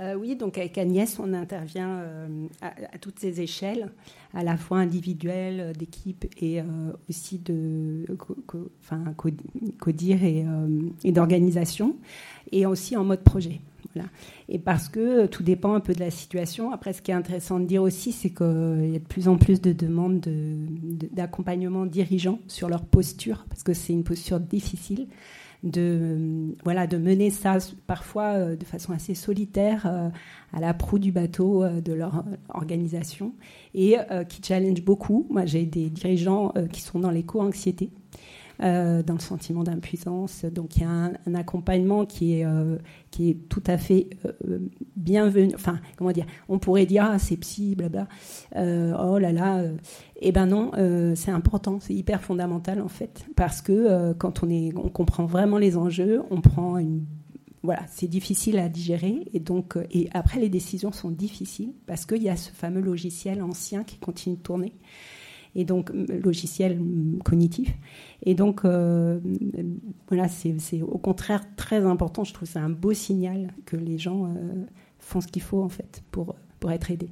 Euh, 0.01 0.15
oui, 0.15 0.37
donc 0.37 0.59
avec 0.59 0.79
Agnès, 0.79 1.19
on 1.19 1.33
intervient 1.33 1.99
euh, 1.99 2.47
à, 2.61 2.99
toutes 2.99 3.19
ces 3.19 3.41
échelles, 3.41 3.91
à 4.33 4.45
la 4.45 4.57
fois 4.57 4.79
individuelle, 4.79 5.61
euh, 5.61 5.73
d'équipe 5.73 6.27
et 6.41 6.61
aussi 7.09 7.39
de 7.39 8.05
codir 9.79 10.23
et, 10.23 10.47
et 11.05 11.13
d'organisation, 11.13 11.97
et 12.53 12.67
aussi 12.67 12.97
en 12.97 13.05
mode 13.05 13.23
projet. 13.23 13.61
Et 14.49 14.61
parce 14.61 14.89
que 14.89 15.27
tout 15.27 15.43
dépend 15.43 15.75
un 15.75 15.81
peu 15.81 15.93
de 15.93 15.99
la 15.99 16.13
situation. 16.13 16.71
Après, 16.73 16.93
ce 16.93 17.03
qui 17.03 17.11
est 17.11 17.15
intéressant 17.15 17.59
de 17.59 17.65
dire 17.65 17.83
aussi, 17.83 18.13
c'est 18.13 18.31
qu'il 18.31 18.91
y 18.93 18.97
a 18.97 19.01
de 19.01 19.05
plus 19.09 19.27
en 19.27 19.37
plus 19.37 19.61
de 19.61 19.73
demandes 19.73 20.25
d'accompagnement 21.13 21.85
de, 21.85 21.91
dirigeants 21.91 22.39
sur 22.47 22.69
leur 22.69 22.85
posture, 22.85 23.45
parce 23.49 23.65
que 23.65 23.73
c'est 23.73 23.93
une 23.93 24.05
posture 24.05 24.39
difficile 24.39 25.09
de, 25.63 26.55
voilà, 26.65 26.87
de 26.87 26.99
mener 26.99 27.31
ça 27.31 27.59
parfois 27.87 28.35
euh, 28.35 28.57
de 28.57 28.65
façon 28.65 28.93
assez 28.93 29.15
solitaire 29.15 29.87
euh, 29.87 30.09
à 30.53 30.61
la 30.61 30.73
proue 30.73 30.99
du 30.99 31.11
bateau 31.11 31.65
euh, 31.65 31.81
de 31.81 31.93
leur 31.93 32.25
organisation 32.49 33.33
et 33.75 33.97
qui 34.29 34.41
challenge 34.43 34.83
beaucoup. 34.83 35.27
Moi, 35.31 35.45
j'ai 35.47 35.65
des 35.65 35.91
dirigeants 35.91 36.53
qui 36.73 36.81
sont 36.81 36.99
dans 36.99 37.11
l'éco-anxiété 37.11 37.91
euh, 38.61 39.05
dans 39.05 39.15
le 39.15 39.21
sentiment 39.21 39.63
d'impuissance. 39.63 40.45
Donc 40.45 40.77
il 40.77 40.83
y 40.83 40.85
a 40.85 40.91
un, 40.91 41.35
accompagnement 41.37 42.05
qui 42.07 42.41
est, 42.41 42.45
euh, 42.45 42.77
qui 43.13 43.31
est 43.31 43.49
tout 43.49 43.63
à 43.69 43.79
fait 43.79 44.09
euh, 44.27 44.59
bienvenu. 44.97 45.53
Enfin, 45.55 45.79
comment 45.97 46.11
dire? 46.11 46.27
On 46.49 46.59
pourrait 46.59 46.85
dire, 46.85 47.05
ah, 47.09 47.21
c'est 47.21 47.37
psy, 47.37 47.77
blabla. 47.77 48.09
oh 48.57 49.19
là 49.19 49.31
là. 49.31 49.63
Eh 50.21 50.33
ben 50.33 50.47
non, 50.47 50.73
c'est 51.15 51.31
important, 51.31 51.79
c'est 51.81 51.95
hyper 51.95 52.21
fondamental 52.21 52.81
en 52.81 52.89
fait. 52.89 53.25
Parce 53.37 53.63
que 53.63 54.13
quand 54.15 54.43
on, 54.43 54.51
est, 54.51 54.73
on 54.77 54.89
comprend 54.89 55.27
vraiment 55.27 55.59
les 55.59 55.77
enjeux, 55.77 56.23
on 56.31 56.41
prend 56.41 56.79
une 56.79 57.05
voilà, 57.63 57.83
c'est 57.89 58.07
difficile 58.07 58.59
à 58.59 58.69
digérer 58.69 59.25
et 59.33 59.41
donc 59.41 59.77
et 59.91 60.09
après 60.13 60.39
les 60.39 60.49
décisions 60.49 60.93
sont 60.93 61.11
difficiles 61.11 61.73
parce 61.87 62.07
qu'il 62.07 62.23
y 62.23 62.29
a 62.29 62.37
ce 62.37 62.51
fameux 62.51 62.81
logiciel 62.81 63.43
ancien 63.43 63.83
qui 63.83 63.99
continue 63.99 64.37
de 64.37 64.41
tourner 64.43 64.73
et 65.59 65.65
donc 65.65 65.91
logiciel 65.93 66.81
cognitif. 67.25 67.75
Et 68.23 68.37
donc, 68.37 68.65
euh, 68.65 69.19
voilà, 70.07 70.29
c'est 70.29 70.83
au 70.83 70.99
contraire 70.99 71.43
très 71.57 71.85
important. 71.85 72.23
Je 72.23 72.33
trouve 72.33 72.49
c'est 72.49 72.61
un 72.61 72.71
beau 72.71 72.93
signal 72.93 73.53
que 73.67 73.77
les 73.77 73.99
gens 73.99 74.27
euh, 74.27 74.65
font 75.01 75.21
ce 75.21 75.27
qu'il 75.27 75.43
faut 75.43 75.61
en 75.61 75.69
fait 75.69 76.03
pour, 76.13 76.37
pour 76.61 76.71
être 76.71 76.93
aidés. 76.93 77.11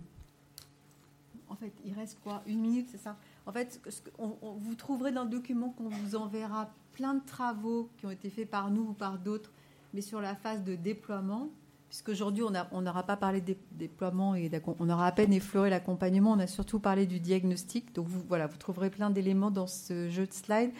En 1.48 1.56
fait, 1.56 1.72
il 1.84 1.92
reste 1.92 2.18
quoi? 2.22 2.42
Une 2.46 2.60
minute, 2.60 2.86
c'est 2.92 3.00
ça? 3.00 3.16
En 3.46 3.52
fait, 3.52 3.80
vous 4.16 4.74
trouverez 4.76 5.10
dans 5.10 5.24
le 5.24 5.30
document 5.30 5.70
qu'on 5.70 5.88
vous 5.88 6.14
enverra 6.14 6.70
plein 6.92 7.14
de 7.14 7.24
travaux 7.26 7.88
qui 7.96 8.06
ont 8.06 8.12
été 8.12 8.30
faits 8.30 8.48
par 8.48 8.70
nous 8.70 8.90
ou 8.90 8.92
par 8.92 9.18
d'autres, 9.18 9.50
mais 9.92 10.02
sur 10.02 10.20
la 10.20 10.36
phase 10.36 10.62
de 10.62 10.76
déploiement 10.76 11.48
puisqu'aujourd'hui, 11.88 12.42
on 12.72 12.80
n'aura 12.82 13.02
pas 13.04 13.16
parlé 13.16 13.40
de 13.40 13.56
déploiement 13.72 14.34
et 14.34 14.50
on 14.78 14.90
aura 14.90 15.06
à 15.06 15.12
peine 15.12 15.32
effleuré 15.32 15.70
l'accompagnement, 15.70 16.32
on 16.32 16.38
a 16.38 16.46
surtout 16.46 16.80
parlé 16.80 17.06
du 17.06 17.20
diagnostic. 17.20 17.94
Donc 17.94 18.08
vous, 18.08 18.22
voilà, 18.28 18.46
vous 18.46 18.56
trouverez 18.56 18.90
plein 18.90 19.10
d'éléments 19.10 19.50
dans 19.50 19.66
ce 19.66 20.08
jeu 20.10 20.26
de 20.26 20.32
slides. 20.32 20.72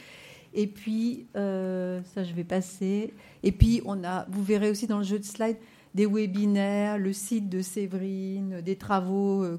Et 0.55 0.67
puis, 0.67 1.27
euh, 1.37 2.01
ça, 2.15 2.25
je 2.25 2.33
vais 2.33 2.45
passer. 2.45 3.13
Et 3.43 3.53
puis, 3.53 3.83
on 3.85 4.03
a, 4.05 4.25
vous 4.29 4.43
verrez 4.43 4.71
aussi 4.71 4.87
dans 4.87 4.99
le 4.99 5.05
jeu 5.05 5.19
de 5.19 5.25
slides 5.25 5.59
des 5.95 6.07
webinaires, 6.07 6.99
le 6.99 7.13
site 7.13 7.49
de 7.49 7.63
Séverine, 7.63 8.61
des 8.61 8.77
travaux 8.77 9.43
euh, 9.43 9.59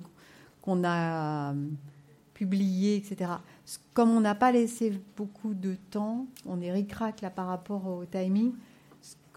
qu'on 0.61 0.83
a 0.83 1.51
euh, 1.51 1.67
publiés, 2.35 2.95
etc. 2.95 3.31
Comme 3.93 4.11
on 4.11 4.21
n'a 4.21 4.35
pas 4.35 4.51
laissé 4.51 4.93
beaucoup 5.15 5.55
de 5.55 5.75
temps, 5.89 6.27
on 6.45 6.61
est 6.61 6.71
ric-rac 6.71 7.21
là 7.21 7.31
par 7.31 7.47
rapport 7.47 7.87
au 7.87 8.05
timing 8.05 8.53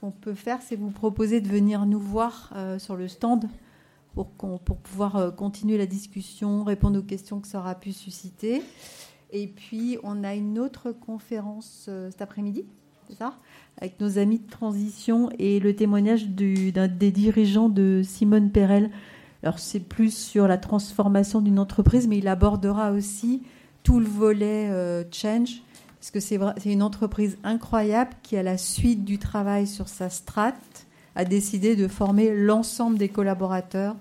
qu'on 0.00 0.10
peut 0.10 0.34
faire, 0.34 0.60
c'est 0.62 0.76
vous 0.76 0.90
proposer 0.90 1.40
de 1.40 1.48
venir 1.48 1.84
nous 1.84 2.00
voir 2.00 2.50
euh, 2.56 2.78
sur 2.78 2.96
le 2.96 3.06
stand 3.06 3.44
pour, 4.14 4.28
pour 4.28 4.78
pouvoir 4.78 5.16
euh, 5.16 5.30
continuer 5.30 5.76
la 5.76 5.86
discussion, 5.86 6.64
répondre 6.64 6.98
aux 6.98 7.02
questions 7.02 7.40
que 7.40 7.46
ça 7.46 7.58
aura 7.58 7.74
pu 7.74 7.92
susciter. 7.92 8.62
Et 9.30 9.46
puis, 9.46 9.98
on 10.02 10.24
a 10.24 10.34
une 10.34 10.58
autre 10.58 10.92
conférence 10.92 11.86
euh, 11.88 12.10
cet 12.10 12.22
après-midi, 12.22 12.64
c'est 13.08 13.16
ça? 13.16 13.36
Avec 13.78 14.00
nos 14.00 14.18
amis 14.18 14.38
de 14.38 14.50
transition 14.50 15.28
et 15.38 15.60
le 15.60 15.76
témoignage 15.76 16.28
d'un 16.28 16.88
des 16.88 17.12
dirigeants 17.12 17.68
de 17.68 18.02
Simone 18.02 18.50
Perel. 18.50 18.90
Alors, 19.42 19.58
c'est 19.58 19.80
plus 19.80 20.14
sur 20.14 20.48
la 20.48 20.58
transformation 20.58 21.40
d'une 21.40 21.58
entreprise, 21.58 22.08
mais 22.08 22.18
il 22.18 22.28
abordera 22.28 22.92
aussi 22.92 23.42
tout 23.82 24.00
le 24.00 24.06
volet 24.06 25.04
change 25.12 25.62
parce 26.00 26.10
que 26.10 26.20
c'est 26.20 26.38
une 26.64 26.82
entreprise 26.82 27.36
incroyable 27.44 28.12
qui, 28.22 28.38
à 28.38 28.42
la 28.42 28.56
suite 28.56 29.04
du 29.04 29.18
travail 29.18 29.66
sur 29.66 29.86
sa 29.86 30.08
strate, 30.08 30.86
a 31.14 31.26
décidé 31.26 31.76
de 31.76 31.88
former 31.88 32.34
l'ensemble 32.34 32.96
des 32.96 33.10
collaborateurs 33.10 33.96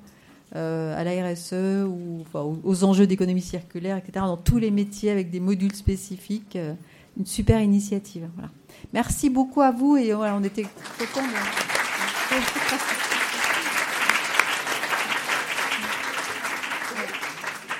euh, 0.55 0.97
à 0.97 1.03
la 1.03 1.11
RSE 1.11 1.85
ou 1.85 2.23
aux 2.63 2.83
enjeux 2.85 3.05
d'économie 3.05 3.41
circulaire, 3.41 3.97
etc., 3.97 4.25
dans 4.25 4.37
tous 4.37 4.59
les 4.59 4.71
métiers 4.71 5.11
avec 5.11 5.29
des 5.29 5.41
modules 5.41 5.75
spécifiques. 5.75 6.55
Euh, 6.55 6.73
une 7.17 7.25
super 7.25 7.59
initiative. 7.59 8.29
Voilà. 8.35 8.49
Merci 8.93 9.29
beaucoup 9.29 9.61
à 9.61 9.71
vous 9.71 9.97
et 9.97 10.13
voilà, 10.13 10.35
on 10.35 10.43
était 10.43 10.65
contents. 10.97 11.27